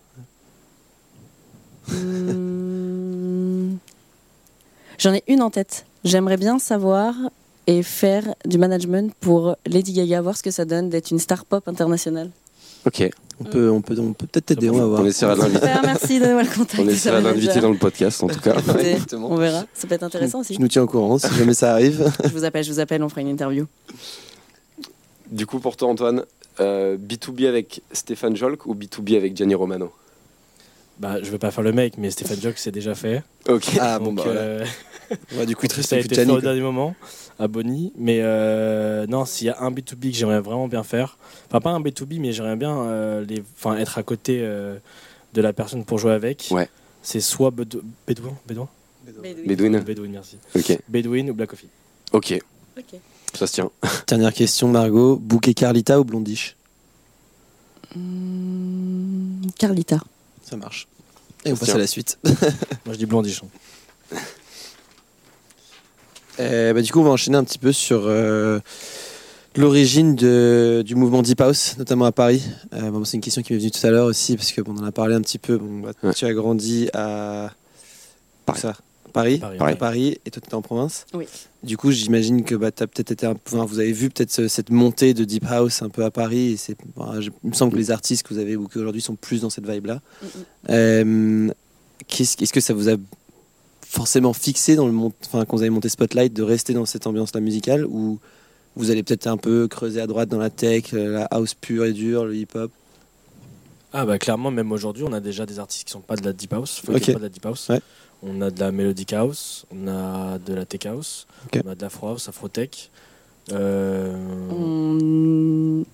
Hmm, 1.88 3.76
J'en 4.98 5.12
ai 5.14 5.22
une 5.26 5.42
en 5.42 5.50
tête. 5.50 5.86
J'aimerais 6.04 6.36
bien 6.36 6.58
savoir 6.58 7.14
et 7.66 7.82
faire 7.82 8.34
du 8.44 8.58
management 8.58 9.12
pour 9.20 9.56
Lady 9.66 9.92
Gaga, 9.92 10.20
voir 10.20 10.36
ce 10.36 10.42
que 10.42 10.50
ça 10.50 10.64
donne 10.64 10.90
d'être 10.90 11.10
une 11.10 11.18
star 11.18 11.44
pop 11.44 11.66
internationale. 11.68 12.30
Ok. 12.86 13.10
On 13.40 13.44
peut, 13.44 13.68
on 13.68 13.80
peut, 13.80 13.96
on 13.98 14.12
peut 14.12 14.26
peut-être 14.28 14.46
t'aider, 14.46 14.70
on 14.70 14.76
va 14.78 14.86
voir. 14.86 15.00
On 15.00 15.06
essaiera 15.06 15.34
de 15.34 15.40
l'inviter. 15.40 15.66
Merci, 15.82 16.20
donnez-moi 16.20 16.44
le 16.44 16.48
contact. 16.48 16.78
On 16.78 16.84
de 16.84 16.90
essaiera 16.92 17.16
sa 17.16 17.22
de 17.22 17.28
l'inviter 17.28 17.60
dans 17.60 17.70
le 17.72 17.78
podcast 17.78 18.22
en 18.22 18.28
tout 18.28 18.38
cas. 18.38 18.54
Exactement. 18.78 19.30
On 19.32 19.36
verra, 19.36 19.64
ça 19.74 19.88
peut 19.88 19.94
être 19.94 20.04
intéressant 20.04 20.40
aussi. 20.40 20.54
Tu 20.54 20.60
nous 20.60 20.68
tiens 20.68 20.82
au 20.82 20.86
courant 20.86 21.18
si 21.18 21.26
jamais 21.34 21.54
ça 21.54 21.72
arrive. 21.72 22.12
Je 22.24 22.28
vous 22.28 22.44
appelle, 22.44 22.62
je 22.62 22.70
vous 22.70 22.78
appelle, 22.78 23.02
on 23.02 23.08
fera 23.08 23.22
une 23.22 23.28
interview. 23.28 23.66
Du 25.32 25.46
coup, 25.46 25.58
pour 25.58 25.76
toi, 25.76 25.88
Antoine, 25.88 26.22
euh, 26.60 26.96
B2B 26.96 27.48
avec 27.48 27.82
Stéphane 27.92 28.36
Jolk 28.36 28.66
ou 28.66 28.74
B2B 28.76 29.16
avec 29.16 29.36
Gianni 29.36 29.56
Romano? 29.56 29.90
Bah, 30.98 31.16
je 31.22 31.30
veux 31.30 31.38
pas 31.38 31.50
faire 31.50 31.64
le 31.64 31.72
mec, 31.72 31.94
mais 31.98 32.10
Stéphane 32.10 32.40
Jock 32.40 32.54
c'est 32.56 32.70
déjà 32.70 32.94
fait. 32.94 33.22
Ok. 33.48 33.76
Ah 33.80 33.98
bon, 33.98 34.12
Donc, 34.12 34.16
bah 34.16 34.22
euh, 34.28 34.64
Ouais, 35.36 35.44
du 35.46 35.56
coup, 35.56 35.66
il 35.66 35.68
te 35.68 35.74
reste 35.76 35.88
ça 35.90 35.96
a 35.96 35.98
été 35.98 36.14
fait 36.14 36.30
au 36.30 36.40
dernier 36.40 36.60
moment 36.60 36.94
à 37.38 37.48
Bonny. 37.48 37.92
Mais 37.98 38.20
euh, 38.22 39.06
non, 39.06 39.24
s'il 39.24 39.48
y 39.48 39.50
a 39.50 39.60
un 39.60 39.70
B2B 39.70 40.10
que 40.12 40.16
j'aimerais 40.16 40.40
vraiment 40.40 40.68
bien 40.68 40.82
faire, 40.84 41.18
enfin 41.48 41.60
pas 41.60 41.70
un 41.70 41.80
B2B, 41.80 42.20
mais 42.20 42.32
j'aimerais 42.32 42.56
bien 42.56 42.76
euh, 42.78 43.24
les, 43.26 43.42
enfin, 43.58 43.76
être 43.76 43.98
à 43.98 44.02
côté 44.04 44.38
euh, 44.42 44.76
de 45.34 45.40
la 45.42 45.52
personne 45.52 45.84
pour 45.84 45.98
jouer 45.98 46.12
avec. 46.12 46.46
Ouais. 46.52 46.68
C'est 47.02 47.20
soit 47.20 47.50
Bedou- 47.50 47.82
Bédouin, 48.06 48.36
Bédouin, 48.46 48.68
Bedouin. 49.44 49.80
Bédouin, 49.80 50.08
merci. 50.08 50.38
Ok. 50.56 50.78
Bédouin 50.88 51.28
ou 51.28 51.34
Black 51.34 51.50
Coffee? 51.50 51.68
Ok. 52.12 52.38
Ok. 52.78 53.00
Ça 53.34 53.46
se 53.48 53.52
tient. 53.52 53.70
Dernière 54.06 54.32
question, 54.32 54.68
Margot. 54.68 55.16
Bouquet 55.16 55.54
Carlita 55.54 55.98
ou 56.00 56.04
Blondiche 56.04 56.56
Carlita. 59.58 59.98
Ça 60.54 60.58
marche. 60.58 60.86
Et 61.44 61.52
on 61.52 61.56
passe 61.56 61.70
à 61.70 61.78
la 61.78 61.86
suite. 61.88 62.16
Moi 62.24 62.92
je 62.92 62.96
dis 62.96 63.06
Blondichon. 63.06 63.48
Euh, 66.40 66.72
bah, 66.72 66.80
du 66.82 66.90
coup, 66.92 67.00
on 67.00 67.04
va 67.04 67.10
enchaîner 67.10 67.36
un 67.36 67.44
petit 67.44 67.58
peu 67.58 67.72
sur 67.72 68.02
euh, 68.06 68.58
l'origine 69.56 70.14
de- 70.14 70.82
du 70.84 70.94
mouvement 70.94 71.22
Deep 71.22 71.40
House, 71.40 71.76
notamment 71.78 72.04
à 72.06 72.12
Paris. 72.12 72.42
Euh, 72.72 72.90
bon, 72.90 73.04
c'est 73.04 73.16
une 73.16 73.20
question 73.20 73.42
qui 73.42 73.52
m'est 73.52 73.58
venue 73.58 73.70
tout 73.70 73.84
à 73.86 73.90
l'heure 73.90 74.06
aussi, 74.06 74.36
parce 74.36 74.52
que 74.52 74.60
bon, 74.60 74.74
on 74.76 74.82
en 74.82 74.86
a 74.86 74.92
parlé 74.92 75.14
un 75.14 75.20
petit 75.20 75.38
peu. 75.38 75.58
Bon, 75.58 75.80
bah, 75.80 75.92
Ouais. 76.02 76.12
Tu 76.14 76.24
as 76.24 76.32
grandi 76.34 76.88
à 76.94 77.50
Paris. 78.46 78.60
Ça. 78.60 78.74
Paris, 79.14 79.38
Paris. 79.38 79.72
à 79.72 79.76
Paris, 79.76 80.18
et 80.26 80.30
toi 80.30 80.42
tu 80.42 80.48
étais 80.48 80.54
en 80.54 80.60
province. 80.62 81.06
Oui. 81.14 81.26
Du 81.62 81.76
coup, 81.78 81.90
j'imagine 81.92 82.44
que 82.44 82.54
bah, 82.54 82.66
as 82.68 82.86
peut-être 82.86 83.12
été 83.12 83.24
un 83.26 83.34
peu, 83.34 83.56
enfin, 83.56 83.64
vous 83.64 83.78
avez 83.78 83.92
vu 83.92 84.10
peut-être 84.10 84.30
ce- 84.32 84.48
cette 84.48 84.68
montée 84.70 85.14
de 85.14 85.24
Deep 85.24 85.46
House 85.48 85.80
un 85.82 85.88
peu 85.88 86.04
à 86.04 86.10
Paris. 86.10 86.52
Et 86.52 86.56
c'est, 86.58 86.76
bon, 86.96 87.20
je- 87.20 87.30
il 87.42 87.50
me 87.50 87.54
semble 87.54 87.72
que 87.72 87.78
les 87.78 87.90
artistes 87.90 88.24
que 88.26 88.34
vous 88.34 88.40
avez 88.40 88.56
bookés 88.56 88.78
aujourd'hui 88.80 89.00
sont 89.00 89.14
plus 89.16 89.40
dans 89.40 89.48
cette 89.50 89.66
vibe-là. 89.66 90.00
Mm, 90.22 90.26
mm. 90.26 90.28
Euh, 90.70 91.48
qu'est-ce, 92.08 92.42
est-ce 92.42 92.52
que 92.52 92.60
ça 92.60 92.74
vous 92.74 92.90
a 92.90 92.96
forcément 93.86 94.32
fixé 94.32 94.74
dans 94.76 94.86
le 94.86 94.92
mont- 94.92 95.12
enfin 95.24 95.44
quand 95.44 95.56
vous 95.56 95.62
avez 95.62 95.70
monté 95.70 95.88
Spotlight 95.88 96.32
de 96.34 96.42
rester 96.42 96.74
dans 96.74 96.84
cette 96.84 97.06
ambiance 97.06 97.32
là 97.34 97.40
musicale 97.40 97.86
ou 97.86 98.18
vous 98.76 98.90
allez 98.90 99.04
peut-être 99.04 99.28
un 99.28 99.36
peu 99.36 99.68
creuser 99.68 100.00
à 100.00 100.08
droite 100.08 100.28
dans 100.28 100.38
la 100.38 100.50
tech, 100.50 100.92
euh, 100.94 101.12
la 101.20 101.24
house 101.26 101.54
pure 101.54 101.84
et 101.84 101.92
dure, 101.92 102.24
le 102.24 102.34
hip-hop? 102.36 102.72
Ah 103.92 104.04
bah 104.04 104.18
clairement, 104.18 104.50
même 104.50 104.72
aujourd'hui, 104.72 105.04
on 105.06 105.12
a 105.12 105.20
déjà 105.20 105.46
des 105.46 105.60
artistes 105.60 105.84
qui 105.86 105.92
sont 105.92 106.00
pas 106.00 106.16
de 106.16 106.24
la 106.24 106.32
deep 106.32 106.52
house, 106.52 106.80
enfin, 106.82 106.98
pas 106.98 107.12
de 107.12 107.18
la 107.22 107.28
deep 107.28 107.46
house. 107.46 107.68
Ouais. 107.68 107.80
On 108.26 108.40
a 108.40 108.50
de 108.50 108.58
la 108.60 108.72
melodic 108.72 109.12
house, 109.12 109.66
on 109.70 109.86
a 109.86 110.38
de 110.38 110.54
la 110.54 110.64
tech 110.64 110.86
house, 110.86 111.26
on 111.64 111.68
a 111.68 111.74
de 111.74 111.82
l'afro 111.82 112.08
house, 112.08 112.28
afro-tech. 112.28 112.90
Euh, 113.52 114.16
On 114.50 115.84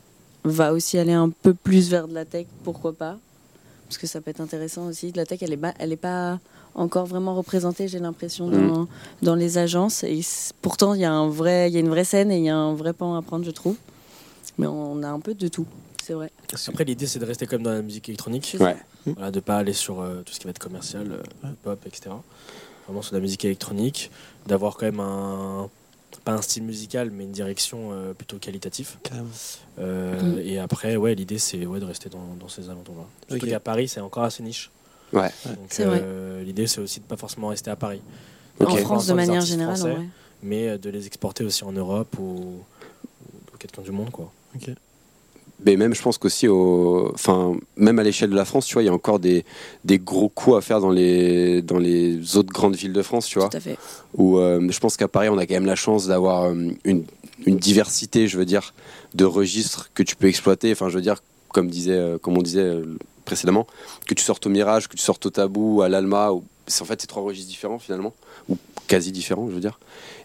va 0.44 0.72
aussi 0.72 0.96
aller 0.98 1.12
un 1.12 1.30
peu 1.30 1.54
plus 1.54 1.90
vers 1.90 2.06
de 2.08 2.14
la 2.14 2.24
tech, 2.24 2.46
pourquoi 2.64 2.92
pas 2.92 3.18
Parce 3.88 3.98
que 3.98 4.06
ça 4.06 4.20
peut 4.20 4.30
être 4.30 4.40
intéressant 4.40 4.86
aussi. 4.86 5.12
La 5.12 5.26
tech, 5.26 5.40
elle 5.42 5.52
est, 5.52 5.56
ba- 5.56 5.74
elle 5.78 5.92
est 5.92 5.96
pas 5.96 6.38
encore 6.76 7.06
vraiment 7.06 7.34
représentée, 7.34 7.88
j'ai 7.88 7.98
l'impression, 7.98 8.48
dans, 8.48 8.86
dans 9.22 9.34
les 9.34 9.58
agences. 9.58 10.04
Et 10.04 10.20
pourtant, 10.62 10.94
il 10.94 11.00
y, 11.00 11.04
a 11.04 11.12
un 11.12 11.28
vrai- 11.28 11.68
il 11.68 11.74
y 11.74 11.76
a 11.76 11.80
une 11.80 11.88
vraie 11.88 12.04
scène 12.04 12.30
et 12.30 12.38
il 12.38 12.44
y 12.44 12.48
a 12.48 12.56
un 12.56 12.74
vrai 12.74 12.92
pan 12.92 13.16
à 13.16 13.22
prendre, 13.22 13.44
je 13.44 13.50
trouve. 13.50 13.76
Mais 14.56 14.66
on 14.68 15.02
a 15.02 15.08
un 15.08 15.20
peu 15.20 15.34
de 15.34 15.48
tout, 15.48 15.66
c'est 16.02 16.14
vrai. 16.14 16.30
Après, 16.68 16.84
l'idée, 16.84 17.06
c'est 17.06 17.18
de 17.18 17.24
rester 17.24 17.46
quand 17.46 17.56
même 17.56 17.64
dans 17.64 17.72
la 17.72 17.82
musique 17.82 18.08
électronique. 18.08 18.56
Ouais. 18.58 18.76
Voilà, 19.06 19.30
de 19.30 19.40
pas 19.40 19.56
aller 19.58 19.72
sur 19.72 20.00
euh, 20.00 20.22
tout 20.24 20.32
ce 20.32 20.38
qui 20.38 20.44
va 20.44 20.50
être 20.50 20.58
commercial, 20.58 21.10
euh, 21.44 21.48
pop, 21.62 21.78
etc. 21.86 22.10
Vraiment 22.86 23.02
sur 23.02 23.14
la 23.14 23.20
musique 23.20 23.44
électronique, 23.44 24.10
d'avoir 24.46 24.76
quand 24.76 24.86
même 24.86 25.00
un 25.00 25.68
pas 26.24 26.32
un 26.32 26.42
style 26.42 26.64
musical, 26.64 27.10
mais 27.10 27.24
une 27.24 27.30
direction 27.32 27.92
euh, 27.92 28.12
plutôt 28.12 28.36
qualitative. 28.38 28.96
Euh, 29.78 30.20
Mm. 30.20 30.38
Et 30.40 30.58
après, 30.58 30.96
ouais, 30.96 31.14
l'idée 31.14 31.38
c'est 31.38 31.64
ouais, 31.64 31.80
de 31.80 31.84
rester 31.86 32.08
dans, 32.10 32.34
dans 32.38 32.48
ces 32.48 32.68
alentours-là. 32.68 33.04
Surtout 33.28 33.44
Ok. 33.46 33.50
qu'à 33.50 33.60
Paris, 33.60 33.88
c'est 33.88 34.00
encore 34.00 34.24
assez 34.24 34.42
niche. 34.42 34.70
Ouais. 35.12 35.30
Euh, 35.80 36.42
L'idée, 36.44 36.66
c'est 36.66 36.80
aussi 36.80 37.00
de 37.00 37.04
pas 37.04 37.16
forcément 37.16 37.48
rester 37.48 37.70
à 37.70 37.76
Paris. 37.76 38.02
En 38.60 38.76
France, 38.76 39.06
de 39.06 39.14
manière 39.14 39.40
générale, 39.40 39.76
français, 39.76 39.96
mais 40.42 40.76
de 40.78 40.90
les 40.90 41.06
exporter 41.06 41.42
aussi 41.44 41.64
en 41.64 41.72
Europe 41.72 42.18
ou, 42.18 42.22
ou 42.22 42.60
aux 43.54 43.56
quatre 43.58 43.72
coins 43.74 43.84
du 43.84 43.90
monde, 43.92 44.10
quoi. 44.10 44.30
Mais 45.66 45.76
même, 45.76 45.94
je 45.94 46.00
pense 46.00 46.16
qu'aussi, 46.16 46.48
au... 46.48 47.10
enfin, 47.12 47.54
même 47.76 47.98
à 47.98 48.02
l'échelle 48.02 48.30
de 48.30 48.34
la 48.34 48.44
France, 48.44 48.66
tu 48.66 48.74
vois, 48.74 48.82
il 48.82 48.86
y 48.86 48.88
a 48.88 48.94
encore 48.94 49.18
des, 49.18 49.44
des 49.84 49.98
gros 49.98 50.28
coups 50.28 50.56
à 50.56 50.60
faire 50.60 50.80
dans 50.80 50.90
les, 50.90 51.60
dans 51.60 51.78
les 51.78 52.36
autres 52.36 52.52
grandes 52.52 52.76
villes 52.76 52.92
de 52.94 53.02
France, 53.02 53.26
tu 53.26 53.38
vois. 53.38 53.48
Tout 53.48 53.56
à 53.58 53.60
fait. 53.60 53.76
Où 54.14 54.38
euh, 54.38 54.66
je 54.70 54.78
pense 54.80 54.96
qu'à 54.96 55.08
Paris, 55.08 55.28
on 55.28 55.38
a 55.38 55.46
quand 55.46 55.54
même 55.54 55.66
la 55.66 55.76
chance 55.76 56.06
d'avoir 56.06 56.44
euh, 56.44 56.54
une, 56.84 57.04
une 57.46 57.56
diversité, 57.58 58.26
je 58.26 58.38
veux 58.38 58.46
dire, 58.46 58.72
de 59.14 59.24
registres 59.24 59.90
que 59.94 60.02
tu 60.02 60.16
peux 60.16 60.28
exploiter. 60.28 60.72
Enfin, 60.72 60.88
je 60.88 60.94
veux 60.94 61.02
dire, 61.02 61.22
comme, 61.48 61.68
disait, 61.68 61.92
euh, 61.92 62.18
comme 62.18 62.38
on 62.38 62.42
disait 62.42 62.80
précédemment, 63.24 63.66
que 64.06 64.14
tu 64.14 64.24
sortes 64.24 64.46
au 64.46 64.50
Mirage, 64.50 64.88
que 64.88 64.96
tu 64.96 65.02
sortes 65.02 65.26
au 65.26 65.30
Tabou, 65.30 65.82
à 65.82 65.88
l'Alma, 65.88 66.32
ou... 66.32 66.42
c'est 66.66 66.82
en 66.82 66.86
fait 66.86 67.00
c'est 67.00 67.06
trois 67.06 67.22
registres 67.22 67.50
différents 67.50 67.78
finalement, 67.78 68.14
ou 68.48 68.56
quasi 68.88 69.12
différents, 69.12 69.48
je 69.48 69.54
veux 69.54 69.60
dire. 69.60 69.78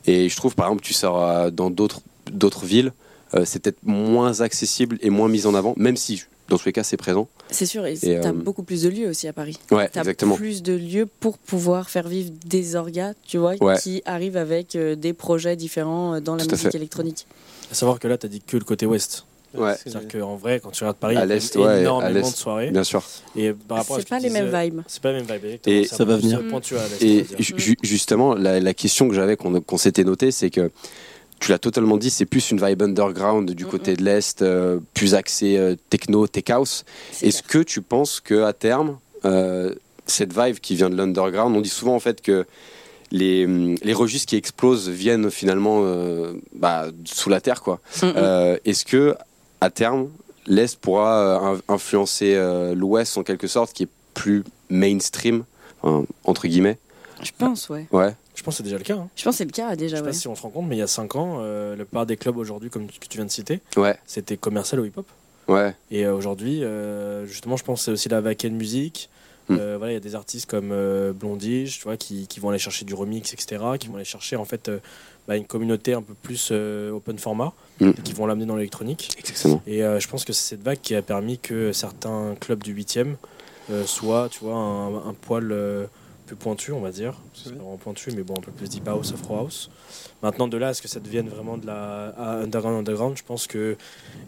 Et 0.08 0.30
je 0.30 0.36
trouve, 0.36 0.56
par 0.56 0.68
exemple, 0.68 0.84
tu 0.84 0.94
sors 0.94 1.52
dans 1.52 1.70
d'autres 1.70 2.02
d'autres 2.32 2.66
villes, 2.66 2.94
euh, 3.36 3.44
c'est 3.46 3.60
peut-être 3.60 3.80
moins 3.84 4.42
accessible 4.42 4.98
et 5.02 5.10
moins 5.10 5.28
mis 5.30 5.46
en 5.46 5.56
avant, 5.56 5.74
même 5.78 5.98
si 5.98 6.24
dans 6.48 6.58
tous 6.58 6.66
les 6.66 6.74
cas 6.74 6.84
c'est 6.84 6.98
présent. 6.98 7.28
C'est 7.50 7.66
sûr, 7.66 7.86
et 7.86 7.94
Et, 8.04 8.20
t'as 8.20 8.30
euh, 8.30 8.34
beaucoup 8.34 8.64
plus 8.64 8.84
de 8.84 8.90
lieux 8.90 9.08
aussi 9.10 9.28
à 9.28 9.34
Paris. 9.34 9.58
Ouais, 9.72 9.90
T'as 9.92 10.02
exactement. 10.02 10.36
plus 10.36 10.62
de 10.64 10.74
lieux 10.74 11.08
pour 11.20 11.38
pouvoir 11.38 11.90
faire 11.90 12.08
vivre 12.08 12.32
des 12.46 12.76
orgas, 12.76 13.14
tu 13.28 13.38
vois, 13.38 13.56
Ouais. 13.62 13.78
qui 13.82 14.02
arrivent 14.06 14.38
avec 14.38 14.76
euh, 14.76 14.96
des 14.96 15.14
projets 15.14 15.56
différents 15.56 16.16
euh, 16.16 16.20
dans 16.20 16.36
la 16.36 16.46
Tout 16.46 16.52
musique 16.52 16.76
électronique. 16.76 17.26
À 17.72 17.74
savoir 17.74 18.00
que 18.00 18.08
là, 18.08 18.18
tu 18.18 18.28
as 18.28 18.30
dit 18.30 18.42
que 18.42 18.58
le 18.58 18.64
côté 18.64 18.86
ouest. 18.86 19.26
Ouais. 19.58 19.74
C'est-à-dire 19.82 20.08
qu'en 20.22 20.36
vrai, 20.36 20.60
quand 20.60 20.70
tu 20.72 20.84
regardes 20.84 20.98
Paris, 20.98 21.16
À 21.16 21.20
il 21.24 21.30
y 21.30 21.32
a 21.32 21.36
l'est, 21.36 21.56
ouais, 21.56 21.82
énormément 21.82 22.14
l'est. 22.14 22.32
de 22.32 22.36
soirées. 22.36 22.72
Bien 22.72 22.84
sûr. 22.84 23.02
Et 23.38 23.54
par 23.54 23.78
rapport 23.78 23.96
à 23.96 24.00
ce 24.00 24.04
C'est 24.04 24.10
pas 24.10 24.20
les 24.20 24.30
mêmes 24.30 24.52
vibes. 24.54 24.82
C'est 24.86 25.02
pas 25.02 25.14
les 25.14 25.24
mêmes 25.24 25.40
vibes. 25.42 25.60
Et 25.66 25.86
ça 25.86 26.04
va 26.04 26.18
venir. 26.18 26.40
à 26.40 26.42
l'est, 26.44 27.02
Et 27.02 27.26
ju- 27.40 27.78
justement, 27.82 28.36
la, 28.36 28.60
la 28.60 28.74
question 28.74 29.08
que 29.08 29.16
j'avais, 29.16 29.38
qu'on 29.38 29.62
qu'on 29.62 29.78
s'était 29.78 30.04
noté, 30.04 30.32
c'est 30.32 30.50
que 30.50 30.70
tu 31.40 31.52
l'as 31.52 31.60
totalement 31.60 31.98
dit, 31.98 32.10
c'est 32.10 32.26
plus 32.26 32.52
une 32.52 32.66
vibe 32.66 32.82
underground 32.82 33.52
du 33.52 33.66
côté 33.66 33.94
mm. 33.94 33.96
de 33.98 34.04
l'Est, 34.04 34.42
euh, 34.42 34.80
plus 34.94 35.14
axé 35.16 35.58
euh, 35.58 35.76
techno, 35.90 36.28
tech 36.28 36.50
house. 36.50 36.86
Est-ce 37.22 37.44
que 37.44 37.60
tu 37.60 37.82
penses 37.82 38.20
que 38.20 38.44
à 38.44 38.54
terme, 38.54 38.98
euh, 39.26 39.74
cette 40.08 40.38
vibe 40.38 40.60
qui 40.60 40.76
vient 40.76 40.90
de 40.90 40.96
l'underground, 40.96 41.56
on 41.56 41.62
dit 41.62 41.70
souvent 41.70 41.96
en 41.96 42.00
fait 42.00 42.22
que 42.22 42.46
les, 43.12 43.46
les 43.48 43.94
registres 43.94 44.28
qui 44.28 44.36
explosent 44.36 44.90
viennent 44.90 45.30
finalement 45.30 45.84
bah, 46.54 46.88
sous 47.06 47.30
la 47.30 47.40
terre, 47.42 47.62
quoi. 47.62 47.80
Mm, 48.02 48.58
Est-ce 48.66 48.84
que 48.86 49.16
à 49.62 49.70
terme, 49.70 50.10
l'Est 50.48 50.80
pourra 50.80 51.38
in- 51.54 51.60
influencer 51.68 52.36
l'Ouest 52.76 53.18
en 53.18 53.24
quelque 53.24 53.48
sorte, 53.48 53.74
qui 53.74 53.84
est 53.84 53.90
plus 54.14 54.44
mainstream, 54.70 55.44
entre 56.24 56.48
guillemets? 56.48 56.78
Je 57.22 57.32
pense, 57.38 57.70
ouais. 57.70 57.86
Ouais. 57.92 58.14
Je 58.36 58.44
pense 58.44 58.56
que 58.56 58.58
c'est 58.58 58.64
déjà 58.64 58.78
le 58.78 58.84
cas. 58.84 58.96
hein. 58.96 59.08
Je 59.16 59.24
pense 59.24 59.34
que 59.34 59.38
c'est 59.40 59.46
le 59.46 59.52
cas 59.52 59.72
Je 59.72 59.76
déjà, 59.76 59.98
sais 59.98 60.02
ouais. 60.04 60.10
pas 60.10 60.14
si 60.14 60.28
on 60.28 60.36
se 60.36 60.42
rend 60.42 60.50
compte, 60.50 60.68
mais 60.68 60.76
il 60.76 60.80
y 60.80 60.84
a 60.84 60.88
5 60.88 61.16
ans, 61.16 61.38
euh, 61.40 61.72
la 61.76 61.86
plupart 61.86 62.06
des 62.06 62.18
clubs 62.18 62.38
aujourd'hui, 62.38 62.70
comme 62.70 62.88
tu- 62.88 63.00
que 63.00 63.08
tu 63.08 63.18
viens 63.18 63.26
de 63.26 63.32
citer, 63.32 63.62
Ouais. 63.78 63.98
c'était 64.06 64.38
commercial 64.38 64.80
au 64.82 64.86
hip-hop. 64.86 65.08
Ouais. 65.48 65.76
Et 65.92 66.06
euh, 66.06 66.14
aujourd'hui, 66.16 66.64
euh, 66.64 67.26
justement, 67.26 67.56
je 67.58 67.64
pense 67.64 67.80
que 67.82 67.86
c'est 67.86 67.92
aussi 67.92 68.10
la 68.10 68.20
vaquelle 68.22 68.52
musique. 68.54 69.10
Hmm. 69.48 69.58
Euh, 69.60 69.76
voilà, 69.78 69.94
il 69.94 69.96
y 69.96 69.98
a 69.98 70.02
des 70.02 70.16
artistes 70.16 70.50
comme 70.50 70.72
euh, 70.72 71.14
Blondie, 71.14 71.66
tu 71.72 71.84
vois, 71.84 71.98
qui, 71.98 72.26
qui 72.28 72.40
vont 72.40 72.50
aller 72.50 72.58
chercher 72.58 72.84
du 72.84 72.96
remix, 72.96 73.32
etc., 73.32 73.64
qui 73.80 73.88
vont 73.88 73.96
aller 73.96 74.04
chercher 74.04 74.36
en 74.38 74.46
fait 74.46 74.70
euh, 74.70 74.80
bah, 75.28 75.38
une 75.38 75.46
communauté 75.46 75.94
un 75.94 76.02
peu 76.02 76.16
plus 76.16 76.50
euh, 76.52 76.92
open 76.92 77.18
format, 77.20 77.54
Hmm. 77.80 77.90
et 77.90 78.02
qui 78.02 78.14
vont 78.14 78.26
l'amener 78.26 78.46
dans 78.48 78.56
l'électronique. 78.56 79.10
Exactement. 79.20 79.62
Et 79.68 79.84
euh, 79.84 80.00
je 80.00 80.08
pense 80.08 80.24
que 80.26 80.34
c'est 80.34 80.50
cette 80.56 80.64
vague 80.64 80.80
qui 80.82 80.96
a 80.96 81.02
permis 81.04 81.38
que 81.38 81.74
certains 81.74 82.36
clubs 82.40 82.64
du 82.64 82.74
8e 82.74 83.16
euh, 83.70 83.86
soient, 83.86 84.30
tu 84.32 84.40
vois, 84.46 84.56
un, 84.56 85.10
un 85.10 85.14
poil 85.14 85.52
euh, 85.52 85.86
plus 86.26 86.36
pointu, 86.36 86.72
on 86.72 86.82
va 86.82 86.92
dire. 86.92 87.14
C'est 87.34 87.50
vraiment 87.54 87.78
pointu, 87.78 88.12
mais 88.16 88.24
bon, 88.24 88.34
un 88.38 88.42
peu 88.42 88.52
plus 88.52 88.68
deep 88.70 88.88
house, 88.88 89.14
afro 89.14 89.38
house. 89.38 89.70
Maintenant, 90.24 90.48
de 90.48 90.58
là 90.58 90.70
à 90.70 90.74
ce 90.74 90.82
que 90.82 90.88
ça 90.88 91.00
devienne 91.00 91.30
vraiment 91.30 91.58
de 91.58 91.66
la 91.68 92.10
à 92.18 92.36
underground, 92.42 92.78
underground, 92.80 93.18
je 93.18 93.24
pense 93.24 93.48
qu'il 93.48 93.78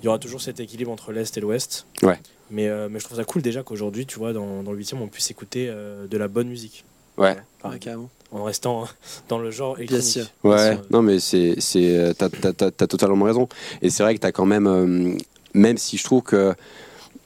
y 0.03 0.07
aura 0.07 0.19
toujours 0.19 0.41
cet 0.41 0.59
équilibre 0.59 0.91
entre 0.91 1.11
l'Est 1.11 1.35
et 1.37 1.41
l'Ouest. 1.41 1.85
Ouais. 2.03 2.19
Mais, 2.51 2.67
euh, 2.67 2.87
mais 2.89 2.99
je 2.99 3.05
trouve 3.05 3.17
ça 3.17 3.23
cool 3.25 3.41
déjà 3.41 3.63
qu'aujourd'hui, 3.63 4.05
tu 4.05 4.19
vois, 4.19 4.31
dans, 4.33 4.63
dans 4.63 4.71
le 4.71 4.77
8e, 4.81 4.97
on 5.01 5.07
puisse 5.07 5.29
écouter 5.31 5.67
euh, 5.69 6.07
de 6.07 6.17
la 6.17 6.27
bonne 6.27 6.47
musique. 6.47 6.85
Ouais. 7.17 7.35
Par- 7.61 7.71
Ouais, 7.71 7.79
carrément. 7.79 8.09
en 8.31 8.43
restant 8.43 8.87
dans 9.29 9.39
le 9.39 9.49
genre 9.51 9.75
Bien 9.75 9.85
électronique. 9.85 10.05
sûr. 10.13 10.25
Ouais, 10.43 10.73
sûr. 10.75 10.85
non 10.91 11.01
mais 11.01 11.19
c'est 11.19 11.55
c'est 11.59 11.97
euh, 11.97 12.13
t'as 12.13 12.29
t'as- 12.29 12.53
t'as- 12.53 12.69
t'as 12.71 12.85
totalement 12.87 13.25
raison 13.25 13.49
et 13.81 13.89
c'est 13.89 14.03
vrai 14.03 14.13
que 14.13 14.19
t'as 14.19 14.31
quand 14.31 14.45
même 14.45 14.67
euh, 14.67 15.17
même 15.55 15.77
si 15.77 15.97
je 15.97 16.03
trouve 16.03 16.21
que 16.21 16.53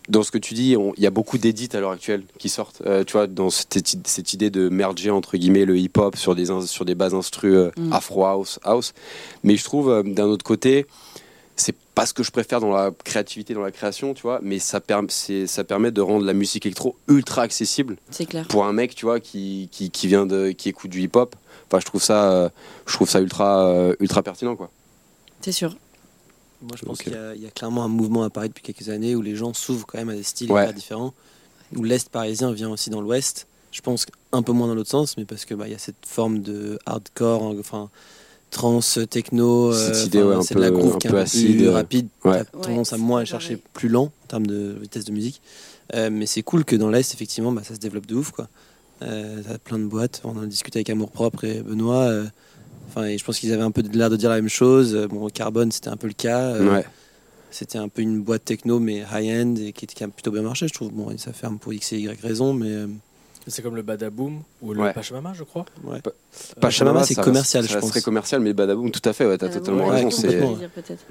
dans 0.10 0.24
ce 0.24 0.32
que 0.32 0.38
tu 0.38 0.54
dis 0.56 0.76
il 0.98 1.04
y 1.04 1.08
a 1.08 1.12
beaucoup 1.12 1.38
d'édits 1.38 1.70
à 1.74 1.80
l'heure 1.80 1.92
actuelle 1.92 2.24
qui 2.40 2.50
sortent 2.50 2.82
euh, 2.86 3.04
tu 3.04 3.14
vois 3.14 3.28
dans 3.28 3.50
cette, 3.50 4.08
cette 4.08 4.34
idée 4.34 4.50
de 4.50 4.68
merger 4.68 5.12
entre 5.12 5.38
guillemets 5.38 5.66
le 5.66 5.78
hip 5.78 5.92
hop 5.98 6.16
sur 6.18 6.36
des 6.36 6.48
sur 6.66 6.86
des 6.86 6.96
bases 6.96 7.14
instru 7.14 7.56
euh, 7.56 7.70
Mm. 7.78 7.94
afro 7.94 8.26
house 8.26 8.60
house 8.64 8.94
mais 9.44 9.56
je 9.58 9.64
trouve 9.64 9.90
euh, 9.90 10.04
d'un 10.04 10.26
autre 10.26 10.44
côté 10.44 10.86
c'est 11.56 11.76
pas 11.94 12.06
ce 12.08 12.14
que 12.14 12.24
je 12.24 12.32
préfère 12.32 12.60
dans 12.60 12.72
la 12.72 12.92
créativité 13.04 13.54
dans 13.54 13.62
la 13.62 13.72
création 13.72 14.14
tu 14.16 14.24
vois 14.24 14.40
mais 14.42 14.58
ça 14.58 14.80
permet 14.82 15.10
ça 15.46 15.64
permet 15.64 15.92
de 15.92 16.02
rendre 16.02 16.26
la 16.26 16.34
musique 16.34 16.66
électro 16.66 16.96
ultra 17.08 17.44
accessible 17.44 17.98
C'est 18.10 18.26
clair. 18.26 18.48
pour 18.48 18.66
un 18.66 18.74
mec 18.74 18.96
tu 18.96 19.06
vois 19.06 19.20
qui, 19.20 19.70
qui, 19.72 19.92
qui 19.92 20.08
vient 20.08 20.26
de 20.26 20.52
qui 20.52 20.70
écoute 20.70 20.90
du 20.90 21.02
hip 21.02 21.12
hop 21.16 21.36
enfin 21.68 21.80
je 21.80 21.86
trouve 21.86 22.02
ça 22.02 22.52
je 22.88 22.94
trouve 22.94 23.10
ça 23.10 23.22
ultra 23.22 23.92
ultra 24.00 24.24
pertinent 24.24 24.56
quoi 24.56 24.72
C'est 25.42 25.52
sûr. 25.52 25.76
Moi, 26.62 26.72
je 26.80 26.86
pense 26.86 27.00
qu'il 27.02 27.14
y, 27.14 27.16
a- 27.16 27.34
il 27.36 27.42
y 27.42 27.48
a 27.48 27.50
clairement 27.50 27.84
un 27.84 27.88
mouvement 27.88 28.24
à 28.24 28.30
Paris 28.30 28.50
depuis 28.50 28.62
quelques 28.62 28.90
années 28.90 29.16
où 29.16 29.22
les 29.22 29.36
gens 29.36 29.54
s'ouvrent 29.54 29.86
quand 29.88 29.98
même 29.98 30.10
à 30.10 30.16
des 30.16 30.24
styles 30.24 30.52
Ouais. 30.52 30.72
différents. 30.74 31.14
Où 31.76 31.84
l'Est 31.84 32.10
parisien 32.10 32.52
vient 32.52 32.70
aussi 32.70 32.90
dans 32.90 33.02
l'Ouest. 33.02 33.48
Je 33.72 33.82
pense 33.82 34.06
un 34.34 34.44
peu 34.44 34.52
moins 34.52 34.68
dans 34.68 34.76
l'autre 34.76 34.90
sens, 34.90 35.16
mais 35.18 35.26
parce 35.26 35.46
que 35.46 35.54
bah, 35.56 35.68
il 35.68 35.72
y 35.72 35.76
a 35.76 35.80
cette 35.80 36.06
forme 36.06 36.42
de 36.42 36.78
hardcore, 36.86 37.56
enfin 37.60 37.90
trance, 38.50 39.00
techno. 39.10 39.72
Cette 39.74 39.96
euh, 39.96 40.06
idée, 40.06 40.20
enfin, 40.20 40.28
ouais, 40.30 40.36
un 40.36 40.42
c'est 40.42 40.54
peu- 40.56 40.60
de 40.60 40.66
la 40.66 40.72
groove 40.72 40.96
un 40.96 40.98
qui 40.98 41.08
est 41.08 41.10
peu 41.10 41.16
un 41.16 41.20
peu 41.20 41.24
acide, 41.24 41.58
plus 41.58 41.68
euh, 41.68 41.72
rapide. 41.72 42.08
ouais. 42.26 42.44
Tendance 42.62 42.92
à 42.94 42.98
Ouais, 42.98 43.02
moins 43.02 43.22
à 43.22 43.26
chercher 43.26 43.56
pareil. 43.56 43.70
plus 43.74 43.90
lent 43.90 44.12
en 44.24 44.28
termes 44.28 44.48
de 44.48 44.76
vitesse 44.82 45.06
de 45.06 45.14
musique. 45.14 45.42
Euh, 45.96 46.10
mais 46.12 46.26
c'est 46.26 46.44
cool 46.44 46.66
que 46.66 46.76
dans 46.76 46.90
l'Est, 46.90 47.14
effectivement, 47.14 47.52
bah, 47.54 47.64
ça 47.64 47.74
se 47.76 47.80
développe 47.80 48.06
de 48.08 48.16
ouf. 48.16 48.32
Quoi. 48.32 48.48
Euh, 49.04 49.42
t'as 49.48 49.58
plein 49.58 49.80
de 49.80 49.86
boîtes. 49.86 50.22
On 50.26 50.38
en 50.38 50.44
a 50.44 50.46
discuté 50.46 50.80
avec 50.80 50.90
Amour 50.90 51.10
Propre 51.12 51.46
et 51.46 51.62
Benoît. 51.62 52.24
Euh, 52.92 53.00
Enfin, 53.00 53.08
et 53.08 53.18
je 53.18 53.24
pense 53.24 53.40
qu'ils 53.40 53.54
avaient 53.54 53.64
un 53.64 53.72
peu 53.72 53.82
l'air 53.94 54.10
de 54.10 54.18
dire 54.18 54.30
la 54.30 54.36
même 54.36 54.50
chose. 54.50 54.96
Euh, 54.96 55.08
Bon, 55.08 55.28
Carbone, 55.30 55.72
c'était 55.72 55.90
un 55.90 55.98
peu 55.98 56.08
le 56.08 56.14
cas. 56.14 56.56
Euh, 56.56 56.76
ouais 56.76 56.86
C'était 57.50 57.78
un 57.78 57.90
peu 57.90 58.02
une 58.02 58.22
boîte 58.22 58.46
techno, 58.46 58.80
mais 58.80 59.04
high-end, 59.12 59.56
et 59.56 59.74
qui, 59.74 59.88
qui 59.88 60.04
a 60.04 60.08
plutôt 60.08 60.32
bien 60.32 60.42
marché, 60.42 60.68
je 60.68 60.74
trouve. 60.74 60.92
Bon, 60.92 61.12
et 61.12 61.18
ça 61.18 61.34
ferme 61.34 61.58
pour 61.60 61.74
X 61.74 61.94
et 61.94 62.00
Y 62.00 62.22
raison, 62.22 62.54
mais. 62.54 62.86
C'est 63.48 63.62
comme 63.62 63.76
le 63.76 63.82
Badaboom 63.82 64.42
ou 64.62 64.74
le 64.74 64.82
Ouais. 64.82 64.94
Pachamama, 64.94 65.34
je 65.34 65.44
crois. 65.44 65.66
ouais. 65.84 66.00
Pachamama, 66.60 67.04
c'est 67.04 67.16
commercial, 67.16 67.64
je 67.64 67.70
ça 67.70 67.76
resterait 67.76 68.00
pense. 68.00 68.04
commercial 68.06 68.42
mais 68.42 68.54
Badaboom 68.54 68.92
tout 68.92 69.02
à 69.10 69.14
fait 69.14 69.26
ouais 69.26 69.38
t'as 69.38 69.48
Euh, 69.48 69.54
totalement 69.54 69.88
ouais, 69.88 70.04
raison. 70.04 70.28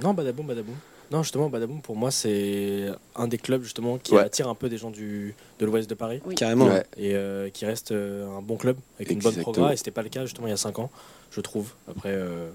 Non, 0.02 0.14
Badaboom, 0.14 0.46
Badaboom. 0.46 0.76
Non, 1.10 1.24
justement, 1.24 1.48
Badaboom, 1.50 1.80
pour 1.82 1.96
moi, 1.96 2.12
c'est 2.12 2.86
un 3.16 3.26
des 3.26 3.36
clubs 3.38 3.64
justement 3.64 3.98
qui 3.98 4.14
Ouais. 4.14 4.20
attire 4.22 4.48
un 4.48 4.54
peu 4.54 4.68
des 4.68 4.78
gens 4.78 4.90
du, 4.90 5.34
de 5.58 5.66
l'ouest 5.66 5.90
de 5.90 5.94
Paris 5.96 6.20
Oui. 6.24 6.36
Carrément. 6.36 6.66
Ouais. 6.66 6.84
et 6.96 7.14
euh, 7.16 7.48
qui 7.50 7.66
reste 7.66 7.90
euh, 7.90 8.28
un 8.38 8.42
bon 8.42 8.56
club 8.56 8.76
avec 8.96 9.10
une 9.10 9.18
bonne 9.18 9.34
progrès. 9.36 9.74
Et 9.74 9.76
c'était 9.76 9.90
pas 9.90 10.02
le 10.02 10.08
cas 10.08 10.24
justement 10.24 10.46
il 10.46 10.50
y 10.50 10.54
a 10.54 10.56
5 10.56 10.78
ans, 10.78 10.90
je 11.32 11.40
trouve. 11.40 11.72
Après, 11.88 12.10
euh, 12.12 12.48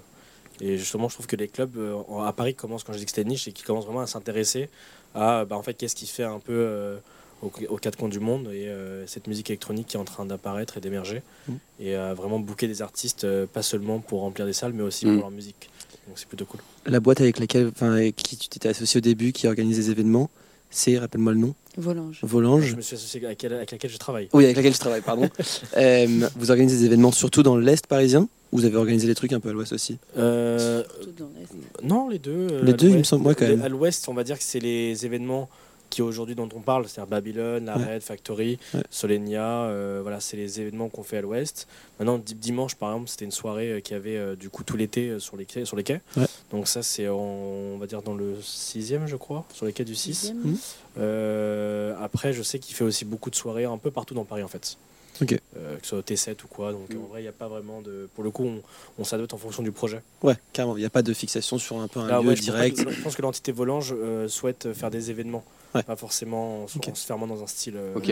et 0.62 0.78
justement, 0.78 1.10
je 1.10 1.16
trouve 1.16 1.28
que 1.28 1.36
les 1.36 1.50
clubs 1.50 1.76
euh, 1.76 1.98
à 2.26 2.32
Paris 2.32 2.56
commencent, 2.56 2.86
quand 2.86 2.94
je 2.94 3.00
dis 3.00 3.04
que 3.06 3.12
c'était 3.12 3.28
niche, 3.28 3.46
et 3.50 3.52
qui 3.52 3.64
commencent 3.64 3.84
vraiment 3.86 4.00
à 4.00 4.08
s'intéresser 4.08 4.70
à 5.14 5.44
bah, 5.44 5.58
en 5.58 5.62
fait 5.64 5.74
qu'est-ce 5.74 5.96
qui 5.96 6.08
fait 6.08 6.24
un 6.24 6.40
peu 6.40 6.54
euh, 6.54 6.96
aux, 7.42 7.52
aux 7.70 7.78
quatre 7.78 7.98
coins 7.98 8.10
du 8.10 8.20
monde 8.20 8.48
et 8.54 8.68
euh, 8.68 9.06
cette 9.08 9.28
musique 9.28 9.50
électronique 9.50 9.88
qui 9.88 9.98
est 9.98 10.00
en 10.00 10.04
train 10.06 10.26
d'apparaître 10.26 10.78
et 10.78 10.82
d'émerger 10.82 11.22
Mm. 11.48 11.54
et 11.80 11.96
à 11.96 12.14
vraiment 12.16 12.40
booker 12.40 12.68
des 12.68 12.82
artistes 12.82 13.24
euh, 13.24 13.46
pas 13.46 13.62
seulement 13.62 14.00
pour 14.00 14.22
remplir 14.22 14.46
des 14.48 14.54
salles 14.54 14.74
mais 14.74 14.84
aussi 14.84 15.06
Mm. 15.06 15.14
pour 15.14 15.22
leur 15.22 15.32
musique. 15.32 15.70
Donc 16.08 16.18
c'est 16.20 16.28
plutôt 16.28 16.46
cool. 16.46 16.60
La 16.86 17.00
boîte 17.00 17.20
avec 17.22 17.40
laquelle, 17.40 17.68
enfin, 17.68 17.92
avec 17.94 18.16
qui 18.16 18.38
tu 18.38 18.48
t'étais 18.50 18.70
associé 18.70 19.00
au 19.00 19.02
début, 19.02 19.32
qui 19.32 19.48
organise 19.48 19.76
des 19.78 19.90
événements, 19.92 20.30
c'est, 20.70 20.98
rappelle-moi 21.00 21.34
le 21.34 21.40
nom, 21.40 21.56
Volange. 21.78 22.20
Je 22.22 22.26
Volange. 22.26 22.76
me 22.76 22.82
suis 22.82 22.96
associé 22.96 23.20
avec, 23.26 23.42
laquelle- 23.42 23.54
avec 23.58 23.72
laquelle 23.72 23.92
je 23.92 23.98
travaille. 23.98 24.30
Oui, 24.34 24.46
avec 24.46 24.56
laquelle 24.56 24.74
je 24.74 24.80
travaille, 24.80 25.02
pardon. 25.02 25.30
Euh, 25.78 26.30
vous 26.38 26.52
organisez 26.52 26.78
des 26.80 26.86
événements 26.86 27.12
surtout 27.12 27.44
dans 27.44 27.58
l'Est 27.58 27.86
parisien 27.88 28.30
ou 28.52 28.58
vous 28.60 28.66
avez 28.66 28.78
organisé 28.78 29.08
des 29.08 29.16
trucs 29.16 29.34
un 29.34 29.40
peu 29.42 29.50
à 29.50 29.52
l'Ouest 29.54 29.74
aussi? 29.74 29.98
Euh, 30.18 30.84
Tout 31.02 31.12
dans 31.18 31.30
l'Est. 31.38 31.84
Non, 31.84 32.08
les 32.08 32.20
deux. 32.20 32.48
Les 32.64 32.74
deux, 32.74 32.88
il 32.90 32.98
me 33.00 33.04
semble, 33.04 33.28
ouais, 33.28 33.36
quand 33.36 33.46
même. 33.48 33.62
À 33.62 33.68
l'ouest, 33.70 34.08
on 34.08 34.14
va 34.14 34.24
dire 34.24 34.38
que 34.38 34.44
c'est 34.44 34.60
les 34.60 35.06
événements 35.06 35.50
qui 35.96 36.02
aujourd'hui 36.02 36.36
dont 36.36 36.50
on 36.54 36.60
parle, 36.60 36.88
c'est-à-dire 36.90 37.10
Babylone, 37.10 37.66
La 37.66 37.78
Ouais. 37.78 37.94
Red, 37.96 38.02
Factory, 38.02 38.60
Ouais. 38.74 38.82
Solenia, 38.90 39.46
euh, 39.64 40.00
voilà, 40.02 40.20
c'est 40.20 40.36
les 40.36 40.60
événements 40.60 40.90
qu'on 40.90 41.04
fait 41.04 41.18
à 41.18 41.22
l'ouest. 41.22 41.68
Maintenant, 42.00 42.18
di- 42.18 42.36
dimanche, 42.36 42.76
par 42.76 42.92
exemple, 42.92 43.08
c'était 43.10 43.24
une 43.24 43.32
soirée 43.32 43.72
euh, 43.72 43.80
qui 43.80 43.94
avait 43.94 44.18
euh, 44.18 44.36
du 44.36 44.50
coup 44.50 44.64
tout 44.66 44.76
l'été 44.76 45.18
sur 45.20 45.38
les 45.38 45.46
quais. 45.46 45.64
Sur 45.64 45.78
les 45.78 45.84
quais. 45.84 46.02
Ouais. 46.18 46.26
Donc 46.52 46.68
ça, 46.68 46.84
c'est 46.84 47.08
on 47.08 47.78
va 47.78 47.88
dire 47.88 48.02
dans 48.02 48.14
le 48.14 48.36
sixième, 48.42 49.08
je 49.08 49.16
crois, 49.16 49.46
sur 49.54 49.66
les 49.66 49.72
quais 49.72 49.86
du 49.86 49.96
6. 49.96 50.14
Sixième. 50.14 50.38
Mhm. 50.40 50.58
Euh, 50.98 51.96
après, 52.02 52.34
je 52.34 52.44
sais 52.44 52.60
qu'il 52.60 52.76
fait 52.76 52.84
aussi 52.84 53.06
beaucoup 53.06 53.30
de 53.30 53.36
soirées 53.36 53.66
un 53.66 53.78
peu 53.78 53.92
partout 53.92 54.14
dans 54.14 54.26
Paris 54.26 54.44
en 54.44 54.48
fait. 54.48 54.78
Ok. 55.22 55.32
Euh, 55.56 55.78
que 55.78 55.84
ce 55.84 55.90
soit 55.90 56.00
au 56.00 56.02
T7 56.02 56.36
ou 56.44 56.48
quoi. 56.50 56.74
Donc 56.74 56.90
en 56.92 57.08
vrai, 57.08 57.22
il 57.22 57.24
n'y 57.24 57.30
a 57.30 57.34
pas 57.34 57.48
vraiment 57.48 57.82
de. 57.82 58.10
Pour 58.16 58.24
le 58.26 58.32
coup, 58.32 58.44
on, 58.44 58.62
on 59.00 59.04
s'adapte 59.06 59.34
en 59.34 59.38
fonction 59.38 59.64
du 59.64 59.72
projet. 59.72 60.02
Ouais, 60.24 60.36
carrément. 60.52 60.76
Il 60.76 60.82
n'y 60.82 60.86
a 60.86 60.90
pas 60.90 61.04
de 61.04 61.14
fixation 61.14 61.58
sur 61.58 61.80
un 61.80 61.88
peu 61.88 62.02
un 62.02 62.08
Là, 62.08 62.20
lieu 62.22 62.28
ouais, 62.28 62.36
je 62.36 62.42
pense 62.42 62.46
direct. 62.54 62.78
Je 62.90 63.02
pense 63.02 63.16
que 63.16 63.22
l'entité 63.22 63.54
Volange 63.54 63.94
euh, 63.98 64.28
souhaite 64.28 64.74
faire 64.74 64.92
des 64.92 65.12
événements, 65.12 65.46
Ouais. 65.74 65.84
pas 65.84 65.96
forcément 65.96 66.62
en, 66.62 66.66
Ok. 66.66 66.90
en 66.90 66.96
se 66.96 67.06
fermant 67.06 67.28
dans 67.28 67.44
un 67.44 67.48
style. 67.48 67.76
euh, 67.78 67.94
ok 67.96 68.12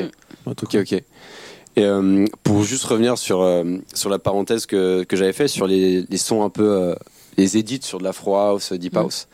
ok 0.64 0.76
ok 0.76 0.94
et 1.76 1.86
euh, 1.86 2.26
pour 2.44 2.64
juste 2.64 2.84
revenir 2.84 3.18
sur 3.18 3.42
euh, 3.42 3.64
sur 3.94 4.10
la 4.10 4.20
parenthèse 4.20 4.66
que, 4.66 5.04
que 5.04 5.16
j'avais 5.16 5.34
fait 5.34 5.48
sur 5.48 5.66
les, 5.66 6.04
les 6.10 6.18
sons 6.18 6.44
un 6.44 6.50
peu 6.50 6.68
euh, 6.70 6.96
les 7.38 7.58
edits 7.58 7.80
sur 7.82 7.98
de 8.00 8.04
l'afro 8.04 8.36
house 8.36 8.74
deep 8.74 8.96
house 8.98 9.28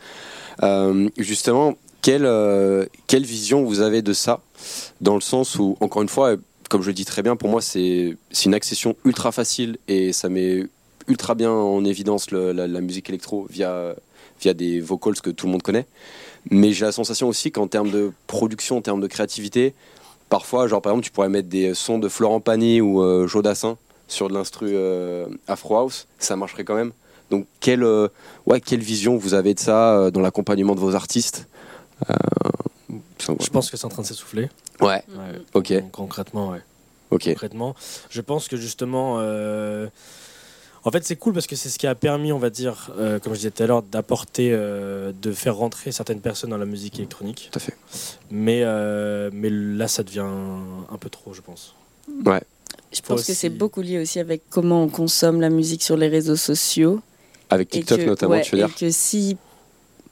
Euh, 0.62 1.08
justement 1.18 1.74
quelle 2.02 2.24
euh, 2.24 2.86
quelle 3.06 3.24
vision 3.24 3.64
vous 3.64 3.80
avez 3.80 4.02
de 4.02 4.12
ça? 4.12 4.40
Dans 5.00 5.14
le 5.14 5.20
sens 5.20 5.56
où 5.56 5.76
encore 5.80 6.02
une 6.02 6.08
fois 6.08 6.36
comme 6.68 6.82
je 6.82 6.88
le 6.88 6.94
dis 6.94 7.04
très 7.04 7.22
bien 7.22 7.34
pour 7.36 7.48
moi 7.48 7.60
c'est 7.60 8.16
c'est 8.30 8.44
une 8.46 8.54
accession 8.54 8.94
ultra 9.04 9.32
facile 9.32 9.76
et 9.88 10.12
ça 10.12 10.28
met 10.28 10.66
ultra 11.08 11.34
bien 11.34 11.50
en 11.50 11.84
évidence 11.84 12.30
le- 12.30 12.52
la, 12.52 12.66
la 12.66 12.80
musique 12.80 13.08
électro 13.08 13.46
via 13.50 13.94
via 14.40 14.54
des 14.54 14.80
vocals 14.80 15.20
que 15.20 15.30
tout 15.30 15.46
le 15.46 15.52
monde 15.52 15.62
connaît 15.62 15.86
mais 16.50 16.72
j'ai 16.72 16.84
la 16.86 16.92
sensation 16.92 17.28
aussi 17.28 17.50
qu'en 17.52 17.66
termes 17.66 17.90
de 17.90 18.12
production 18.26 18.78
en 18.78 18.80
termes 18.82 19.00
de 19.00 19.06
créativité 19.06 19.74
parfois 20.28 20.68
genre 20.68 20.80
par 20.80 20.92
exemple 20.92 21.04
tu 21.04 21.10
pourrais 21.10 21.28
mettre 21.28 21.48
des 21.48 21.74
sons 21.74 21.98
de 21.98 22.08
Florent 22.08 22.40
Pagny 22.40 22.80
ou 22.80 23.02
euh, 23.02 23.26
Joe 23.26 23.42
Dassin 23.42 23.76
sur 24.08 24.28
de 24.28 24.34
l'instru 24.34 24.68
euh, 24.72 25.26
Afro 25.46 25.76
House 25.76 26.06
ça 26.18 26.36
marcherait 26.36 26.64
quand 26.64 26.74
même 26.76 26.92
donc 27.30 27.46
quelle 27.60 27.82
euh, 27.84 28.08
ouais 28.46 28.60
quelle 28.60 28.80
vision 28.80 29.16
vous 29.16 29.34
avez 29.34 29.54
de 29.54 29.60
ça 29.60 29.96
euh, 29.98 30.10
dans 30.10 30.20
l'accompagnement 30.20 30.74
de 30.74 30.80
vos 30.80 30.94
artistes 30.94 31.46
Je 33.18 33.50
pense 33.50 33.70
que 33.70 33.76
c'est 33.76 33.84
en 33.84 33.90
train 33.90 34.02
de 34.02 34.06
s'essouffler. 34.06 34.48
ouais 34.80 35.02
Ouais. 35.10 35.40
ok 35.54 35.74
concrètement, 35.92 36.50
ouais. 36.50 36.62
ok 37.10 37.24
Concrètement, 37.24 37.74
je 38.08 38.20
pense 38.20 38.48
que 38.48 38.56
justement, 38.56 39.18
En 40.84 40.90
fait, 40.90 41.04
c'est 41.04 41.16
cool 41.16 41.34
parce 41.34 41.46
que 41.46 41.56
c'est 41.56 41.68
ce 41.68 41.78
qui 41.78 41.86
a 41.86 41.94
permis, 41.94 42.32
on 42.32 42.38
va 42.38 42.48
dire, 42.48 42.90
euh, 42.98 43.18
comme 43.18 43.34
je 43.34 43.38
disais 43.40 43.50
tout 43.50 43.62
à 43.62 43.66
l'heure, 43.66 43.82
d'apporter, 43.82 44.50
euh, 44.52 45.12
de 45.20 45.30
faire 45.32 45.56
rentrer 45.56 45.92
certaines 45.92 46.20
personnes 46.20 46.50
dans 46.50 46.56
la 46.58 46.64
musique 46.64 46.98
électronique. 46.98 47.50
Tout 47.52 47.58
à 47.58 47.60
fait. 47.60 47.76
Mais, 48.30 48.62
euh, 48.64 49.28
mais 49.32 49.50
là, 49.50 49.88
ça 49.88 50.02
devient 50.02 50.20
un 50.24 50.96
peu 50.98 51.10
trop, 51.10 51.34
je 51.34 51.42
pense. 51.42 51.74
Ouais. 52.24 52.40
Je 52.92 53.00
pense 53.02 53.20
Aussi- 53.20 53.32
que 53.32 53.38
c'est 53.38 53.50
beaucoup 53.50 53.82
lié 53.82 54.00
aussi 54.00 54.18
avec 54.20 54.42
comment 54.48 54.82
on 54.84 54.88
consomme 54.88 55.40
la 55.40 55.50
musique 55.50 55.82
sur 55.82 55.96
les 55.98 56.08
réseaux 56.08 56.36
sociaux. 56.36 57.00
Avec 57.50 57.74
Et 57.74 57.80
TikTok 57.80 58.00
que- 58.00 58.04
notamment, 58.06 58.32
ouais, 58.32 58.42
tu 58.42 58.56
veux 58.56 58.62
et 58.62 58.64
dire 58.66 58.74
que 58.74 58.90
si, 58.90 59.36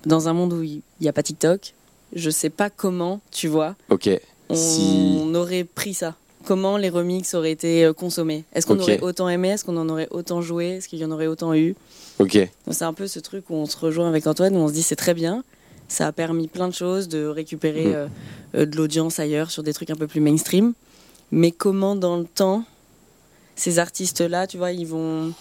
dans 0.05 0.29
un 0.29 0.33
monde 0.35 0.53
où 0.53 0.63
il 0.63 0.83
n'y 1.01 1.09
a 1.09 1.13
pas 1.13 1.23
TikTok, 1.23 1.73
je 2.15 2.29
sais 2.31 2.51
pas 2.51 2.69
comment, 2.69 3.21
tu 3.31 3.49
vois, 3.49 3.75
Ok. 3.91 4.11
on 4.51 4.55
Si. 4.55 5.33
aurait 5.35 5.65
pris 5.65 5.95
ça. 5.95 6.15
Comment 6.49 6.79
les 6.79 6.89
remixes 6.89 7.35
auraient 7.35 7.51
été 7.53 7.85
euh, 7.85 7.93
consommés 7.93 8.43
Est-ce 8.55 8.67
qu'on 8.67 8.81
aurait 8.81 9.01
autant 9.03 9.29
aimé? 9.29 9.51
Est-ce 9.51 9.67
qu'on 9.67 9.77
en 9.77 9.87
aurait 9.91 10.09
autant 10.11 10.41
joué? 10.41 10.77
Est-ce 10.77 10.89
qu'il 10.89 10.99
y 10.99 11.05
en 11.05 11.11
aurait 11.11 11.27
autant 11.27 11.53
eu? 11.53 11.77
Ok. 12.19 12.39
C'est 12.71 12.85
un 12.87 12.95
peu 12.95 13.07
ce 13.07 13.19
truc 13.19 13.51
où 13.51 13.55
on 13.55 13.67
se 13.67 13.77
rejoint 13.77 14.09
avec 14.09 14.27
Antoine, 14.27 14.57
où 14.57 14.61
on 14.61 14.69
se 14.69 14.73
dit 14.73 14.83
c'est 14.83 14.97
très 14.97 15.13
bien. 15.13 15.45
Ça 15.89 16.07
a 16.07 16.13
permis 16.13 16.49
plein 16.49 16.67
de 16.69 16.73
choses, 16.73 17.07
de 17.09 17.27
récupérer 17.27 17.85
Mhm. 17.89 17.93
euh, 17.95 18.07
euh, 18.55 18.65
de 18.65 18.77
l'audience 18.79 19.19
ailleurs 19.19 19.51
sur 19.51 19.63
des 19.63 19.75
trucs 19.75 19.91
un 19.91 19.95
peu 19.95 20.07
plus 20.07 20.23
mainstream. 20.23 20.73
Mais 21.33 21.51
comment 21.51 21.95
dans 21.95 22.17
le 22.17 22.25
temps, 22.25 22.65
ces 23.55 23.79
artistes-là, 23.79 24.47
tu 24.47 24.57
vois, 24.57 24.73
ils 24.73 24.87
vont, 24.87 25.35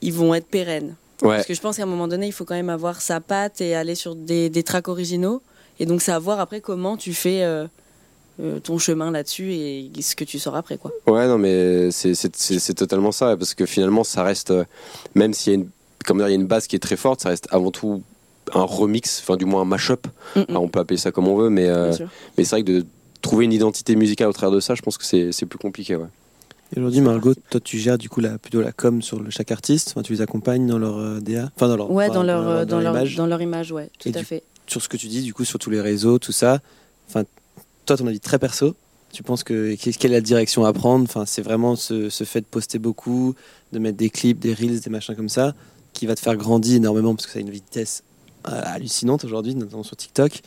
ils 0.00 0.12
vont 0.12 0.32
être 0.32 0.46
pérennes? 0.46 0.94
Ouais. 1.22 1.30
Parce 1.38 1.46
que 1.46 1.54
je 1.54 1.60
pense 1.60 1.76
qu'à 1.78 1.82
un 1.82 1.86
moment 1.86 2.06
donné, 2.06 2.26
il 2.28 2.32
faut 2.32 2.44
quand 2.44 2.54
même 2.54 2.70
avoir 2.70 3.00
sa 3.00 3.18
patte 3.20 3.60
et 3.60 3.74
aller 3.74 3.96
sur 3.96 4.14
des, 4.14 4.48
des 4.48 4.62
tracks 4.62 4.86
originaux. 4.86 5.42
Et 5.80 5.86
donc, 5.86 6.02
c'est 6.02 6.12
à 6.12 6.20
voir 6.20 6.38
après 6.38 6.60
comment 6.60 6.96
tu 6.96 7.12
fais 7.14 7.42
euh, 7.42 7.66
ton 8.62 8.78
chemin 8.78 9.10
là-dessus 9.10 9.52
et 9.52 9.90
ce 10.00 10.16
que 10.16 10.24
tu 10.24 10.38
sors 10.38 10.56
après. 10.56 10.76
Quoi. 10.78 10.90
Ouais, 11.06 11.26
non, 11.28 11.38
mais 11.38 11.90
c'est- 11.90 12.74
totalement 12.74 13.12
ça, 13.12 13.36
parce 13.36 13.54
que 13.54 13.66
finalement, 13.66 14.04
ça 14.04 14.22
reste, 14.24 14.50
euh, 14.50 14.64
même 15.14 15.32
s'il 15.34 15.52
y 15.52 15.56
a 15.56 15.58
une, 15.60 15.68
comme 16.04 16.18
dire, 16.18 16.28
il 16.28 16.30
y 16.30 16.34
a 16.34 16.36
une 16.36 16.46
base 16.46 16.66
qui 16.66 16.76
est 16.76 16.80
très 16.80 16.96
forte, 16.96 17.20
ça 17.20 17.28
reste 17.30 17.46
avant 17.50 17.70
tout 17.70 18.02
un 18.52 18.62
remix, 18.62 19.20
enfin 19.22 19.36
du 19.36 19.44
moins 19.44 19.62
un 19.62 19.64
mashup. 19.64 20.06
Mm, 20.36 20.40
mm, 20.40 20.44
Alors, 20.48 20.62
on 20.64 20.68
peut 20.68 20.80
appeler 20.80 20.98
ça 20.98 21.12
comme 21.12 21.28
on 21.28 21.36
veut, 21.36 21.48
mais, 21.50 21.66
euh, 21.68 21.92
mais 22.36 22.44
c'est 22.44 22.56
vrai 22.56 22.62
que 22.64 22.70
de 22.72 22.86
trouver 23.22 23.44
une 23.46 23.52
identité 23.52 23.96
musicale 23.96 24.28
au 24.28 24.32
travers 24.32 24.54
de 24.54 24.60
ça, 24.60 24.74
je 24.74 24.82
pense 24.82 24.98
que 24.98 25.04
c'est 25.04 25.32
c'est 25.32 25.46
plus 25.46 25.58
compliqué. 25.58 25.96
Ouais. 25.96 26.06
Et 26.76 26.80
aujourd'hui, 26.80 27.00
Margot, 27.00 27.34
toi, 27.50 27.60
tu 27.60 27.78
gères 27.78 27.98
du 27.98 28.08
coup 28.08 28.20
la, 28.20 28.36
plutôt 28.36 28.60
la 28.60 28.72
com 28.72 29.00
sur 29.00 29.20
le, 29.20 29.30
chaque 29.30 29.52
artiste. 29.52 29.90
Enfin, 29.92 30.02
tu 30.02 30.12
les 30.12 30.20
accompagnes 30.20 30.66
dans 30.66 30.78
leur 30.78 30.98
euh, 30.98 31.20
DA. 31.20 31.50
Enfin, 31.56 31.68
dans 31.68 31.76
leur. 31.76 31.90
Ouais, 31.90 32.08
dans 32.08 32.22
leur, 32.24 32.48
euh, 32.48 32.64
dans, 32.64 32.80
leur, 32.80 32.92
image. 32.94 33.16
dans 33.16 33.26
leur 33.26 33.40
image, 33.40 33.70
ouais, 33.72 33.88
tout 33.98 34.08
Et 34.08 34.16
à 34.16 34.18
du- 34.18 34.24
fait. 34.24 34.42
Sur 34.66 34.82
ce 34.82 34.88
que 34.88 34.96
tu 34.96 35.06
dis, 35.06 35.22
du 35.22 35.32
coup, 35.32 35.44
sur 35.44 35.58
tous 35.58 35.70
les 35.70 35.80
réseaux, 35.80 36.18
tout 36.18 36.32
ça. 36.32 36.58
Enfin, 37.08 37.22
toi, 37.84 37.96
ton 37.96 38.06
avis 38.06 38.20
très 38.20 38.38
perso. 38.38 38.74
Tu 39.12 39.22
penses 39.22 39.44
que 39.44 39.76
quelle 39.76 40.10
est 40.12 40.16
la 40.16 40.20
direction 40.20 40.64
à 40.64 40.72
prendre? 40.72 41.04
Enfin, 41.04 41.24
c'est 41.24 41.42
vraiment 41.42 41.76
ce, 41.76 42.08
fait 42.10 42.40
de 42.40 42.46
poster 42.46 42.78
beaucoup, 42.78 43.34
de 43.72 43.78
mettre 43.78 43.96
des 43.96 44.10
clips, 44.10 44.40
des 44.40 44.54
reels, 44.54 44.80
des 44.80 44.90
machins 44.90 45.14
comme 45.14 45.28
ça, 45.28 45.54
qui 45.92 46.06
va 46.06 46.16
te 46.16 46.20
faire 46.20 46.36
grandir 46.36 46.76
énormément 46.76 47.14
parce 47.14 47.26
que 47.26 47.32
ça 47.32 47.38
a 47.38 47.42
une 47.42 47.50
vitesse 47.50 48.02
euh, 48.48 48.60
hallucinante 48.64 49.24
aujourd'hui, 49.24 49.54
notamment 49.54 49.84
sur 49.84 49.96
TikTok. 49.96 50.40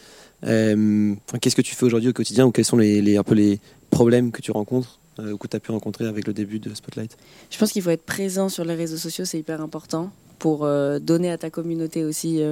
Euh, 0.46 1.16
qu'est-ce 1.40 1.56
que 1.56 1.62
tu 1.62 1.76
fais 1.76 1.86
aujourd'hui 1.86 2.10
au 2.10 2.14
quotidien 2.14 2.46
ou 2.46 2.52
quels 2.52 2.66
sont 2.66 2.78
les, 2.78 3.16
un 3.16 3.24
peu 3.24 3.36
les 3.36 3.62
problèmes 3.90 4.32
que 4.32 4.42
tu 4.42 4.52
rencontres 4.52 5.00
euh, 5.20 5.32
ou 5.32 5.38
que 5.38 5.48
tu 5.48 5.56
as 5.56 5.62
pu 5.62 5.72
rencontrer 5.72 6.06
avec 6.06 6.28
le 6.28 6.34
début 6.34 6.60
de 6.60 6.74
Spotlight? 6.74 7.16
Je 7.50 7.58
pense 7.58 7.72
qu'il 7.72 7.82
faut 7.82 7.90
être 7.90 8.06
présent 8.06 8.50
sur 8.50 8.66
les 8.66 8.76
réseaux 8.76 8.98
sociaux, 8.98 9.24
c'est 9.24 9.40
hyper 9.40 9.62
important 9.62 10.12
pour 10.40 10.68
donner 11.02 11.32
à 11.32 11.38
ta 11.40 11.50
communauté 11.50 12.04
aussi 12.04 12.44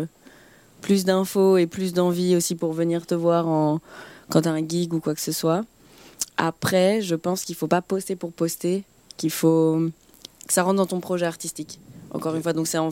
plus 0.81 1.05
d'infos 1.05 1.57
et 1.57 1.67
plus 1.67 1.93
d'envie 1.93 2.35
aussi 2.35 2.55
pour 2.55 2.73
venir 2.73 3.05
te 3.05 3.13
voir 3.13 3.47
en, 3.47 3.79
quand 4.29 4.41
tu 4.41 4.47
as 4.47 4.51
un 4.51 4.67
gig 4.67 4.93
ou 4.93 4.99
quoi 4.99 5.13
que 5.15 5.21
ce 5.21 5.31
soit. 5.31 5.63
Après, 6.37 7.01
je 7.01 7.15
pense 7.15 7.43
qu'il 7.43 7.55
faut 7.55 7.67
pas 7.67 7.81
poster 7.81 8.15
pour 8.15 8.31
poster, 8.31 8.83
qu'il 9.17 9.29
faut 9.31 9.79
que 10.47 10.53
ça 10.53 10.63
rentre 10.63 10.75
dans 10.77 10.85
ton 10.85 10.99
projet 10.99 11.25
artistique. 11.25 11.79
Encore 12.11 12.35
une 12.35 12.43
fois, 12.43 12.53
donc 12.53 12.67
c'est 12.67 12.77
en- 12.77 12.89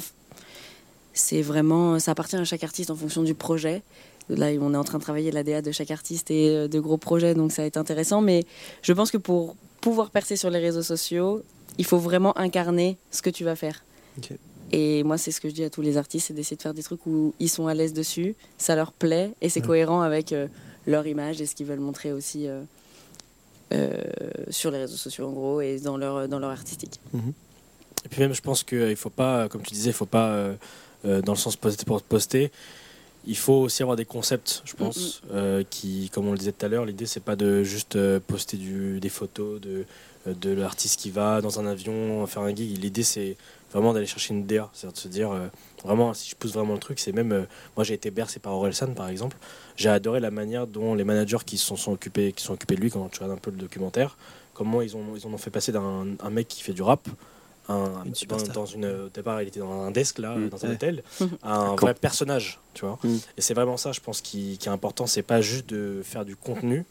c'est 1.13 1.41
vraiment 1.41 1.99
ça 1.99 2.11
appartient 2.11 2.35
à 2.35 2.43
chaque 2.45 2.63
artiste 2.63 2.89
en 2.89 2.95
fonction 2.95 3.23
du 3.23 3.33
projet. 3.35 3.81
Là, 4.29 4.47
on 4.61 4.73
est 4.73 4.77
en 4.77 4.83
train 4.85 4.97
de 4.99 5.03
travailler 5.03 5.31
l'ADA 5.31 5.61
de 5.61 5.71
chaque 5.71 5.91
artiste 5.91 6.31
et 6.31 6.49
euh, 6.49 6.67
de 6.69 6.79
gros 6.79 6.97
projets, 6.97 7.33
donc 7.35 7.51
ça 7.51 7.61
va 7.61 7.65
être 7.67 7.77
intéressant. 7.77 8.21
Mais 8.21 8.45
je 8.81 8.93
pense 8.93 9.11
que 9.11 9.17
pour 9.17 9.55
pouvoir 9.81 10.09
percer 10.11 10.37
sur 10.37 10.49
les 10.49 10.59
réseaux 10.59 10.81
sociaux, 10.81 11.43
il 11.77 11.85
faut 11.85 11.97
vraiment 11.97 12.37
incarner 12.37 12.97
ce 13.11 13.21
que 13.21 13.29
tu 13.29 13.43
vas 13.43 13.55
faire. 13.57 13.83
Et 14.71 15.03
moi, 15.03 15.17
c'est 15.17 15.31
ce 15.31 15.41
que 15.41 15.49
je 15.49 15.53
dis 15.53 15.63
à 15.63 15.69
tous 15.69 15.81
les 15.81 15.97
artistes, 15.97 16.27
c'est 16.27 16.33
d'essayer 16.33 16.55
de 16.57 16.61
faire 16.61 16.73
des 16.73 16.83
trucs 16.83 17.05
où 17.05 17.33
ils 17.39 17.49
sont 17.49 17.67
à 17.67 17.73
l'aise 17.73 17.93
dessus, 17.93 18.35
ça 18.57 18.75
leur 18.75 18.91
plaît 18.93 19.31
et 19.41 19.49
c'est 19.49 19.59
Ouais. 19.59 19.67
cohérent 19.67 20.01
avec 20.01 20.31
euh, 20.31 20.47
leur 20.85 21.05
image 21.07 21.41
et 21.41 21.45
ce 21.45 21.55
qu'ils 21.55 21.65
veulent 21.65 21.79
montrer 21.79 22.11
aussi 22.11 22.47
euh, 22.47 22.61
euh, 23.73 24.01
sur 24.49 24.71
les 24.71 24.79
réseaux 24.79 24.97
sociaux 24.97 25.27
en 25.27 25.31
gros 25.31 25.61
et 25.61 25.79
dans 25.79 25.97
leur, 25.97 26.27
dans 26.27 26.39
leur 26.39 26.51
artistique. 26.51 26.99
Et 28.05 28.09
puis 28.09 28.21
même, 28.21 28.33
je 28.33 28.41
pense 28.41 28.63
qu'il 28.63 28.79
ne 28.79 28.95
faut 28.95 29.09
pas, 29.09 29.47
comme 29.49 29.61
tu 29.61 29.73
disais, 29.73 29.91
il 29.91 29.93
faut 29.93 30.05
pas, 30.05 30.29
euh, 30.29 30.55
euh, 31.05 31.21
dans 31.21 31.33
le 31.33 31.37
sens 31.37 31.55
poster 31.55 31.85
pour 31.85 32.01
poster, 32.01 32.51
il 33.25 33.37
faut 33.37 33.53
aussi 33.53 33.81
avoir 33.81 33.95
des 33.95 34.03
concepts, 34.05 34.61
je 34.65 34.73
pense, 34.73 35.21
euh, 35.31 35.63
qui, 35.69 36.09
comme 36.13 36.27
on 36.27 36.31
le 36.33 36.37
disait 36.37 36.51
tout 36.51 36.65
à 36.65 36.69
l'heure, 36.69 36.85
l'idée 36.85 37.05
c'est 37.05 37.21
pas 37.21 37.37
de 37.37 37.63
juste 37.63 37.95
euh, 37.95 38.19
poster 38.19 38.57
du, 38.57 38.99
des 38.99 39.07
photos 39.09 39.61
de, 39.61 39.85
euh, 40.27 40.33
de 40.33 40.51
l'artiste 40.51 40.99
qui 40.99 41.09
va 41.09 41.39
dans 41.39 41.59
un 41.59 41.65
avion 41.65 42.27
faire 42.27 42.41
un 42.41 42.53
gig. 42.53 42.77
L'idée 42.77 43.03
c'est 43.03 43.37
vraiment 43.71 43.93
d'aller 43.93 44.07
chercher 44.07 44.33
une 44.33 44.45
DA, 44.45 44.69
c'est-à-dire 44.73 44.93
de 44.93 44.97
se 44.99 45.07
dire, 45.07 45.31
euh, 45.31 45.47
vraiment, 45.83 46.13
si 46.13 46.29
je 46.29 46.35
pousse 46.35 46.53
vraiment 46.53 46.73
le 46.73 46.79
truc, 46.79 46.99
c'est 46.99 47.11
même, 47.11 47.31
euh, 47.31 47.43
moi 47.75 47.83
j'ai 47.83 47.93
été 47.93 48.11
bercé 48.11 48.39
par 48.39 48.53
Orelsan 48.53 48.93
par 48.93 49.07
exemple, 49.09 49.37
j'ai 49.75 49.89
adoré 49.89 50.19
la 50.19 50.31
manière 50.31 50.67
dont 50.67 50.93
les 50.95 51.03
managers 51.03 51.37
qui 51.45 51.57
se 51.57 51.65
sont, 51.65 51.75
sont 51.75 51.91
occupés, 51.93 52.31
qui 52.33 52.43
sont 52.43 52.53
occupés 52.53 52.75
de 52.75 52.81
lui, 52.81 52.89
quand 52.91 53.07
tu 53.09 53.19
regardes 53.19 53.37
un 53.37 53.41
peu 53.41 53.51
le 53.51 53.57
documentaire, 53.57 54.17
comment 54.53 54.81
ils, 54.81 54.95
ont, 54.95 55.15
ils 55.15 55.25
en 55.27 55.33
ont 55.33 55.37
fait 55.37 55.49
passer 55.51 55.71
d'un 55.71 56.05
un 56.19 56.29
mec 56.29 56.47
qui 56.47 56.61
fait 56.61 56.73
du 56.73 56.81
rap, 56.81 57.07
un, 57.69 58.03
Une 58.05 58.13
dans, 58.53 58.65
une, 58.65 58.85
au 58.85 59.09
départ 59.09 59.41
il 59.41 59.47
était 59.47 59.59
dans 59.61 59.83
un 59.83 59.91
desk 59.91 60.19
là, 60.19 60.35
Mm. 60.35 60.49
dans 60.49 60.65
un 60.65 60.69
Ouais. 60.69 60.73
hôtel, 60.75 61.03
à 61.43 61.55
un 61.55 61.75
vrai 61.75 61.93
personnage, 61.93 62.59
tu 62.73 62.85
vois. 62.85 62.99
Mm. 63.03 63.15
Et 63.37 63.41
c'est 63.41 63.53
vraiment 63.53 63.77
ça, 63.77 63.91
je 63.93 64.01
pense, 64.01 64.19
qui, 64.21 64.57
qui 64.57 64.67
est 64.67 64.71
important. 64.71 65.07
C'est 65.07 65.21
pas 65.23 65.41
juste 65.41 65.67
de 65.69 66.01
faire 66.03 66.25
du 66.25 66.35
contenu, 66.35 66.85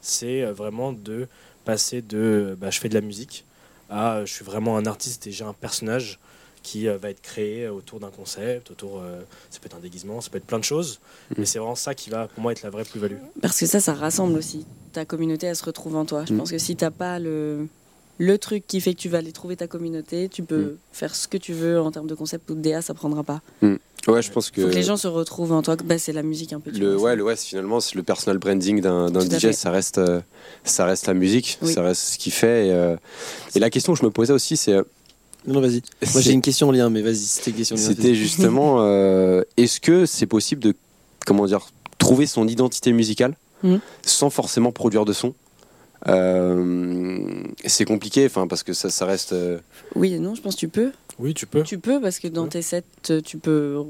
c'est 0.00 0.42
euh, 0.42 0.52
vraiment 0.52 0.92
de 0.92 1.28
passer 1.64 2.00
de 2.00 2.56
bah, 2.60 2.70
je 2.70 2.78
fais 2.80 2.88
de 2.88 2.94
la 2.94 3.00
musique 3.00 3.44
à 3.90 4.24
je 4.24 4.32
suis 4.32 4.44
vraiment 4.44 4.76
un 4.76 4.86
artiste 4.86 5.26
et 5.26 5.32
j'ai 5.32 5.44
un 5.44 5.52
personnage 5.52 6.18
qui 6.66 6.88
euh, 6.88 6.98
va 6.98 7.10
être 7.10 7.22
créé 7.22 7.68
autour 7.68 8.00
d'un 8.00 8.10
concept, 8.10 8.72
autour, 8.72 9.00
euh, 9.00 9.20
ça 9.50 9.60
peut 9.60 9.66
être 9.66 9.76
un 9.76 9.80
déguisement, 9.80 10.20
ça 10.20 10.30
peut 10.30 10.38
être 10.38 10.46
plein 10.46 10.58
de 10.58 10.64
choses, 10.64 10.98
Mhm. 11.30 11.36
mais 11.38 11.46
c'est 11.46 11.58
vraiment 11.60 11.76
ça 11.76 11.94
qui 11.94 12.10
va 12.10 12.26
pour 12.26 12.42
moi 12.42 12.50
être 12.52 12.62
la 12.62 12.70
vraie 12.70 12.84
plus-value. 12.84 13.16
Parce 13.40 13.58
que 13.60 13.66
ça, 13.66 13.78
ça 13.80 13.94
rassemble 13.94 14.36
aussi. 14.36 14.66
Ta 14.92 15.04
communauté, 15.04 15.46
elle 15.46 15.54
se 15.56 15.64
retrouve 15.64 15.94
en 15.96 16.04
toi. 16.04 16.24
Je 16.26 16.32
Mm. 16.34 16.38
pense 16.38 16.50
que 16.50 16.58
si 16.58 16.74
t'as 16.74 16.90
pas 16.90 17.18
le, 17.20 17.68
le 18.18 18.38
truc 18.38 18.66
qui 18.66 18.80
fait 18.80 18.94
que 18.94 18.98
tu 18.98 19.08
vas 19.08 19.18
aller 19.18 19.30
trouver 19.32 19.56
ta 19.56 19.68
communauté, 19.68 20.28
tu 20.28 20.42
peux 20.42 20.58
Mm. 20.72 20.76
faire 20.92 21.14
ce 21.14 21.28
que 21.28 21.36
tu 21.36 21.52
veux 21.52 21.80
en 21.80 21.90
termes 21.92 22.08
de 22.08 22.14
concept 22.16 22.50
ou 22.50 22.54
de 22.56 22.60
DA, 22.62 22.82
ça 22.82 22.94
prendra 22.94 23.22
pas. 23.22 23.40
Ouais, 24.08 24.22
je 24.22 24.30
pense 24.32 24.50
que. 24.50 24.62
Faut 24.62 24.68
que 24.68 24.74
les 24.74 24.82
gens 24.84 24.96
se 24.96 25.08
retrouvent 25.08 25.52
en 25.52 25.62
toi. 25.62 25.76
Bah, 25.84 25.98
c'est 25.98 26.12
la 26.12 26.22
musique 26.22 26.52
un 26.52 26.60
peu. 26.60 26.70
tu 26.72 26.78
Le, 26.80 26.94
vois, 26.94 27.10
ouais, 27.10 27.16
le, 27.16 27.24
ouais, 27.24 27.34
finalement, 27.36 27.80
c'est 27.80 27.94
le 27.96 28.02
personal 28.04 28.38
branding 28.38 28.80
d'un 28.80 29.08
DJ, 29.20 29.40
fait. 29.40 29.52
ça 29.52 29.70
reste, 29.70 29.98
euh, 29.98 30.20
ça 30.64 30.84
reste 30.86 31.06
la 31.08 31.14
musique, 31.14 31.58
Oui. 31.62 31.72
ça 31.72 31.82
reste 31.82 32.02
ce 32.02 32.18
qu'il 32.18 32.32
fait. 32.32 32.68
Et, 32.68 32.72
euh, 32.72 32.96
et 33.54 33.58
la 33.60 33.68
question 33.70 33.92
que 33.94 33.98
je 34.00 34.04
me 34.04 34.10
posais 34.10 34.32
aussi, 34.32 34.56
c'est. 34.56 34.76
Non, 35.46 35.54
non, 35.54 35.60
vas-y. 35.60 35.82
Moi, 36.12 36.20
j'ai 36.22 36.32
une 36.32 36.42
question 36.42 36.68
en 36.68 36.72
lien, 36.72 36.90
mais 36.90 37.02
vas-y, 37.02 37.16
c'était 37.16 37.50
une 37.52 37.56
question 37.58 37.76
en 37.76 37.78
lien. 37.78 37.86
C'était 37.86 38.14
justement, 38.14 38.76
euh, 38.80 39.42
est-ce 39.56 39.80
que 39.80 40.04
c'est 40.06 40.26
possible 40.26 40.62
de, 40.62 40.74
comment 41.24 41.46
dire, 41.46 41.68
trouver 41.98 42.26
son 42.26 42.46
identité 42.48 42.92
musicale 42.92 43.34
Mhm. 43.62 43.80
sans 44.04 44.28
forcément 44.30 44.72
produire 44.72 45.04
de 45.04 45.12
son? 45.12 45.34
Euh, 46.08 47.42
C'est 47.64 47.84
compliqué, 47.84 48.26
enfin, 48.26 48.46
parce 48.46 48.62
que 48.62 48.72
ça, 48.72 48.90
ça 48.90 49.06
reste. 49.06 49.32
euh, 49.32 49.58
Oui 49.94 50.18
non, 50.20 50.34
je 50.34 50.42
pense 50.42 50.54
que 50.54 50.60
tu 50.60 50.68
peux. 50.68 50.92
Oui, 51.18 51.34
tu 51.34 51.46
peux. 51.46 51.62
Tu 51.62 51.78
peux 51.78 52.00
parce 52.00 52.18
que 52.18 52.28
dans 52.28 52.44
Ouais. 52.44 52.48
tes 52.50 52.62
sets, 52.62 52.84
tu 53.24 53.38
peux 53.38 53.82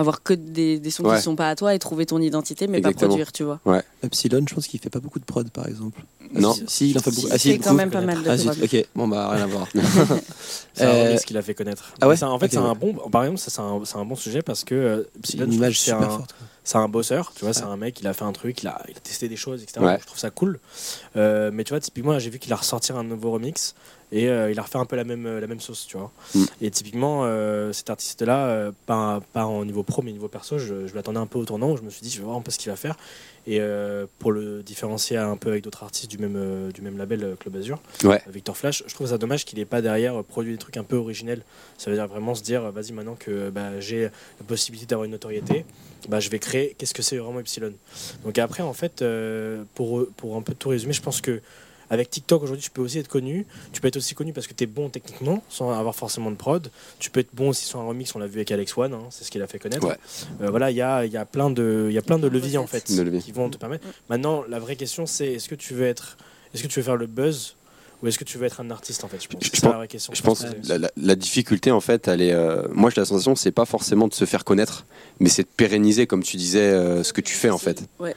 avoir 0.00 0.22
que 0.22 0.34
des, 0.34 0.78
des 0.80 0.90
sons 0.90 1.02
qui 1.04 1.08
Ouais. 1.10 1.16
ne 1.16 1.20
sont 1.22 1.36
pas 1.36 1.48
à 1.48 1.56
toi 1.56 1.74
et 1.74 1.78
trouver 1.78 2.06
ton 2.06 2.20
identité, 2.20 2.66
mais 2.66 2.78
Exactement. 2.78 3.00
pas 3.00 3.06
produire, 3.08 3.32
tu 3.32 3.44
vois. 3.44 3.60
Epsilon, 4.02 4.44
je 4.48 4.54
pense 4.54 4.66
qu'il 4.66 4.80
fait 4.80 4.90
pas 4.90 5.00
beaucoup 5.00 5.18
de 5.18 5.24
prod, 5.24 5.48
par 5.50 5.66
exemple. 5.68 6.00
Non. 6.32 6.52
Si, 6.54 6.64
si, 6.66 6.90
il 6.90 6.98
en 6.98 7.00
fait 7.00 7.10
beaucoup. 7.10 7.26
Il 7.28 7.32
Ah, 7.32 7.38
si, 7.38 7.52
fait 7.52 7.58
quand 7.58 7.74
même 7.74 7.90
pas 7.90 8.00
mal 8.00 8.22
de 8.22 8.28
Ah, 8.28 8.38
si, 8.38 8.46
prod. 8.46 8.62
ok, 8.62 8.84
bon, 8.94 9.08
bah, 9.08 9.28
rien 9.30 9.44
à 9.44 9.46
voir. 9.46 9.66
C'est 10.74 10.84
Euh, 10.86 11.04
remix 11.08 11.24
qu'il 11.24 11.36
a 11.36 11.42
fait 11.42 11.54
connaître. 11.54 11.92
ah 12.00 12.08
ouais? 12.08 12.22
En 12.22 12.38
fait, 12.38 12.50
c'est 12.50 12.56
un 12.58 12.70
ouais. 12.70 12.74
bon. 12.78 12.94
Par 13.10 13.24
exemple, 13.24 13.38
ça, 13.40 13.50
c'est 13.84 13.96
un, 13.98 14.04
bon 14.04 14.14
sujet 14.14 14.40
parce 14.42 14.64
que 14.64 14.74
euh, 14.74 15.02
Epsilon, 15.18 15.44
une 15.46 15.52
image 15.54 15.80
super 15.80 16.00
un- 16.02 16.08
forte. 16.18 16.34
c'est 16.64 16.78
un 16.78 16.88
bosseur, 16.88 17.32
tu 17.34 17.44
vois, 17.44 17.52
c'est 17.52 17.64
Ouais. 17.64 17.70
un 17.70 17.76
mec, 17.76 18.00
il 18.00 18.06
a 18.06 18.14
fait 18.14 18.24
un 18.24 18.32
truc, 18.32 18.62
il 18.62 18.68
a, 18.68 18.80
il 18.88 18.96
a 18.96 19.00
testé 19.00 19.28
des 19.28 19.36
choses, 19.36 19.62
etc. 19.62 19.80
Ouais. 19.84 19.98
Je 20.00 20.06
trouve 20.06 20.18
ça 20.18 20.30
cool. 20.30 20.58
Euh, 21.16 21.50
mais 21.52 21.64
tu 21.64 21.70
vois, 21.70 21.80
typiquement, 21.80 22.18
j'ai 22.18 22.30
vu 22.30 22.38
qu'il 22.38 22.52
a 22.52 22.56
ressorti 22.56 22.92
un 22.92 23.02
nouveau 23.02 23.32
remix 23.32 23.74
et 24.12 24.28
euh, 24.28 24.50
il 24.50 24.58
a 24.58 24.62
refait 24.62 24.78
un 24.78 24.84
peu 24.84 24.96
la 24.96 25.04
même, 25.04 25.38
la 25.38 25.46
même 25.46 25.60
sauce, 25.60 25.86
tu 25.86 25.96
vois. 25.96 26.10
Mm. 26.34 26.44
Et 26.62 26.70
typiquement, 26.70 27.20
euh, 27.24 27.72
cet 27.72 27.90
artiste-là, 27.90 28.46
euh, 28.46 28.72
pas, 28.86 29.20
pas 29.32 29.46
en 29.46 29.64
niveau 29.64 29.82
pro, 29.82 30.02
mais 30.02 30.12
niveau 30.12 30.28
perso, 30.28 30.58
je, 30.58 30.86
je 30.86 30.94
l'attendais 30.94 31.18
un 31.20 31.26
peu 31.26 31.38
au 31.38 31.44
tournant 31.44 31.70
où 31.72 31.76
je 31.76 31.82
me 31.82 31.90
suis 31.90 32.02
dit, 32.02 32.10
je 32.10 32.18
vais 32.18 32.24
voir 32.24 32.36
un 32.36 32.40
peu 32.42 32.50
ce 32.50 32.58
qu'il 32.58 32.70
va 32.70 32.76
faire. 32.76 32.96
Et 33.46 33.58
euh, 33.60 34.04
pour 34.18 34.32
le 34.32 34.62
différencier 34.62 35.16
un 35.16 35.36
peu 35.36 35.48
avec 35.48 35.64
d'autres 35.64 35.82
artistes 35.82 36.10
du 36.10 36.18
même, 36.18 36.34
euh, 36.36 36.70
du 36.72 36.82
même 36.82 36.98
label, 36.98 37.24
euh, 37.24 37.36
Club 37.36 37.56
Azur, 37.56 37.78
Ouais. 38.04 38.20
euh, 38.26 38.30
Victor 38.30 38.54
Flash, 38.56 38.82
je 38.86 38.94
trouve 38.94 39.08
ça 39.08 39.16
dommage 39.16 39.46
qu'il 39.46 39.58
n'ait 39.58 39.64
pas 39.64 39.80
derrière 39.80 40.14
euh, 40.20 40.22
produit 40.22 40.52
des 40.52 40.58
trucs 40.58 40.76
un 40.76 40.84
peu 40.84 40.96
originels. 40.96 41.42
Ça 41.78 41.90
veut 41.90 41.96
dire 41.96 42.06
vraiment 42.06 42.34
se 42.34 42.42
dire, 42.42 42.64
euh, 42.64 42.70
vas-y, 42.70 42.92
maintenant 42.92 43.16
que 43.18 43.48
bah, 43.48 43.80
j'ai 43.80 44.02
la 44.04 44.46
possibilité 44.46 44.88
d'avoir 44.90 45.04
une 45.06 45.12
notoriété, 45.12 45.64
bah, 46.08 46.20
je 46.20 46.28
vais 46.28 46.38
créer 46.38 46.74
qu'est-ce 46.76 46.92
que 46.94 47.02
c'est 47.02 47.16
vraiment 47.16 47.40
Epsilon? 47.40 47.72
Donc 48.24 48.38
après, 48.38 48.62
en 48.62 48.74
fait, 48.74 49.00
euh, 49.00 49.62
pour, 49.74 50.06
pour 50.18 50.36
un 50.36 50.42
peu 50.42 50.52
tout 50.54 50.68
résumer, 50.68 50.92
je 50.92 51.02
pense 51.02 51.22
que 51.22 51.40
Avec 51.90 52.08
TikTok 52.08 52.42
aujourd'hui, 52.44 52.62
tu 52.64 52.70
peux 52.70 52.80
aussi 52.82 52.98
être 52.98 53.08
connu. 53.08 53.46
Tu 53.72 53.80
peux 53.80 53.88
être 53.88 53.96
aussi 53.96 54.14
connu 54.14 54.32
parce 54.32 54.46
que 54.46 54.54
tu 54.54 54.64
es 54.64 54.66
bon 54.66 54.88
techniquement, 54.88 55.42
sans 55.48 55.70
avoir 55.72 55.94
forcément 55.94 56.30
de 56.30 56.36
prod. 56.36 56.70
Tu 57.00 57.10
peux 57.10 57.20
être 57.20 57.30
bon 57.34 57.48
aussi 57.50 57.64
sur 57.64 57.80
un 57.80 57.84
remix, 57.86 58.14
on 58.14 58.18
l'a 58.20 58.26
vu 58.26 58.36
avec 58.36 58.50
Alex 58.52 58.76
One, 58.78 58.94
hein, 58.94 59.00
c'est 59.10 59.24
ce 59.24 59.30
qu'il 59.30 59.42
a 59.42 59.46
fait 59.46 59.58
connaître. 59.58 59.86
Ouais. 59.86 59.96
Euh, 60.42 60.50
voilà, 60.50 60.70
il 60.70 60.76
y 60.76 60.82
a, 60.82 61.04
il 61.04 61.12
y 61.12 61.16
a 61.16 61.24
plein 61.24 61.50
de, 61.50 61.86
il 61.88 61.92
y 61.94 61.98
a 61.98 62.02
plein 62.02 62.18
de 62.18 62.28
leviers 62.28 62.58
en 62.58 62.66
fait 62.66 62.84
qui 62.84 63.32
vont 63.32 63.50
te 63.50 63.58
permettre. 63.58 63.86
Maintenant, 64.08 64.44
la 64.48 64.58
vraie 64.60 64.76
question, 64.76 65.04
c'est 65.06 65.26
est-ce 65.34 65.48
que 65.48 65.54
tu 65.56 65.74
veux 65.74 65.86
être, 65.86 66.16
est-ce 66.54 66.62
que 66.62 66.68
tu 66.68 66.78
veux 66.78 66.84
faire 66.84 66.96
le 66.96 67.06
buzz 67.06 67.56
ou 68.02 68.06
est-ce 68.08 68.18
que 68.18 68.24
tu 68.24 68.38
veux 68.38 68.46
être 68.46 68.60
un 68.62 68.70
artiste 68.70 69.04
en 69.04 69.08
fait 69.08 69.22
Je 69.22 69.28
pense. 69.28 69.44
Je 69.44 69.50
C'est 69.50 69.56
ça 69.56 69.62
pense- 69.66 69.72
la 69.72 69.76
vraie 69.78 69.88
question. 69.88 70.14
Je 70.14 70.22
pense 70.22 70.40
que 70.42 70.86
la 70.96 71.14
difficulté, 71.16 71.70
en 71.70 71.80
fait, 71.82 72.08
elle 72.08 72.22
est. 72.22 72.32
euh, 72.32 72.62
moi, 72.70 72.88
j'ai 72.88 73.00
la 73.00 73.04
sensation, 73.04 73.34
c'est 73.36 73.50
pas 73.52 73.66
forcément 73.66 74.08
de 74.08 74.14
se 74.14 74.24
faire 74.24 74.44
connaître, 74.44 74.86
mais 75.18 75.28
c'est 75.28 75.42
de 75.42 75.48
pérenniser, 75.54 76.06
comme 76.06 76.22
tu 76.22 76.38
disais, 76.38 76.60
euh, 76.60 77.02
ce 77.02 77.12
que 77.12 77.20
tu 77.20 77.34
fais, 77.34 77.50
en 77.50 77.58
fait. 77.58 77.82
Ouais. 77.98 78.14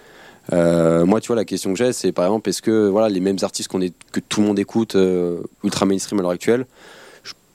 Euh, 0.51 1.05
moi, 1.05 1.21
tu 1.21 1.27
vois, 1.27 1.35
la 1.37 1.45
question 1.45 1.71
que 1.71 1.77
j'ai, 1.77 1.93
c'est 1.93 2.11
par 2.11 2.25
exemple, 2.25 2.49
est-ce 2.49 2.61
que 2.61 2.87
voilà, 2.89 3.07
les 3.09 3.19
mêmes 3.21 3.37
artistes 3.41 3.69
qu'on 3.69 3.81
est, 3.81 3.93
que 4.11 4.19
tout 4.19 4.41
le 4.41 4.47
monde 4.47 4.59
écoute, 4.59 4.95
euh, 4.95 5.39
ultra 5.63 5.85
mainstream 5.85 6.19
à 6.19 6.23
l'heure 6.23 6.31
actuelle, 6.31 6.65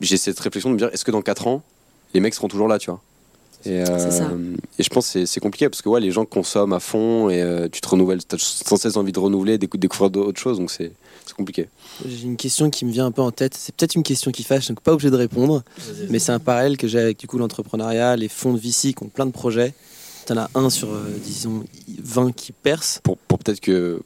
j'ai 0.00 0.16
cette 0.16 0.38
réflexion 0.40 0.70
de 0.70 0.74
me 0.74 0.78
dire, 0.78 0.88
est-ce 0.92 1.04
que 1.04 1.10
dans 1.10 1.22
4 1.22 1.46
ans, 1.48 1.62
les 2.14 2.20
mecs 2.20 2.34
seront 2.34 2.48
toujours 2.48 2.68
là, 2.68 2.78
tu 2.78 2.90
vois? 2.90 3.02
Et, 3.66 3.84
C'est 3.84 4.10
ça. 4.12 4.24
euh, 4.30 4.54
et 4.78 4.82
je 4.84 4.88
pense 4.88 5.12
que 5.12 5.26
c'est- 5.26 5.40
compliqué 5.40 5.68
parce 5.68 5.82
que 5.82 5.88
ouais, 5.88 6.00
les 6.00 6.12
gens 6.12 6.24
consomment 6.24 6.72
à 6.74 6.78
fond 6.80 7.28
et 7.28 7.42
euh, 7.42 7.68
tu 7.70 7.80
te 7.80 7.88
renouvelles, 7.88 8.24
tu 8.24 8.36
as 8.36 8.38
sans 8.38 8.76
cesse 8.76 8.96
envie 8.96 9.10
de 9.10 9.18
renouveler, 9.18 9.58
d'écou- 9.58 9.76
découvrir 9.78 10.10
d'autres 10.10 10.40
choses, 10.40 10.58
donc 10.58 10.70
c'est 10.70 10.92
compliqué. 11.36 11.68
J'ai 12.06 12.24
une 12.24 12.36
question 12.36 12.70
qui 12.70 12.84
me 12.84 12.92
vient 12.92 13.06
un 13.06 13.10
peu 13.10 13.20
en 13.20 13.32
tête. 13.32 13.54
C'est 13.56 13.74
peut-être 13.74 13.96
une 13.96 14.02
question 14.04 14.30
qui 14.30 14.44
fâche, 14.44 14.68
donc 14.68 14.80
pas 14.80 14.92
obligé 14.92 15.10
de 15.10 15.16
répondre. 15.16 15.62
Mais 16.08 16.20
c'est 16.20 16.32
un 16.32 16.38
parallèle 16.38 16.76
que 16.76 16.86
j'ai 16.88 17.00
avec 17.00 17.18
du 17.18 17.26
coup 17.26 17.36
l'entrepreneuriat, 17.38 18.16
les 18.16 18.28
fonds 18.28 18.52
de 18.54 18.58
VC 18.58 18.94
qui 18.94 19.02
ont 19.02 19.08
plein 19.08 19.26
de 19.26 19.32
projets. 19.32 19.74
T'en 20.28 20.36
as 20.36 20.50
un 20.54 20.68
sur, 20.68 20.92
euh, 20.92 21.08
disons, 21.24 21.64
20 22.02 22.32
qui 22.34 22.52
perce. 22.52 23.00
pour, 23.02 23.16
pour 23.16 23.38
peut-être 23.38 23.60
que, 23.60 24.02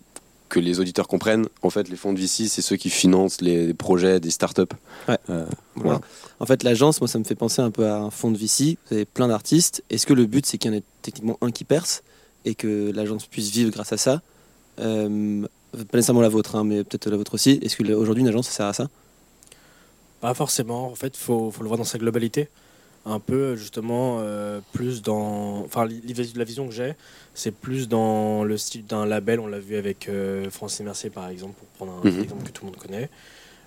que 0.49 0.61
les 0.61 0.79
auditeurs 0.79 1.09
comprennent, 1.09 1.47
en 1.62 1.70
fait, 1.70 1.89
les 1.89 1.97
fonds 1.97 2.12
de 2.12 2.20
VC, 2.20 2.47
c'est 2.47 2.62
ceux 2.62 2.77
qui 2.77 2.91
financent 2.91 3.41
les, 3.41 3.66
les 3.66 3.75
projets 3.75 4.20
des 4.20 4.31
startups. 4.31 4.62
Ouais. 5.09 5.18
Euh, 5.31 5.45
Voilà. 5.75 6.01
En 6.39 6.47
fait, 6.47 6.62
l'agence, 6.62 7.01
moi, 7.01 7.09
ça 7.09 7.18
me 7.18 7.25
fait 7.25 7.35
penser 7.35 7.61
un 7.61 7.73
peu 7.73 7.87
à 7.87 7.97
un 7.97 8.11
fonds 8.11 8.31
de 8.31 8.39
VC. 8.39 8.77
Vous 8.89 8.95
avez 8.95 9.05
plein 9.05 9.27
d'artistes. 9.27 9.83
Est-ce 9.91 10.07
que 10.07 10.12
le 10.12 10.27
but, 10.27 10.47
c'est 10.47 10.59
qu'il 10.59 10.70
y 10.70 10.75
en 10.75 10.79
ait 10.79 10.85
techniquement 11.03 11.39
un 11.41 11.51
qui 11.51 11.64
perce 11.64 12.05
et 12.45 12.55
que 12.55 12.93
l'agence 12.95 13.27
puisse 13.27 13.51
vivre 13.51 13.73
grâce 13.73 13.93
à 13.93 13.97
ça? 13.97 14.23
Euh, 14.79 15.45
Pas 15.73 15.97
nécessairement 15.99 16.20
la 16.20 16.29
vôtre, 16.29 16.55
hein, 16.55 16.62
mais 16.62 16.85
peut-être 16.85 17.11
la 17.11 17.16
vôtre 17.16 17.35
aussi. 17.35 17.59
Est-ce 17.62 17.75
que 17.77 17.93
aujourd'hui, 17.95 18.23
une 18.23 18.29
agence, 18.29 18.47
ça 18.47 18.53
sert 18.53 18.66
à 18.66 18.73
ça? 18.75 18.89
Pas 20.20 20.35
forcément. 20.35 20.87
En 20.87 20.95
fait, 20.95 21.16
faut, 21.16 21.51
faut 21.51 21.62
le 21.62 21.68
voir 21.68 21.79
dans 21.79 21.85
sa 21.85 21.99
globalité. 21.99 22.49
Un 23.05 23.19
peu, 23.19 23.57
justement, 23.57 24.19
euh, 24.21 24.61
plus 24.73 25.03
dans. 25.03 25.65
Enfin, 25.65 25.87
la 25.87 26.45
vision 26.45 26.69
que 26.69 26.73
j'ai, 26.73 26.95
c'est 27.35 27.51
plus 27.51 27.89
dans 27.89 28.45
le 28.45 28.57
style 28.57 28.87
d'un 28.87 29.07
label. 29.07 29.41
On 29.41 29.49
l'a 29.49 29.59
vu 29.59 29.77
avec 29.77 30.09
euh, 30.09 30.49
Francis 30.51 30.81
Mercier, 30.81 31.11
par 31.11 31.29
exemple, 31.29 31.55
pour 31.59 31.67
prendre 31.89 32.01
un 32.07 32.09
Mhm. 32.11 32.23
exemple 32.23 32.45
que 32.45 32.53
tout 32.53 32.65
le 32.65 32.71
monde 32.71 32.81
connaît. 32.81 33.09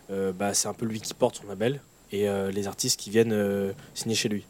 Euh, 0.09 0.31
bah, 0.31 0.53
c'est 0.53 0.67
un 0.69 0.73
peu 0.73 0.85
lui 0.85 1.01
qui 1.01 1.13
porte 1.13 1.35
son 1.41 1.47
label 1.47 1.81
et 2.13 2.29
euh, 2.29 2.49
les 2.51 2.67
artistes 2.67 2.97
qui 2.99 3.09
viennent 3.09 3.35
signer 3.93 4.15
chez 4.15 4.29
lui. 4.29 4.45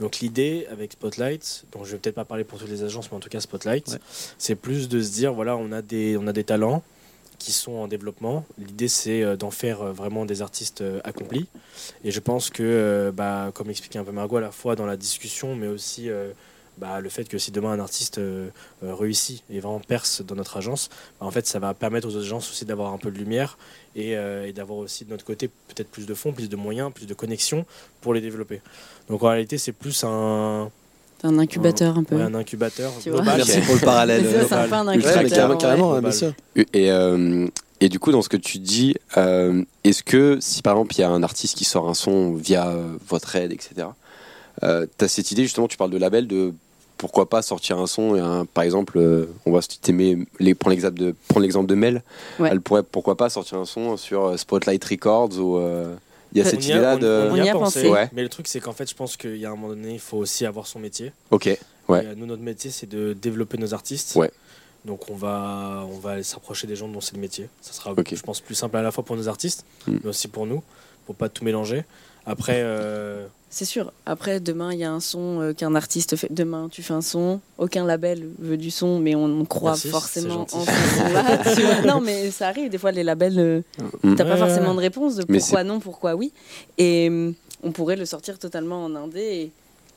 Donc, 0.00 0.18
l'idée 0.18 0.66
avec 0.70 0.92
Spotlight, 0.92 1.64
dont 1.72 1.84
je 1.84 1.92
vais 1.92 1.98
peut-être 1.98 2.16
pas 2.16 2.24
parler 2.26 2.44
pour 2.44 2.58
toutes 2.58 2.68
les 2.68 2.82
agences, 2.82 3.10
mais 3.10 3.16
en 3.16 3.20
tout 3.20 3.30
cas 3.30 3.40
Spotlight, 3.40 3.88
Ouais. 3.88 3.98
c'est 4.36 4.56
plus 4.56 4.88
de 4.90 5.00
se 5.00 5.10
dire 5.12 5.32
voilà, 5.32 5.56
on 5.56 5.72
a 5.72 5.80
des, 5.80 6.18
on 6.18 6.26
a 6.26 6.32
des 6.34 6.44
talents 6.44 6.82
qui 7.38 7.52
sont 7.52 7.72
en 7.72 7.88
développement. 7.88 8.44
L'idée, 8.58 8.88
c'est 8.88 9.22
euh, 9.22 9.36
d'en 9.36 9.50
faire 9.50 9.82
euh, 9.82 9.92
vraiment 9.92 10.24
des 10.24 10.42
artistes 10.42 10.80
euh, 10.80 11.00
accomplis. 11.04 11.46
Et 12.04 12.10
je 12.10 12.20
pense 12.20 12.50
que, 12.50 13.12
bah, 13.14 13.50
comme 13.54 13.70
expliquait 13.70 13.98
un 13.98 14.04
peu 14.04 14.12
Margot, 14.12 14.36
à 14.36 14.40
la 14.40 14.50
fois 14.50 14.76
dans 14.76 14.86
la 14.86 14.96
discussion, 14.96 15.54
mais 15.54 15.68
aussi 15.68 16.10
bah, 16.76 17.00
le 17.00 17.08
fait 17.08 17.24
que 17.24 17.38
si 17.38 17.50
demain 17.50 17.72
un 17.72 17.80
artiste 17.80 18.20
réussit 18.82 19.42
et 19.48 19.60
vraiment 19.60 19.80
perce 19.80 20.22
dans 20.22 20.34
notre 20.34 20.56
agence, 20.56 20.90
bah, 21.20 21.26
en 21.26 21.30
fait, 21.30 21.46
ça 21.46 21.58
va 21.58 21.72
permettre 21.74 22.08
aux 22.08 22.16
agences 22.16 22.50
aussi 22.50 22.64
d'avoir 22.64 22.92
un 22.92 22.98
peu 22.98 23.10
de 23.10 23.18
lumière 23.18 23.58
et, 23.94 24.12
et 24.12 24.52
d'avoir 24.52 24.80
aussi 24.80 25.04
de 25.04 25.10
notre 25.10 25.24
côté 25.24 25.48
peut-être 25.48 25.88
plus 25.88 26.06
de 26.06 26.14
fonds, 26.14 26.32
plus 26.32 26.48
de 26.48 26.56
moyens, 26.56 26.92
plus 26.92 27.06
de 27.06 27.14
connexions 27.14 27.64
pour 28.00 28.12
les 28.12 28.20
développer. 28.20 28.60
Donc 29.08 29.22
en 29.22 29.28
réalité, 29.28 29.56
c'est 29.56 29.72
plus 29.72 30.04
un, 30.04 30.70
un 31.24 31.38
incubateur 31.38 31.98
un 31.98 32.04
peu. 32.04 32.16
ouais, 32.16 32.22
un 32.22 32.34
incubateur 32.34 32.92
global. 33.04 33.24
Merci 33.38 33.60
pour 33.60 33.74
le 33.74 33.80
parallèle. 33.80 34.24
C'est 34.48 34.52
un 34.54 34.68
Ouais, 34.68 34.96
incubateur. 34.96 35.58
carrément, 35.58 35.92
ouais. 35.92 36.00
bien 36.00 36.10
sûr. 36.12 36.32
Et, 36.56 36.90
euh, 36.90 37.46
et 37.80 37.88
du 37.88 37.98
coup, 37.98 38.12
dans 38.12 38.22
ce 38.22 38.28
que 38.28 38.36
tu 38.36 38.58
dis, 38.58 38.94
euh, 39.16 39.62
est-ce 39.84 40.02
que 40.02 40.38
si 40.40 40.62
par 40.62 40.74
exemple 40.74 40.94
il 40.96 41.00
y 41.00 41.04
a 41.04 41.10
un 41.10 41.22
artiste 41.22 41.56
qui 41.56 41.64
sort 41.64 41.88
un 41.88 41.94
son 41.94 42.34
via 42.34 42.68
euh, 42.68 42.96
votre 43.08 43.34
aide, 43.36 43.52
etc., 43.52 43.88
euh, 44.64 44.86
tu 44.98 45.04
as 45.04 45.08
cette 45.08 45.30
idée, 45.30 45.42
justement, 45.44 45.68
tu 45.68 45.76
parles 45.76 45.90
de 45.90 45.98
label, 45.98 46.26
de 46.26 46.52
pourquoi 46.96 47.28
pas 47.28 47.42
sortir 47.42 47.78
un 47.78 47.86
son, 47.86 48.16
et 48.16 48.20
un- 48.20 48.44
par 48.44 48.64
exemple, 48.64 48.98
euh, 48.98 49.26
on 49.46 49.52
va 49.52 49.62
si 49.62 49.78
t'aimer 49.78 50.18
les, 50.40 50.56
prendre 50.56 50.72
l'exemple 50.74 50.98
de, 50.98 51.14
prendre 51.28 51.42
l'exemple 51.42 51.68
de 51.68 51.76
Mel, 51.76 52.02
Ouais. 52.40 52.48
elle 52.50 52.60
pourrait 52.60 52.82
pourquoi 52.82 53.16
pas 53.16 53.28
sortir 53.30 53.58
un 53.58 53.64
son 53.64 53.96
sur 53.96 54.36
Spotlight 54.38 54.84
Records 54.84 55.38
ou. 55.38 55.58
euh, 55.58 55.94
il 56.32 56.38
y 56.38 56.40
a 56.40 56.44
cette 56.44 56.64
idée-là 56.64 56.96
de. 56.96 57.28
on 57.30 57.36
y 57.36 57.48
a 57.48 57.52
pensé. 57.52 57.88
Ouais. 57.88 58.08
mais 58.12 58.22
le 58.22 58.28
truc 58.28 58.46
c'est 58.48 58.60
qu'en 58.60 58.72
fait 58.72 58.88
je 58.88 58.94
pense 58.94 59.16
qu'il 59.16 59.36
y 59.36 59.46
a 59.46 59.48
un 59.50 59.56
moment 59.56 59.68
donné 59.68 59.94
il 59.94 60.00
faut 60.00 60.18
aussi 60.18 60.44
avoir 60.46 60.66
son 60.66 60.78
métier. 60.78 61.12
Ok, 61.30 61.46
Ouais. 61.88 62.04
Et, 62.04 62.06
euh, 62.08 62.14
nous 62.16 62.26
notre 62.26 62.42
métier 62.42 62.70
c'est 62.70 62.86
de 62.88 63.12
développer 63.14 63.56
nos 63.58 63.72
artistes. 63.72 64.14
Ouais. 64.16 64.30
Donc 64.84 65.10
on 65.10 65.14
va 65.14 65.84
on 65.90 65.98
va 65.98 66.12
aller 66.12 66.22
s'approcher 66.22 66.66
des 66.66 66.76
gens 66.76 66.88
dont 66.88 67.00
c'est 67.00 67.14
le 67.14 67.20
métier. 67.20 67.48
Ça 67.62 67.72
sera 67.72 67.92
Ok. 67.92 68.14
je 68.14 68.22
pense 68.22 68.40
plus 68.40 68.54
simple 68.54 68.76
à 68.76 68.82
la 68.82 68.90
fois 68.90 69.04
pour 69.04 69.16
nos 69.16 69.28
artistes 69.28 69.64
Mm. 69.86 69.96
mais 70.02 70.10
aussi 70.10 70.28
pour 70.28 70.46
nous 70.46 70.62
pour 71.06 71.14
pas 71.14 71.28
tout 71.28 71.44
mélanger. 71.44 71.84
Après 72.26 72.60
euh, 72.62 73.26
C'est 73.50 73.64
sûr. 73.64 73.92
Après, 74.04 74.40
demain, 74.40 74.72
il 74.74 74.78
y 74.78 74.84
a 74.84 74.92
un 74.92 75.00
son 75.00 75.40
euh, 75.40 75.52
qu'un 75.54 75.74
artiste 75.74 76.16
fait. 76.16 76.28
Demain, 76.30 76.68
tu 76.70 76.82
fais 76.82 76.92
un 76.92 77.00
son. 77.00 77.40
Aucun 77.56 77.84
label 77.86 78.28
veut 78.38 78.58
du 78.58 78.70
son, 78.70 78.98
mais 78.98 79.14
on, 79.14 79.24
on 79.24 79.44
croit 79.46 79.70
Merci, 79.70 79.88
forcément 79.88 80.46
en 80.52 80.64
ce 80.66 80.70
son-là. 80.70 81.22
vois. 81.82 81.94
non, 81.94 82.00
mais 82.02 82.30
ça 82.30 82.48
arrive. 82.48 82.70
Des 82.70 82.76
fois, 82.78 82.92
les 82.92 83.02
labels, 83.04 83.38
euh, 83.38 83.62
Mm. 84.02 84.14
t'as 84.16 84.24
pas 84.24 84.32
Ouais, 84.32 84.38
forcément 84.38 84.74
de 84.74 84.80
réponse 84.80 85.16
de 85.16 85.24
pourquoi 85.24 85.64
non, 85.64 85.80
pourquoi 85.80 86.14
oui. 86.14 86.32
Et 86.76 87.08
euh, 87.10 87.32
on 87.62 87.72
pourrait 87.72 87.96
le 87.96 88.04
sortir 88.04 88.38
totalement 88.38 88.84
en 88.84 88.94
indé 88.94 89.20
et 89.20 89.52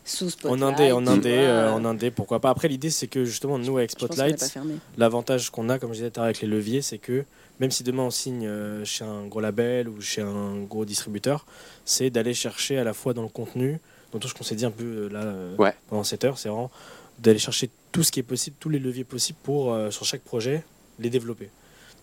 sous 0.06 0.30
Spotlight. 0.32 0.64
en 0.64 0.68
indé 0.68 0.92
en 0.94 1.06
indé 1.06 1.34
euh, 1.36 1.72
en 1.74 1.86
indé 1.86 2.10
pourquoi 2.10 2.40
pas. 2.40 2.50
Après 2.50 2.68
l'idée 2.68 2.90
c'est 2.90 3.06
que 3.08 3.24
justement 3.26 3.60
nous 3.60 3.78
avec 3.78 3.92
Spotlight. 3.92 4.58
L'avantage 4.98 5.52
qu'on 5.52 5.70
a, 5.70 5.78
comme 5.78 5.90
je 5.92 5.98
disais 5.98 6.10
tout 6.10 6.20
à 6.20 6.24
l'heure 6.24 6.26
avec 6.30 6.42
les 6.42 6.48
leviers, 6.48 6.82
c'est 6.82 6.98
que 6.98 7.24
même 7.62 7.72
si 7.72 7.84
demain 7.84 8.04
on 8.04 8.10
signe 8.12 8.46
euh, 8.48 8.84
chez 8.84 9.06
un 9.06 9.26
gros 9.28 9.40
label 9.40 9.88
ou 9.88 10.02
chez 10.02 10.22
un 10.22 10.58
gros 10.64 10.84
distributeur, 10.84 11.46
c'est 11.86 12.10
d'aller 12.10 12.34
chercher 12.34 12.78
à 12.78 12.84
la 12.84 12.94
fois 12.94 13.14
dans 13.14 13.22
le 13.22 13.30
contenu, 13.30 13.80
dans 14.12 14.20
tout 14.20 14.28
ce 14.28 14.34
qu'on 14.34 14.44
s'est 14.44 14.56
dit 14.56 14.66
un 14.66 14.72
peu 14.72 14.84
euh, 14.84 15.10
là 15.10 15.22
euh, 15.24 15.56
Ouais. 15.58 15.74
pendant 15.88 16.04
cette 16.04 16.26
heure, 16.26 16.38
c'est 16.38 16.50
vraiment 16.50 16.72
d'aller 17.20 17.40
chercher 17.40 17.70
tout 17.92 18.04
ce 18.04 18.12
qui 18.12 18.20
est 18.20 18.24
possible, 18.24 18.56
tous 18.60 18.70
les 18.70 18.80
leviers 18.80 19.04
possibles 19.04 19.38
pour, 19.44 19.74
euh, 19.74 19.92
sur 19.92 20.06
chaque 20.06 20.22
projet, 20.24 20.64
les 21.00 21.10
développer. 21.12 21.50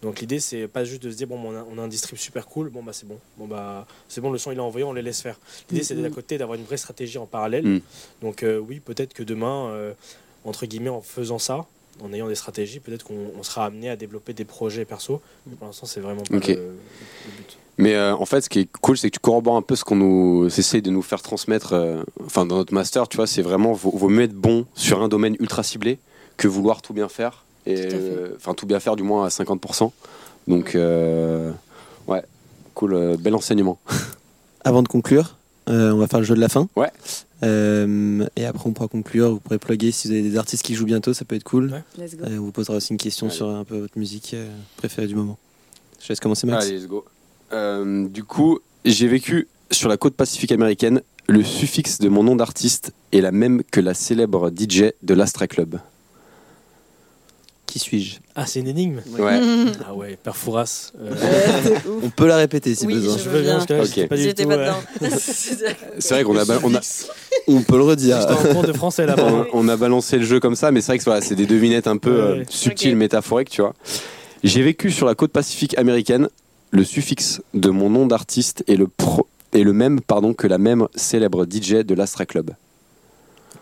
Donc 0.00 0.20
l'idée 0.20 0.38
c'est 0.38 0.68
pas 0.68 0.84
juste 0.84 1.02
de 1.02 1.10
se 1.10 1.16
dire 1.16 1.26
bon 1.26 1.40
on 1.44 1.56
a, 1.56 1.66
on 1.68 1.76
a 1.76 1.82
un 1.82 1.88
distrib 1.88 2.16
super 2.18 2.46
cool 2.46 2.68
bon 2.70 2.84
bah 2.84 2.92
c'est 2.92 3.08
bon 3.08 3.18
bon 3.36 3.48
bah 3.48 3.84
c'est 4.08 4.20
bon 4.20 4.30
le 4.30 4.38
son 4.38 4.52
il 4.52 4.58
est 4.58 4.60
envoyé 4.60 4.84
on 4.84 4.92
les 4.92 5.02
laisse 5.02 5.20
faire 5.20 5.36
l'idée 5.72 5.82
c'est 5.82 5.96
d'un 6.00 6.08
côté 6.08 6.38
d'avoir 6.38 6.56
une 6.56 6.64
vraie 6.64 6.76
stratégie 6.76 7.18
en 7.18 7.26
parallèle 7.26 7.64
Mhm. 7.66 7.80
donc 8.22 8.44
euh, 8.44 8.58
oui 8.58 8.78
peut-être 8.78 9.12
que 9.12 9.24
demain 9.24 9.70
euh, 9.70 9.92
entre 10.44 10.66
guillemets 10.66 10.88
en 10.88 11.00
faisant 11.02 11.40
ça 11.40 11.66
en 12.02 12.12
ayant 12.12 12.28
des 12.28 12.34
stratégies 12.34 12.80
peut-être 12.80 13.04
qu'on 13.04 13.32
on 13.38 13.42
sera 13.42 13.64
amené 13.66 13.88
à 13.90 13.96
développer 13.96 14.32
des 14.32 14.44
projets 14.44 14.84
perso 14.84 15.20
mais 15.46 15.54
pour 15.56 15.66
l'instant 15.66 15.86
c'est 15.86 16.00
vraiment 16.00 16.22
pas 16.22 16.34
le, 16.34 16.40
le 16.56 17.32
but 17.36 17.56
Mais 17.78 17.94
euh, 17.94 18.14
en 18.16 18.26
fait, 18.26 18.40
ce 18.40 18.48
qui 18.48 18.58
est 18.60 18.68
cool, 18.80 18.98
c'est 18.98 19.08
que 19.08 19.14
tu 19.14 19.20
corrobores 19.20 19.54
un 19.56 19.62
peu 19.62 19.76
ce 19.76 19.84
qu'on 19.84 19.94
nous 19.96 20.46
essaie 20.46 20.80
de 20.80 20.90
nous 20.90 21.00
faire 21.02 21.22
transmettre. 21.22 21.74
euh, 21.74 22.02
Enfin, 22.26 22.44
dans 22.44 22.56
notre 22.56 22.74
master, 22.74 23.06
tu 23.08 23.16
vois, 23.18 23.28
c'est 23.28 23.40
vraiment 23.42 23.72
vaut, 23.72 23.92
vaut 23.96 24.08
mieux 24.08 24.24
être 24.24 24.34
bon 24.34 24.66
sur 24.74 25.00
un 25.00 25.06
domaine 25.08 25.36
ultra 25.38 25.62
ciblé 25.62 26.00
que 26.36 26.48
vouloir 26.48 26.82
tout 26.82 26.92
bien 26.92 27.08
faire. 27.08 27.44
Et 27.66 27.76
euh, 27.92 28.34
enfin, 28.36 28.54
tout 28.54 28.66
bien 28.66 28.80
faire 28.80 28.96
du 28.96 29.04
moins 29.04 29.24
à 29.26 29.28
50%. 29.28 29.92
Donc, 30.48 30.74
euh, 30.74 31.52
ouais, 32.08 32.22
cool, 32.74 32.94
euh, 32.94 33.16
bel 33.16 33.36
enseignement. 33.36 33.78
Avant 34.64 34.82
de 34.82 34.88
conclure, 34.88 35.36
on 35.68 35.96
va 35.96 36.06
faire 36.06 36.20
le 36.20 36.26
jeu 36.26 36.34
de 36.34 36.40
la 36.40 36.48
fin. 36.48 36.68
Ouais. 36.76 36.90
Euh, 37.44 38.26
et 38.36 38.44
après, 38.44 38.68
on 38.68 38.72
pourra 38.72 38.88
conclure. 38.88 39.30
Vous 39.30 39.40
pourrez 39.40 39.58
plugger 39.58 39.92
si 39.92 40.08
vous 40.08 40.14
avez 40.14 40.22
des 40.22 40.36
artistes 40.36 40.64
qui 40.64 40.74
jouent 40.74 40.86
bientôt, 40.86 41.14
ça 41.14 41.24
peut 41.24 41.36
être 41.36 41.44
cool. 41.44 41.72
Ouais. 41.72 42.04
Let's 42.04 42.16
go. 42.16 42.24
Euh, 42.24 42.38
on 42.38 42.44
vous 42.44 42.52
posera 42.52 42.76
aussi 42.76 42.92
une 42.92 42.98
question 42.98 43.26
Allez. 43.26 43.36
sur 43.36 43.48
un 43.48 43.64
peu 43.64 43.78
votre 43.78 43.98
musique 43.98 44.32
euh, 44.34 44.48
préférée 44.76 45.06
du 45.06 45.14
moment. 45.14 45.38
Je 46.00 46.08
laisse 46.08 46.20
commencer, 46.20 46.46
Max. 46.46 46.66
Allez, 46.66 46.78
let's 46.78 46.86
go. 46.86 47.04
Euh, 47.52 48.08
du 48.08 48.24
coup, 48.24 48.58
j'ai 48.84 49.08
vécu 49.08 49.48
sur 49.70 49.88
la 49.88 49.96
côte 49.96 50.14
pacifique 50.14 50.52
américaine. 50.52 51.02
Le 51.28 51.44
suffixe 51.44 51.98
de 51.98 52.08
mon 52.08 52.22
nom 52.22 52.36
d'artiste 52.36 52.92
est 53.12 53.20
la 53.20 53.32
même 53.32 53.62
que 53.70 53.80
la 53.80 53.94
célèbre 53.94 54.50
DJ 54.50 54.92
de 55.02 55.14
l'Astra 55.14 55.46
Club. 55.46 55.78
Qui 57.68 57.78
suis-je 57.78 58.16
ah 58.34 58.46
c'est 58.46 58.60
une 58.60 58.68
énigme 58.68 59.00
Ouais. 59.18 59.38
ah 59.86 59.92
ouais 59.94 60.16
Père 60.22 60.34
Fouras 60.36 60.92
euh. 61.00 61.12
On 62.02 62.08
peut 62.08 62.26
la 62.26 62.36
répéter 62.38 62.74
si 62.74 62.86
Oui, 62.86 62.94
besoin. 62.94 63.16
je 63.18 63.24
je 63.24 63.28
veux 63.28 63.42
bien 63.42 63.54
parce 63.54 63.66
que 63.66 63.72
là, 63.74 63.80
Ok. 63.82 63.86
j'étais 63.94 64.06
pas 64.08 64.16
du 64.16 64.22
J'étais 64.22 64.42
tout 64.44 64.48
pas 64.48 64.54
euh, 64.56 64.64
dedans. 65.02 65.16
C'est 65.98 66.14
vrai 66.14 66.24
qu'on 66.24 66.36
a, 66.38 66.44
ba- 66.46 66.60
on 66.64 66.74
a, 66.74 66.80
On 67.46 67.60
peut 67.62 67.76
le 67.76 67.82
redire. 67.84 68.20
j'étais 68.20 68.32
en 68.32 68.54
cours 68.54 68.62
de 68.62 68.72
français 68.72 69.04
là 69.04 69.16
on, 69.18 69.46
on 69.52 69.68
a 69.68 69.76
balancé 69.76 70.16
le 70.18 70.24
jeu 70.24 70.40
comme 70.40 70.56
ça, 70.56 70.70
mais 70.72 70.80
c'est 70.80 70.92
vrai 70.92 70.98
que 70.98 71.04
voilà, 71.04 71.20
c'est 71.20 71.34
des 71.34 71.46
devinettes 71.46 71.86
un 71.88 71.98
peu 71.98 72.10
Ouais, 72.10 72.20
euh, 72.20 72.38
ouais. 72.38 72.46
subtiles, 72.48 72.92
Ok. 72.92 72.98
métaphoriques, 72.98 73.50
tu 73.50 73.60
vois. 73.60 73.74
J'ai 74.44 74.62
vécu 74.62 74.90
sur 74.90 75.06
la 75.06 75.14
côte 75.14 75.32
pacifique 75.32 75.76
américaine. 75.76 76.28
Le 76.70 76.84
suffixe 76.84 77.42
de 77.54 77.68
mon 77.70 77.90
nom 77.90 78.06
d'artiste 78.06 78.64
est 78.66 78.76
le, 78.76 78.86
pro- 78.88 79.26
est 79.52 79.62
le 79.62 79.72
même 79.74 80.00
pardon, 80.00 80.32
que 80.32 80.46
la 80.46 80.58
même 80.58 80.86
célèbre 80.94 81.44
DJ 81.44 81.84
de 81.84 81.94
l'Astra 81.94 82.24
Club. 82.24 82.50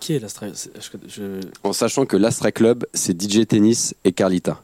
Qui 0.01 0.15
est 0.15 0.19
l'Astra 0.19 0.47
c'est- 0.55 0.71
je- 0.81 1.09
je- 1.09 1.41
En 1.63 1.73
sachant 1.73 2.07
que 2.07 2.17
l'Astra 2.17 2.53
Club, 2.53 2.85
c'est 2.95 3.21
DJ 3.21 3.47
Tennis 3.47 3.95
et 4.05 4.13
Carlita. 4.13 4.61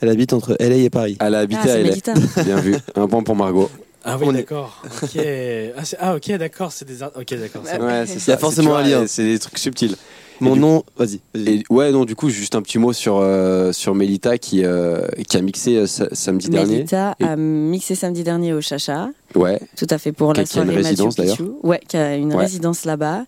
Elle 0.00 0.10
habite 0.10 0.32
entre 0.32 0.56
LA 0.60 0.76
et 0.76 0.90
Paris. 0.90 1.16
Elle 1.20 1.34
a 1.34 1.38
Ah, 1.38 1.42
habité 1.42 1.60
c'est 1.64 1.70
à 1.72 1.78
LA. 1.80 1.94
Bien 2.44 2.60
vu. 2.60 2.76
Un 2.94 3.08
point 3.08 3.22
pour 3.22 3.34
Margot. 3.36 3.70
Ah 4.04 4.16
oui, 4.16 4.28
est- 4.28 4.32
d'accord. 4.32 4.80
Ok. 5.02 5.10
Ah, 5.76 5.84
c'est- 5.84 5.96
ah, 5.98 6.14
ok, 6.14 6.30
d'accord. 6.36 6.70
C'est 6.72 6.84
des. 6.84 7.02
Ok, 7.02 7.34
d'accord. 7.34 7.62
Ouais, 7.64 8.04
Il 8.06 8.28
y 8.28 8.32
a 8.32 8.38
forcément 8.38 8.76
un 8.76 8.82
lien. 8.82 9.06
C'est 9.08 9.24
des 9.24 9.38
trucs 9.38 9.58
subtils. 9.58 9.96
Mon 10.40 10.54
du- 10.54 10.60
nom, 10.60 10.84
vas-y. 10.96 11.20
ouais, 11.70 11.90
non, 11.90 12.04
du 12.04 12.14
coup, 12.14 12.28
juste 12.30 12.54
un 12.54 12.62
petit 12.62 12.78
mot 12.78 12.92
sur, 12.92 13.18
euh, 13.18 13.72
sur 13.72 13.94
Melita 13.94 14.38
qui, 14.38 14.64
euh, 14.64 15.06
qui 15.28 15.36
a 15.36 15.40
mixé 15.40 15.76
euh, 15.76 15.86
sa- 15.86 16.14
samedi 16.14 16.48
dernier. 16.48 16.74
Mélita 16.76 17.14
Et- 17.20 17.24
a 17.24 17.34
mixé 17.36 17.94
samedi 17.94 18.22
dernier 18.22 18.52
au 18.52 18.60
Chacha. 18.60 19.08
Ouais, 19.34 19.60
Tout 19.76 19.86
à 19.90 19.98
fait 19.98 20.12
pour 20.12 20.28
la 20.34 20.44
qui 20.44 20.58
a 20.58 20.62
une 20.62 20.68
soirée 20.68 20.82
résidence. 20.82 21.16
Ouais, 21.62 21.80
qui 21.88 21.96
a 21.96 22.14
une 22.16 22.32
Ouais. 22.34 22.40
résidence 22.44 22.84
là-bas. 22.84 23.24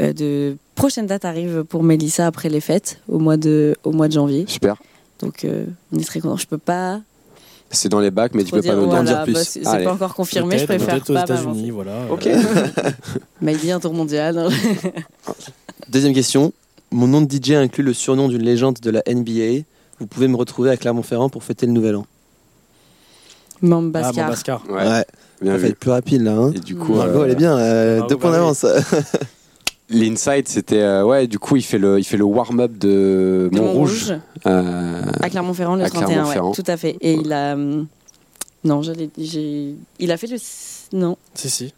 Euh, 0.00 0.12
de 0.12 0.56
prochaine 0.76 1.06
date 1.06 1.24
arrive 1.24 1.64
pour 1.64 1.82
Mélissa 1.82 2.26
après 2.26 2.48
les 2.48 2.60
fêtes 2.60 3.00
au 3.08 3.18
mois 3.18 3.36
de 3.36 3.74
au 3.82 3.90
mois 3.90 4.06
de 4.06 4.12
janvier. 4.12 4.44
super. 4.46 4.76
Donc 5.20 5.44
euh, 5.44 5.64
on 5.92 5.98
est 5.98 6.04
très 6.04 6.20
content. 6.20 6.36
Je 6.36 6.46
peux 6.46 6.56
pas 6.58 7.00
C'est 7.70 7.88
dans 7.88 7.98
les 7.98 8.12
bacs, 8.12 8.32
mais 8.34 8.44
tu 8.44 8.52
peux 8.52 8.62
pas 8.62 8.76
nous 8.76 8.84
en 8.84 8.86
voilà, 8.86 9.02
dire 9.02 9.22
plus. 9.24 9.32
bah, 9.34 9.40
c'est 9.44 9.60
pas 9.62 9.92
encore 9.92 10.14
confirmé. 10.14 10.56
Je 10.56 10.64
préfère 10.66 10.94
peut-être 10.94 11.10
aux 11.10 11.14
pas 11.14 11.22
États-Unis, 11.24 11.70
voilà. 11.70 11.92
Ok. 12.12 12.28
Maybe 13.42 13.70
un 13.70 13.80
tour 13.80 13.92
mondial. 13.92 14.48
Deuxième 15.88 16.12
question. 16.14 16.52
Mon 16.90 17.06
nom 17.06 17.20
de 17.22 17.30
DJ 17.30 17.52
inclut 17.52 17.82
le 17.84 17.92
surnom 17.92 18.28
d'une 18.28 18.42
légende 18.42 18.78
de 18.80 18.90
la 18.90 19.02
NBA. 19.06 19.64
Vous 20.00 20.06
pouvez 20.06 20.28
me 20.28 20.36
retrouver 20.36 20.70
à 20.70 20.76
Clermont-Ferrand 20.76 21.28
pour 21.28 21.42
fêter 21.44 21.66
le 21.66 21.72
nouvel 21.72 21.96
an. 21.96 22.06
Ah, 22.06 23.66
Mambascar. 23.66 24.14
Mambascar. 24.24 24.62
Ouais, 24.68 24.74
Ouais, 24.76 25.04
bien 25.42 25.52
ça 25.52 25.58
vu. 25.58 25.66
être 25.68 25.78
plus 25.78 25.90
rapide 25.90 26.22
là. 26.22 26.32
Hein. 26.36 26.52
Et 26.54 26.60
du 26.60 26.76
coup, 26.76 26.94
Margot, 26.94 27.20
euh, 27.20 27.24
elle 27.24 27.32
est 27.32 27.36
bien. 27.36 27.56
euh, 27.58 28.06
deux 28.06 28.16
points 28.16 28.30
d'avance. 28.32 28.64
l'inside, 29.90 30.48
c'était 30.48 30.80
euh, 30.80 31.04
ouais. 31.04 31.26
Du 31.26 31.38
coup, 31.38 31.56
il 31.56 31.62
fait 31.62 31.78
le, 31.78 31.98
il 31.98 32.04
fait 32.04 32.16
le 32.16 32.24
warm-up 32.24 32.72
de 32.78 33.48
de 33.52 33.58
Montrouge. 33.58 34.14
Euh, 34.46 35.02
à 35.20 35.28
Clermont-Ferrand 35.30 35.76
le 35.76 35.84
à 35.84 35.88
31, 35.90 36.06
Clermont-Ferrand. 36.08 36.48
ouais, 36.50 36.54
tout 36.54 36.64
à 36.70 36.76
fait. 36.76 36.96
Et 37.00 37.14
il 37.14 37.32
a 37.32 37.56
non, 38.64 38.82
je 38.82 38.92
l'ai- 38.92 39.10
j'ai 39.18 39.74
il 39.98 40.10
a 40.12 40.16
fait 40.16 40.26
le 40.26 40.36
non. 40.92 41.16
Si, 41.34 41.48
si. 41.50 41.74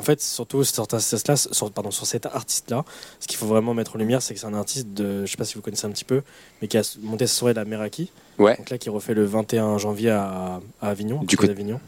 En 0.00 0.02
fait, 0.02 0.20
surtout 0.22 0.64
sur, 0.64 0.86
ta- 0.86 0.98
sur, 0.98 1.18
sur- 1.36 1.70
pardon, 1.70 1.90
sur 1.90 2.06
cet 2.06 2.24
artiste-là, 2.24 2.86
ce 3.20 3.28
qu'il 3.28 3.36
faut 3.36 3.44
vraiment 3.44 3.74
mettre 3.74 3.96
en 3.96 3.98
lumière, 3.98 4.22
c'est 4.22 4.32
que 4.32 4.40
c'est 4.40 4.46
un 4.46 4.54
artiste 4.54 4.88
de, 4.94 5.26
je 5.26 5.30
sais 5.30 5.36
pas 5.36 5.44
si 5.44 5.56
vous 5.56 5.60
connaissez 5.60 5.86
un 5.86 5.90
petit 5.90 6.06
peu, 6.06 6.22
mais 6.62 6.68
qui 6.68 6.78
a 6.78 6.96
monté 7.02 7.26
sa 7.26 7.34
soirée 7.34 7.52
de 7.52 7.58
la 7.58 7.66
Meraki. 7.66 8.10
Ouais. 8.38 8.56
Donc 8.56 8.70
là, 8.70 8.78
qui 8.78 8.88
refait 8.88 9.12
le 9.12 9.26
21 9.26 9.76
janvier 9.76 10.08
à, 10.10 10.60
à 10.80 10.88
Avignon. 10.88 11.22
Du 11.22 11.36
d'Avignon. 11.36 11.80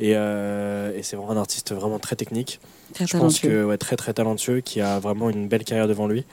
Et, 0.00 0.14
euh, 0.16 0.92
et 0.96 1.04
c'est 1.04 1.14
vraiment 1.14 1.30
un 1.30 1.36
artiste 1.36 1.72
vraiment 1.72 2.00
très 2.00 2.16
technique. 2.16 2.58
Très 2.94 3.06
Je 3.06 3.12
pense 3.16 3.40
talentueux. 3.40 3.48
que 3.48 3.64
ouais, 3.66 3.78
très 3.78 3.94
très 3.94 4.12
talentueux, 4.12 4.58
qui 4.60 4.80
a 4.80 4.98
vraiment 4.98 5.30
une 5.30 5.46
belle 5.46 5.62
carrière 5.62 5.86
devant 5.86 6.08
lui. 6.08 6.24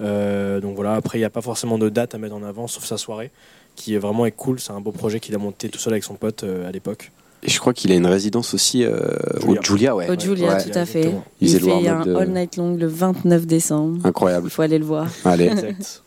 Euh, 0.00 0.60
donc 0.60 0.76
voilà, 0.76 0.94
après 0.94 1.18
il 1.18 1.20
n'y 1.20 1.24
a 1.26 1.30
pas 1.30 1.42
forcément 1.42 1.76
de 1.78 1.88
date 1.88 2.14
à 2.14 2.18
mettre 2.18 2.34
en 2.34 2.42
avant, 2.42 2.66
sauf 2.68 2.84
sa 2.84 2.96
soirée, 2.98 3.30
qui 3.74 3.94
est 3.94 3.98
vraiment 3.98 4.26
est 4.26 4.30
cool. 4.32 4.60
C'est 4.60 4.72
un 4.72 4.80
beau 4.80 4.92
projet 4.92 5.18
qu'il 5.18 5.34
a 5.34 5.38
monté 5.38 5.68
tout 5.68 5.78
seul 5.80 5.92
avec 5.94 6.04
son 6.04 6.14
pote 6.14 6.44
euh, 6.44 6.68
à 6.68 6.72
l'époque. 6.72 7.10
Et 7.44 7.50
je 7.50 7.58
crois 7.58 7.72
qu'il 7.74 7.90
a 7.90 7.96
une 7.96 8.06
résidence 8.06 8.54
aussi 8.54 8.84
euh, 8.84 9.00
Julia. 9.40 9.60
au 9.60 9.62
Julia, 9.64 9.96
ouais. 9.96 10.08
Au 10.10 10.18
Julia, 10.20 10.54
Ouais. 10.56 10.62
tout 10.64 10.78
à 10.78 10.86
fait. 10.86 11.12
Il 11.40 11.48
Il, 11.50 11.60
fait 11.60 11.88
un 11.88 12.02
de- 12.04 12.14
all 12.14 12.30
night 12.30 12.56
long 12.56 12.74
le 12.76 12.86
29 12.86 13.46
décembre. 13.46 13.98
Incroyable. 14.06 14.46
Il 14.46 14.50
faut 14.50 14.62
aller 14.62 14.78
le 14.78 14.84
voir. 14.84 15.08
Allez, 15.24 15.46
Exact. 15.52 16.02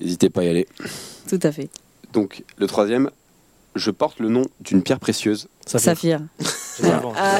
n'hésitez 0.00 0.30
pas 0.30 0.40
à 0.40 0.44
y 0.44 0.48
aller. 0.48 0.66
Tout 1.28 1.40
à 1.42 1.52
fait. 1.52 1.68
Donc, 2.14 2.42
le 2.56 2.66
troisième, 2.66 3.10
je 3.74 3.90
porte 3.90 4.20
le 4.20 4.30
nom 4.30 4.44
d'une 4.62 4.82
pierre 4.82 4.98
précieuse. 5.00 5.48
Saphir. 5.66 6.20
J'étais 6.78 6.90
avant. 6.92 7.12
Ah. 7.14 7.38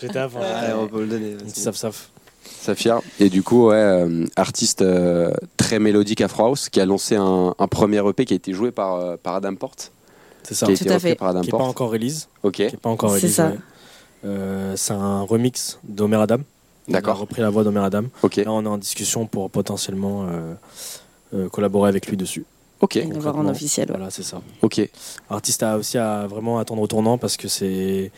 J'étais 0.00 0.18
avant. 0.18 0.40
On 0.80 0.86
peut 0.88 1.00
le 1.02 1.06
donner. 1.08 1.34
Un 1.34 1.44
petit 1.44 1.60
saf-saf. 1.60 2.08
Saphir. 2.60 3.00
Et 3.20 3.28
du 3.28 3.42
coup, 3.42 3.68
ouais, 3.68 3.74
euh, 3.76 4.24
artiste 4.36 4.80
euh, 4.82 5.32
très 5.58 5.78
mélodique 5.78 6.22
Afro 6.22 6.46
House 6.46 6.68
qui 6.70 6.80
a 6.80 6.86
lancé 6.86 7.14
un, 7.16 7.54
un 7.58 7.68
premier 7.68 7.98
EP 8.08 8.24
qui 8.24 8.32
a 8.32 8.36
été 8.36 8.52
joué 8.54 8.70
par, 8.70 8.94
euh, 8.94 9.16
par 9.22 9.34
Adam 9.34 9.54
Porte. 9.54 9.92
C'est 10.42 10.54
ça. 10.54 10.66
Qui 10.66 10.72
a 10.72 10.76
Tout 10.76 10.82
été 10.84 10.90
à 10.92 10.94
repris 10.96 11.08
fait. 11.10 11.14
par 11.16 11.28
Adam 11.28 11.40
Qui 11.40 11.46
n'est 11.46 11.50
pas 11.52 11.58
Porte. 11.58 11.70
encore 11.70 11.90
release. 11.90 12.28
Ok, 12.42 12.52
Qui 12.54 12.62
est 12.62 12.76
pas 12.76 12.90
encore 12.90 13.10
C'est 13.10 13.16
release. 13.18 13.34
ça. 13.34 13.48
ouais. 13.48 13.58
Euh, 14.24 14.74
c'est 14.76 14.92
un 14.92 15.22
remix 15.22 15.78
d'Omer 15.84 16.16
Adam. 16.20 16.38
On 16.88 16.90
a 16.90 16.94
d'accord. 16.94 17.18
repris 17.18 17.40
la 17.42 17.50
voix 17.50 17.64
d'Omer 17.64 17.80
Adam. 17.84 18.04
Ok, 18.22 18.36
Là, 18.36 18.52
on 18.52 18.64
est 18.64 18.68
en 18.68 18.78
discussion 18.78 19.26
pour 19.26 19.50
potentiellement 19.50 20.26
euh, 20.28 20.54
euh, 21.34 21.48
collaborer 21.48 21.88
avec 21.88 22.06
lui 22.08 22.16
dessus. 22.16 22.44
ok, 22.80 22.96
Et 22.96 23.02
le 23.02 23.06
voir 23.06 23.18
en 23.18 23.20
concrètement. 23.38 23.50
officiel. 23.50 23.88
ouais. 23.90 23.96
Voilà, 23.96 24.10
c'est 24.10 24.22
ça. 24.22 24.40
ok. 24.62 24.80
Artiste 25.30 25.62
à 25.62 25.76
aussi 25.78 25.98
à 25.98 26.26
vraiment 26.26 26.58
attendre 26.58 26.82
au 26.82 26.86
tournant 26.86 27.18
parce 27.18 27.36
que 27.36 27.46
c'est 27.48 28.10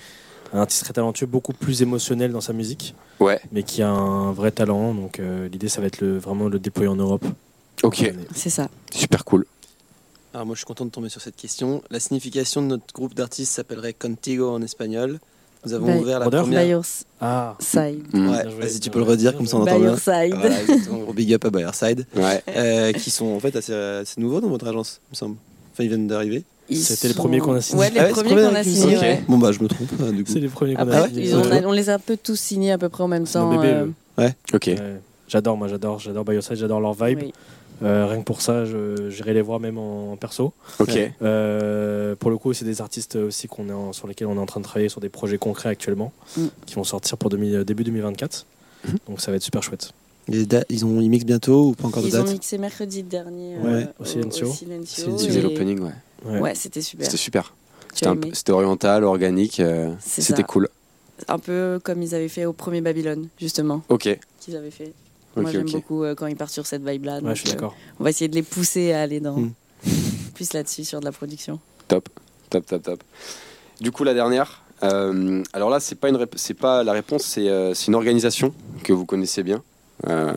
un 0.53 0.61
artiste 0.61 0.85
très 0.85 0.93
talentueux, 0.93 1.27
beaucoup 1.27 1.53
plus 1.53 1.83
émotionnel 1.83 2.33
dans 2.33 2.41
sa 2.41 2.53
musique, 2.53 2.95
Ouais, 3.20 3.41
mais 3.53 3.62
qui 3.62 3.83
a 3.83 3.91
un 3.91 4.33
vrai 4.33 4.51
talent. 4.51 4.95
Donc 4.95 5.18
euh, 5.20 5.49
l'idée, 5.49 5.68
ça 5.68 5.81
va 5.81 5.87
être 5.89 6.01
le, 6.01 6.16
vraiment 6.18 6.49
le 6.49 6.59
déployer 6.59 6.89
en 6.89 6.97
Europe. 6.97 7.25
ok. 7.83 8.12
C'est 8.35 8.51
ça. 8.51 8.68
Super 8.93 9.25
cool. 9.25 9.47
Alors 10.35 10.47
moi 10.47 10.55
je 10.55 10.59
suis 10.59 10.66
content 10.66 10.85
de 10.85 10.91
tomber 10.91 11.09
sur 11.09 11.20
cette 11.20 11.37
question. 11.37 11.82
La 11.91 12.01
signification 12.01 12.61
de 12.61 12.66
notre 12.66 12.93
groupe 12.93 13.14
d'artistes 13.14 13.53
s'appellerait 13.53 13.93
Contigo 13.95 14.51
en 14.51 14.61
espagnol. 14.62 15.20
Nous 15.64 15.72
avons 15.72 15.87
By- 15.95 15.99
ouvert 16.01 16.18
la 16.18 16.28
première... 16.28 16.62
By 16.62 16.68
your 16.70 16.82
Ah, 17.20 17.57
side. 17.61 18.03
Ouais, 18.12 18.45
vas-y 18.59 18.80
tu 18.80 18.91
peux 18.91 18.99
le 18.99 19.05
redire 19.07 19.35
comme 19.37 19.47
ça 19.47 19.57
on 19.57 19.62
entend 19.62 19.78
bien. 19.78 19.97
side. 19.97 20.35
Voilà, 20.35 20.61
exactement. 20.61 20.99
Gros 20.99 21.12
big 21.14 21.32
up 21.32 21.45
à 21.47 21.51
Bayerside. 21.51 22.07
Ouais. 22.16 22.43
Euh, 22.49 22.93
qui 22.93 23.11
sont 23.11 23.26
en 23.26 23.41
fait 23.41 23.55
assez, 23.57 23.72
assez 23.72 24.20
nouveaux 24.20 24.41
dans 24.41 24.49
votre 24.49 24.66
agence, 24.66 25.01
il 25.09 25.12
me 25.12 25.16
semble. 25.16 25.37
Enfin 25.72 25.85
ils 25.85 25.89
viennent 25.89 26.07
d'arriver. 26.09 26.45
C'était 26.70 27.09
les 27.09 27.14
sont- 27.14 27.20
premiers 27.22 27.39
qu'on 27.39 27.55
a 27.55 27.61
signés. 27.61 27.80
Ouais, 27.80 27.91
les 27.91 28.01
Ah 28.01 28.05
ouais, 28.05 28.11
premiers 28.11 28.30
le 28.35 28.37
premier 28.43 28.49
qu'on 28.49 28.55
a 28.57 28.64
signés. 28.64 28.99
Ouais. 28.99 29.22
Bon 29.28 29.39
bah 29.39 29.53
je 29.53 29.61
me 29.61 29.68
trompe 29.68 29.89
euh, 30.03 30.11
du 30.12 30.24
coup. 30.24 30.32
c'est 30.32 30.41
les 30.41 30.49
premiers 30.49 30.74
qu'on 30.74 30.89
a 30.91 31.09
signés. 31.09 31.32
on, 31.35 31.51
a- 31.51 31.62
on 31.62 31.72
les 31.72 31.89
a 31.91 31.95
un 31.95 31.99
peu 31.99 32.16
tous 32.16 32.37
signés 32.37 32.72
à 32.72 32.78
peu 32.78 32.89
près 32.89 33.05
en 33.05 33.09
même 33.09 33.24
temps. 33.26 33.62
euh, 33.62 33.87
eux. 34.18 34.30
Ok. 34.53 34.66
Ouais. 34.66 34.78
J'adore, 35.28 35.57
moi 35.57 35.68
j'adore, 35.68 35.99
j'adore 36.01 36.24
Bioside, 36.24 36.57
j'adore 36.57 36.80
leur 36.80 36.93
vibe. 36.93 37.20
oui. 37.22 37.32
Euh, 37.83 38.07
rien 38.07 38.20
que 38.20 38.25
pour 38.25 38.41
ça, 38.41 38.64
je- 38.64 39.11
j'irai 39.11 39.35
les 39.35 39.43
voir 39.43 39.59
même 39.61 39.79
en 39.79 40.16
perso. 40.16 40.53
Ok. 40.79 40.97
Euh, 41.22 42.14
pour 42.16 42.31
le 42.31 42.39
coup, 42.39 42.53
c'est 42.53 42.64
des 42.64 42.81
artistes 42.81 43.16
aussi 43.16 43.49
qu'on 43.49 43.68
est 43.68 43.72
en- 43.72 43.93
sur 43.93 44.07
lesquels 44.07 44.29
on 44.29 44.37
est 44.37 44.41
en 44.41 44.47
train 44.47 44.61
de 44.61 44.64
travailler 44.64 44.89
sur 44.89 45.01
des 45.01 45.09
projets 45.09 45.39
concrets 45.39 45.68
actuellement, 45.70 46.12
Mm. 46.37 46.47
qui 46.66 46.75
vont 46.75 46.85
sortir 46.85 47.18
pour 47.18 47.31
2000 47.31 47.64
début 47.64 47.85
2024. 47.85 48.47
Mhm. 48.87 48.97
Donc 49.09 49.20
ça 49.20 49.31
va 49.31 49.37
être 49.37 49.43
super 49.43 49.62
chouette. 49.62 49.91
Ils, 50.29 50.85
ont, 50.87 51.01
ils 51.01 51.11
mixent 51.11 51.27
bientôt 51.27 51.66
ou 51.68 51.72
pas 51.75 51.87
encore 51.89 52.03
de 52.03 52.09
Ils 52.09 52.16
ont 52.16 52.22
date 52.22 52.33
mixé 52.33 52.57
mercredi 52.59 53.03
dernier 53.03 53.57
Ouais, 53.59 53.70
euh, 53.72 53.85
au 53.99 54.05
Silencio. 54.05 54.47
C'était 54.51 55.35
et- 55.39 55.43
l'opening, 55.43 55.81
ouais. 55.81 55.91
Ouais. 56.25 56.41
Ouais, 56.41 56.55
c'était 56.55 56.81
super. 56.81 57.05
C'était 57.05 57.18
super. 57.18 57.55
C'était 58.33 58.53
oriental, 58.53 59.05
organique. 59.05 59.61
euh, 59.61 59.93
C'était 60.01 60.43
cool. 60.43 60.68
Un 61.29 61.39
peu 61.39 61.79
comme 61.83 62.03
ils 62.03 62.14
avaient 62.14 62.29
fait 62.29 62.45
au 62.47 62.53
premier 62.53 62.81
Babylone, 62.81 63.29
justement, 63.39 63.83
Ok. 63.89 64.18
qu'ils 64.41 64.57
avaient 64.57 64.70
fait. 64.70 64.93
Moi, 65.37 65.51
j'aime 65.51 65.70
beaucoup 65.70 66.05
euh, 66.05 66.14
quand 66.14 66.26
ils 66.26 66.37
partent 66.37 66.53
sur 66.53 66.66
cette 66.66 66.87
vibe-là. 66.89 67.16
Ouais, 67.16 67.20
donc, 67.22 67.35
je 67.35 67.41
suis 67.41 67.49
euh, 67.51 67.53
d'accord. 67.55 67.74
on 68.01 68.05
va 68.05 68.11
essayer 68.11 68.28
de 68.28 68.35
les 68.35 68.43
pousser 68.43 68.93
à 68.93 69.03
aller 69.03 69.20
dans 69.20 69.37
Mm. 69.39 69.53
plus 70.35 70.53
là-dessus, 70.53 70.85
sur 70.85 71.01
de 71.01 71.05
la 71.05 71.12
production. 71.12 71.59
Top, 71.89 72.09
top, 72.51 72.66
top, 72.66 72.82
top. 72.82 73.03
Du 73.80 73.91
coup, 73.93 74.05
la 74.05 74.14
dernière. 74.14 74.62
euh, 74.82 75.43
alors 75.53 75.70
là, 75.70 75.80
c'est 75.80 75.95
pas 75.97 76.09
une, 76.09 76.16
rép- 76.16 76.37
c'est 76.37 76.55
pas 76.55 76.82
la 76.85 76.93
réponse, 76.93 77.22
c'est 77.24 77.49
euh, 77.49 77.74
c'est 77.74 77.89
une 77.89 77.95
organisation 77.95 78.53
que 78.82 78.93
vous 78.93 79.05
connaissez 79.07 79.43
bien. 79.43 79.62
Euh, 80.09 80.35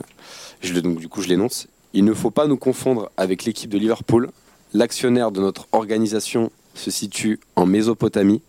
je 0.62 0.74
donc 0.80 1.00
du 1.00 1.08
coup, 1.08 1.22
je 1.22 1.28
l'énonce. 1.28 1.68
Il 1.94 2.04
ne 2.06 2.14
faut 2.14 2.32
pas 2.32 2.48
nous 2.48 2.58
confondre 2.58 3.10
avec 3.18 3.46
l'équipe 3.46 3.70
de 3.70 3.78
Liverpool. 3.78 4.30
L'actionnaire 4.74 5.32
de 5.32 5.40
notre 5.40 5.68
organisation 5.72 6.52
se 6.76 6.92
situe 6.92 7.40
en 7.56 7.66
Mésopotamie, 7.66 8.42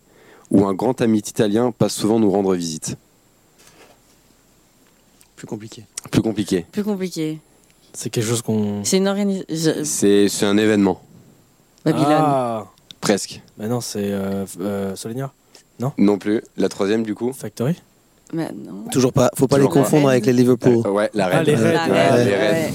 où 0.51 0.65
un 0.65 0.73
grand 0.73 1.01
ami 1.01 1.19
italien 1.19 1.71
passe 1.71 1.93
souvent 1.95 2.19
nous 2.19 2.29
rendre 2.29 2.53
visite. 2.55 2.95
Plus 5.39 5.47
compliqué. 5.47 5.85
Plus 6.11 6.21
compliqué. 6.21 6.65
Plus 6.69 6.83
compliqué. 6.83 7.39
C'est 7.93 8.09
quelque 8.09 8.25
chose 8.27 8.41
qu'on. 8.41 8.83
C'est 8.83 8.97
une 8.97 9.07
organisation. 9.07 9.73
C'est 9.85 10.27
c'est 10.27 10.45
un 10.45 10.57
événement, 10.57 11.01
Babylone. 11.85 12.07
Ah 12.09 12.65
presque. 12.99 13.41
Bah 13.57 13.67
non, 13.67 13.79
c'est 13.79 14.11
euh, 14.11 14.45
euh, 14.59 14.97
Solenia 14.97 15.31
Non? 15.79 16.17
Plus. 16.17 16.41
La 16.57 16.67
troisième, 16.67 17.03
du 17.03 17.15
coup. 17.15 17.31
Factory? 17.31 17.81
Mais 18.33 18.49
non. 18.51 18.83
Toujours 18.91 19.13
pas, 19.13 19.31
faut 19.33 19.47
pas 19.47 19.55
Toujours 19.55 19.73
les 19.73 19.79
confondre 19.81 20.09
avec 20.09 20.25
les 20.25 20.33
Liverpool. 20.33 20.83
Euh, 20.85 20.91
ouais, 20.91 21.09
la 21.13 21.27
Ah, 21.27 21.29
reine. 21.29 21.45
les 21.45 21.53
Ouais. 21.55 21.77
Reds, 21.77 21.91
ouais, 21.91 22.25
les 22.25 22.31
ouais. 22.31 22.73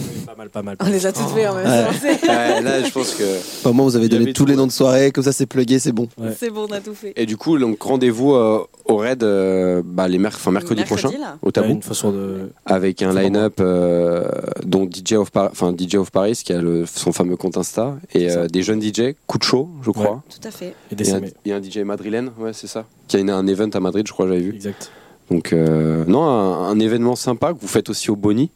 Pas 0.49 0.63
mal, 0.63 0.77
pas 0.77 0.85
mal. 0.85 0.91
On 0.91 0.93
les 0.93 1.07
a 1.07 1.13
toutes 1.13 1.29
fait 1.31 1.47
en 1.47 1.55
même 1.55 1.65
temps. 1.65 2.09
Ouais, 2.29 2.61
là, 2.63 2.83
je 2.83 2.91
pense 2.93 3.15
que. 3.15 3.23
Enfin, 3.25 3.73
moi 3.73 3.85
vous 3.85 3.97
avez 3.97 4.07
Il 4.07 4.13
y 4.15 4.19
donné 4.19 4.33
tous 4.33 4.47
les 4.47 4.57
noms 4.57 4.67
de 4.67 4.73
soirée, 4.73 5.11
comme 5.13 5.25
ça 5.25 5.33
c'est 5.33 5.47
plugué, 5.47 5.79
c'est 5.79 5.93
bon. 5.93 6.09
Ouais. 6.19 6.31
C'est 6.39 6.51
bon, 6.51 6.67
on 6.69 6.73
a 6.73 6.81
tout 6.81 6.95
fait. 6.95 7.13
Et 7.17 7.27
du 7.27 7.37
coup, 7.37 7.59
donc 7.59 7.81
rendez-vous 7.83 8.35
euh, 8.35 8.61
au 8.87 8.97
raid 8.97 9.23
euh, 9.23 9.83
bah, 9.85 10.09
les 10.09 10.19
merc- 10.19 10.47
mercredi, 10.51 10.85
prochain 10.85 11.11
là. 11.19 11.37
au 11.43 11.47
Ouais, 11.47 11.53
tabou 11.53 11.71
une 11.71 11.83
façon 11.83 12.13
de. 12.13 12.51
avec 12.67 13.03
un 13.03 13.13
line-up 13.15 13.55
euh, 13.61 14.25
dont 14.65 14.89
DJ 14.91 15.15
of, 15.15 15.31
Par- 15.31 15.51
enfin, 15.53 15.75
DJ 15.77 15.97
of 15.97 16.11
Paris 16.11 16.41
qui 16.45 16.53
a 16.53 16.61
le, 16.61 16.85
son 16.87 17.13
fameux 17.13 17.37
compte 17.37 17.57
Insta 17.57 17.97
et 18.13 18.31
euh, 18.31 18.47
des 18.47 18.63
jeunes 18.63 18.83
DJ, 18.83 19.15
coup 19.27 19.39
de 19.39 19.45
chaud, 19.45 19.69
je 19.83 19.91
crois. 19.91 20.23
Tout 20.29 20.47
à 20.49 20.51
fait. 20.51 20.75
Et 20.93 20.95
des 20.95 21.09
Et 21.11 21.13
un, 21.13 21.21
CME. 21.21 21.31
et 21.47 21.53
un 21.53 21.63
DJ 21.63 21.79
madrilène, 21.79 22.31
ouais, 22.39 22.53
c'est 22.53 22.67
ça. 22.67 22.85
Qui 23.09 23.17
a 23.17 23.21
une- 23.21 23.31
un 23.31 23.47
event 23.47 23.71
à 23.73 23.81
Madrid, 23.81 24.07
je 24.07 24.13
crois, 24.13 24.27
j'avais 24.27 24.41
vu. 24.41 24.55
Exact. 24.55 24.91
Donc, 25.31 25.53
euh, 25.55 26.05
non, 26.07 26.23
un, 26.25 26.69
un 26.69 26.79
événement 26.79 27.17
sympa 27.17 27.55
que 27.55 27.59
vous 27.59 27.67
faites 27.69 27.89
aussi 27.89 28.11
au 28.11 28.17
Boni. 28.17 28.51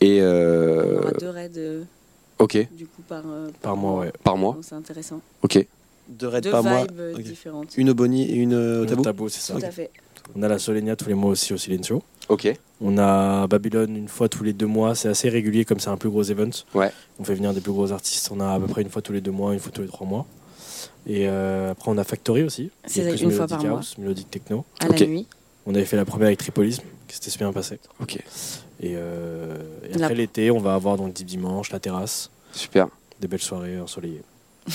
Et, 0.00 0.20
On 0.20 0.24
euh, 0.24 1.00
aura 1.02 1.12
deux 1.12 1.28
raids 1.30 1.50
euh, 1.56 1.82
ok, 2.38 2.68
du 2.72 2.86
coup 2.86 3.02
par, 3.08 3.22
euh, 3.26 3.48
Par 3.62 3.76
mois, 3.76 4.00
ouais. 4.00 4.12
par 4.22 4.36
mois. 4.36 4.52
Donc 4.54 4.64
c'est 4.64 4.74
intéressant. 4.74 5.20
Ok, 5.42 5.64
Deux 6.08 6.28
raids 6.28 6.40
Deux 6.42 6.50
par 6.50 6.62
mois. 6.62 6.82
vibes 6.82 7.00
euh, 7.00 7.14
Ok. 7.14 7.22
différentes. 7.22 7.76
Une 7.76 7.90
au 7.90 7.94
Boni 7.94 8.30
et 8.30 8.34
une 8.34 8.52
euh, 8.54 8.82
au 8.82 8.86
tabou. 8.86 9.02
tabou, 9.02 9.28
c'est 9.28 9.40
ça. 9.40 9.58
Tout 9.58 9.64
à 9.64 9.70
fait. 9.70 9.90
On 10.34 10.42
a 10.42 10.48
la 10.48 10.58
Solenia 10.58 10.96
tous 10.96 11.08
les 11.08 11.14
mois 11.14 11.30
aussi 11.30 11.52
au 11.52 11.56
Silencio. 11.56 12.02
Ok. 12.28 12.52
On 12.80 12.98
a 12.98 13.46
Babylone 13.46 13.96
une 13.96 14.08
fois 14.08 14.28
tous 14.28 14.42
les 14.44 14.52
deux 14.52 14.66
mois, 14.66 14.94
c'est 14.94 15.08
assez 15.08 15.28
régulier 15.30 15.64
comme 15.64 15.78
c'est 15.80 15.88
un 15.88 15.96
plus 15.96 16.10
gros 16.10 16.24
event. 16.24 16.50
Ouais. 16.74 16.90
On 17.18 17.24
fait 17.24 17.34
venir 17.34 17.54
des 17.54 17.60
plus 17.60 17.72
gros 17.72 17.90
artistes, 17.92 18.30
on 18.32 18.40
a 18.40 18.52
à 18.54 18.60
peu 18.60 18.66
près 18.66 18.82
une 18.82 18.90
fois 18.90 19.00
tous 19.02 19.12
les 19.12 19.20
deux 19.22 19.30
mois, 19.30 19.54
une 19.54 19.60
fois 19.60 19.72
tous 19.72 19.82
les 19.82 19.88
trois 19.88 20.06
mois. 20.06 20.26
Et 21.06 21.28
euh, 21.28 21.70
après 21.70 21.90
on 21.90 21.96
a 21.96 22.04
Factory 22.04 22.42
aussi. 22.42 22.70
C'est 22.86 23.18
une 23.22 23.30
fois 23.30 23.46
par 23.46 23.62
mois. 23.64 23.78
house, 23.78 23.96
Mélodique 23.96 24.30
techno. 24.30 24.64
À 24.80 24.88
la 24.88 25.06
nuit. 25.06 25.26
On 25.64 25.74
avait 25.74 25.84
fait 25.84 25.96
la 25.96 26.04
première 26.04 26.26
avec 26.26 26.38
Tripolisme, 26.38 26.82
qui 27.08 27.16
s'était 27.16 27.38
bien 27.38 27.52
passé. 27.52 27.78
Ok. 28.00 28.18
Et, 28.80 28.92
euh, 28.96 29.56
et 29.90 29.94
après 30.02 30.14
l'été, 30.14 30.50
on 30.50 30.58
va 30.58 30.74
avoir 30.74 30.96
donc 30.96 31.12
Deep 31.14 31.26
Dimanche, 31.26 31.70
la 31.70 31.80
terrasse, 31.80 32.30
Super. 32.52 32.88
des 33.20 33.28
belles 33.28 33.40
soirées 33.40 33.80
ensoleillées. 33.80 34.22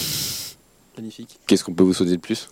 Magnifique. 0.97 1.39
Qu'est-ce 1.47 1.63
qu'on 1.63 1.73
peut 1.73 1.83
vous 1.83 1.93
souhaiter 1.93 2.15
de 2.15 2.21
plus? 2.21 2.49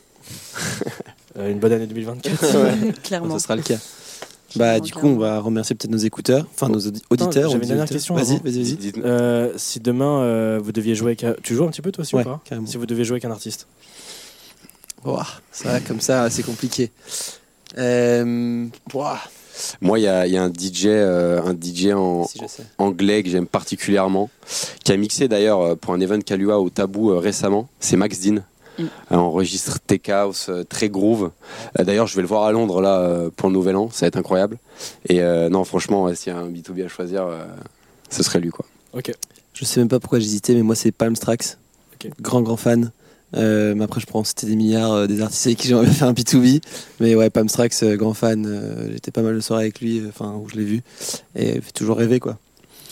Euh, 1.38 1.52
une 1.52 1.60
bonne 1.60 1.72
année 1.74 1.88
2024. 1.88 3.02
Clairement. 3.04 3.38
Ce 3.38 3.44
sera 3.44 3.56
le 3.56 3.62
cas. 3.64 3.78
Bah, 4.56 4.80
du 4.80 4.92
coup, 4.92 5.06
on 5.08 5.18
va 5.18 5.40
remercier 5.40 5.76
peut-être 5.76 5.92
nos 5.92 5.98
écouteurs, 6.00 6.48
enfin 6.56 6.70
nos 6.70 6.80
audi- 6.80 7.04
auditeurs. 7.12 7.52
j'avais 7.52 7.64
une 7.64 7.68
dernière 7.70 7.86
question 7.88 8.16
Vas-y, 8.16 8.32
avant. 8.36 8.44
vas-y, 8.44 8.64
vas-y. 8.64 8.92
Euh, 9.04 9.54
si 9.58 9.80
demain 9.80 10.22
euh, 10.22 10.60
vous 10.62 10.72
deviez 10.72 10.96
jouer 10.96 11.10
avec 11.10 11.24
un... 11.24 11.36
Tu 11.44 11.54
joues 11.54 11.66
un 11.66 11.70
petit 11.70 11.84
peu 11.84 11.92
toi 11.92 12.02
aussi 12.02 12.16
Ouais, 12.16 12.24
ou 12.24 12.26
pas? 12.26 12.42
carrément. 12.46 12.66
Si 12.66 12.78
vous 12.78 12.88
deviez 12.88 13.04
jouer 13.06 13.16
avec 13.16 13.26
un 13.26 13.32
artiste. 13.32 13.68
Ouah, 15.06 15.28
ça 15.52 15.74
va 15.74 15.80
comme 15.82 16.02
ça, 16.02 16.30
c'est 16.32 16.42
compliqué. 16.42 16.92
Euh, 17.78 18.66
ouah, 18.96 19.20
Moi, 19.82 20.00
il 20.00 20.04
y 20.04 20.08
a, 20.08 20.28
il 20.28 20.34
y 20.34 20.38
a 20.38 20.44
un 20.44 20.50
DJ, 20.50 20.86
euh, 20.88 21.42
un 21.42 21.54
DJ 21.54 21.94
en, 21.94 22.26
si 22.28 22.40
anglais 22.78 23.24
que 23.24 23.30
j'aime 23.30 23.48
particulièrement, 23.48 24.30
qui 24.84 24.92
a 24.92 24.98
mixé 24.98 25.28
d'ailleurs 25.28 25.62
euh, 25.62 25.76
pour 25.76 25.94
un 25.94 26.00
event 26.00 26.20
Kalua 26.20 26.60
au 26.60 26.70
Tabou 26.70 27.12
euh, 27.12 27.20
récemment. 27.20 27.68
C'est 27.80 27.98
Max 27.98 28.20
Dean. 28.20 28.44
Mm. 28.78 28.86
Enregistre 29.12 29.80
tech 29.80 30.08
house 30.10 30.50
très 30.70 30.90
groove. 30.90 31.32
Euh, 31.78 31.84
d'ailleurs, 31.84 32.08
je 32.08 32.16
vais 32.16 32.22
le 32.22 32.28
voir 32.28 32.44
à 32.44 32.52
Londres 32.52 32.82
là 32.82 33.30
pour 33.36 33.50
le 33.50 33.54
nouvel 33.54 33.76
an, 33.76 33.90
ça 33.92 34.06
va 34.06 34.08
être 34.08 34.18
incroyable. 34.18 34.58
Et 35.08 35.22
euh, 35.22 35.50
non, 35.50 35.64
franchement, 35.64 36.04
ouais, 36.04 36.16
s'il 36.16 36.34
y 36.34 36.36
a 36.36 36.40
un 36.40 36.50
B2B 36.50 36.86
à 36.86 36.88
choisir, 36.88 37.26
euh, 37.26 37.46
ce 38.10 38.24
serait 38.24 38.40
lui 38.40 38.50
quoi. 38.50 38.66
Ok. 38.94 39.12
Je 39.54 39.66
sais 39.66 39.80
même 39.80 39.90
pas 39.90 40.00
pourquoi 40.00 40.20
j'hésitais, 40.20 40.54
mais 40.54 40.62
moi 40.62 40.76
c'est 40.76 40.92
Palmstrax. 40.92 41.58
Ok. 41.94 42.12
Grand, 42.22 42.42
grand 42.42 42.58
fan. 42.58 42.92
Euh, 43.36 43.76
mais 43.76 43.84
après, 43.84 44.02
je 44.02 44.08
prends 44.08 44.24
c'était 44.24 44.48
des 44.48 44.56
milliards 44.56 44.92
euh, 44.92 45.08
des 45.08 45.22
artistes 45.22 45.46
avec 45.46 45.60
qui 45.60 45.68
j'aimerais 45.68 45.86
bien 45.86 45.94
faire 45.94 46.08
un 46.08 46.14
B2B. 46.14 46.62
Mais 47.00 47.14
ouais, 47.16 47.30
Palmstrax, 47.30 47.84
euh, 47.84 47.96
grand 47.96 48.14
fan. 48.16 48.46
euh, 48.48 48.90
J'étais 48.92 49.12
pas 49.12 49.22
mal 49.22 49.36
de 49.36 49.40
soirées 49.40 49.64
avec 49.66 49.82
lui, 49.82 50.00
euh, 50.00 50.08
enfin, 50.10 50.34
où 50.36 50.50
je 50.50 50.56
l'ai 50.56 50.64
vu. 50.66 50.82
Et 51.36 51.56
il 51.58 51.62
fait 51.62 51.72
toujours 51.72 51.98
rêver, 51.98 52.20
quoi. 52.20 52.38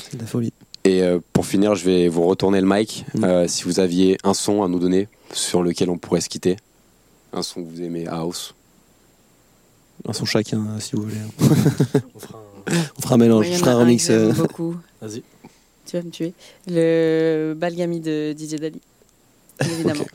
C'est 0.09 0.15
de 0.17 0.21
la 0.21 0.27
folie. 0.27 0.53
Et 0.83 1.01
euh, 1.01 1.19
pour 1.33 1.45
finir, 1.45 1.73
je 1.75 1.83
vais 1.85 2.07
vous 2.07 2.23
retourner 2.25 2.61
le 2.61 2.67
mic. 2.67 3.03
Mm. 3.15 3.23
Euh, 3.23 3.47
si 3.47 3.63
vous 3.63 3.79
aviez 3.79 4.17
un 4.23 4.33
son 4.35 4.63
à 4.63 4.67
nous 4.67 4.79
donner 4.79 5.07
sur 5.33 5.63
lequel 5.63 5.89
on 5.89 5.97
pourrait 5.97 6.21
se 6.21 6.29
quitter, 6.29 6.55
un 7.33 7.41
son 7.41 7.63
que 7.63 7.69
vous 7.69 7.81
aimez 7.81 8.05
house. 8.07 8.53
Un 10.07 10.13
son 10.13 10.25
chacun, 10.25 10.59
euh, 10.59 10.79
si 10.79 10.95
vous 10.95 11.01
voulez. 11.03 11.15
On 12.15 12.19
fera 12.19 12.38
un- 12.38 12.71
On 12.97 13.01
fera 13.01 13.15
un 13.15 13.17
mélange, 13.17 13.47
y 13.49 13.53
je 13.53 13.57
ferai 13.57 13.71
un 13.71 13.79
remix. 13.79 14.09
euh. 14.11 14.31
Vas-y. 15.01 15.23
Tu 15.85 15.97
vas 15.97 16.03
me 16.03 16.09
tuer. 16.11 16.33
Le 16.67 17.53
Balgami 17.57 17.99
de 17.99 18.33
DJ 18.38 18.55
Dali. 18.59 18.79
Évidemment. 19.61 20.05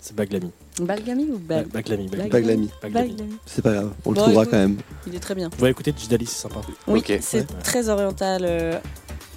C'est 0.00 0.14
Baglami. 0.14 0.50
Balgami 0.80 1.24
ou 1.24 1.38
Ba- 1.38 1.56
Bal 1.56 1.66
Baglami. 1.66 2.06
Baglami. 2.08 2.30
Baglami. 2.30 2.70
Baglami. 2.82 3.16
C'est 3.46 3.62
pas 3.62 3.72
grave, 3.72 3.92
on 4.04 4.10
le 4.10 4.14
Bon, 4.16 4.22
trouvera 4.22 4.42
écoute. 4.44 4.52
quand 4.52 4.58
même. 4.58 4.76
Il 5.06 5.14
est 5.14 5.18
très 5.20 5.34
bien. 5.34 5.50
Vous 5.58 5.64
allez 5.64 5.72
écouter 5.72 5.92
Jidali, 5.96 6.24
c'est 6.26 6.42
sympa. 6.42 6.60
Oui, 6.86 7.02
c'est 7.20 7.38
Ouais. 7.40 7.46
très 7.64 7.88
oriental, 7.88 8.42
euh, 8.44 8.78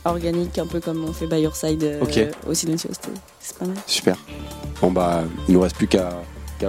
organique, 0.06 0.60
un 0.60 0.68
peu 0.68 0.80
comme 0.80 1.04
on 1.04 1.14
fait 1.14 1.26
by 1.28 1.42
your 1.42 1.56
side 1.56 1.84
euh, 1.84 2.02
Ok. 2.02 2.20
au 2.48 2.54
Silencio. 2.54 2.90
C'est 3.40 3.58
pas 3.58 3.66
mal. 3.66 3.76
Super. 3.88 4.18
Bon 4.82 4.92
bah, 4.92 5.24
il 5.48 5.54
nous 5.56 5.62
reste 5.62 5.76
plus 5.76 5.88
qu'à 5.88 6.12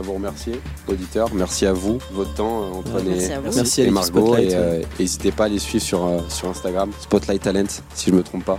vous 0.02 0.14
remercier, 0.14 0.58
auditeurs. 0.88 1.32
Merci 1.34 1.66
à 1.66 1.74
vous, 1.74 1.98
votre 2.12 2.32
temps, 2.34 2.62
euh, 2.62 2.78
Antoine 2.78 3.04
Merci 3.06 3.26
et, 3.26 3.32
à 3.34 3.40
vous. 3.40 3.54
Merci 3.54 3.82
à 3.82 3.84
et 3.84 3.90
Margot. 3.90 4.26
Spotlight, 4.26 4.50
Et 4.50 4.54
ouais. 4.54 4.60
euh, 4.60 4.82
n'hésitez 4.98 5.32
pas 5.32 5.44
à 5.44 5.48
les 5.48 5.58
suivre 5.58 5.84
sur, 5.84 6.04
euh, 6.06 6.20
sur 6.30 6.48
Instagram, 6.48 6.90
Spotlight 6.98 7.42
Talent, 7.42 7.66
si 7.94 8.10
je 8.10 8.14
me 8.16 8.22
trompe 8.22 8.44
pas. 8.46 8.58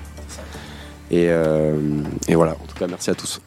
Et, 1.11 1.25
euh, 1.29 1.75
et 2.27 2.35
voilà, 2.35 2.53
en 2.53 2.65
tout 2.67 2.75
cas, 2.77 2.87
merci 2.87 3.09
à 3.09 3.15
tous. 3.15 3.41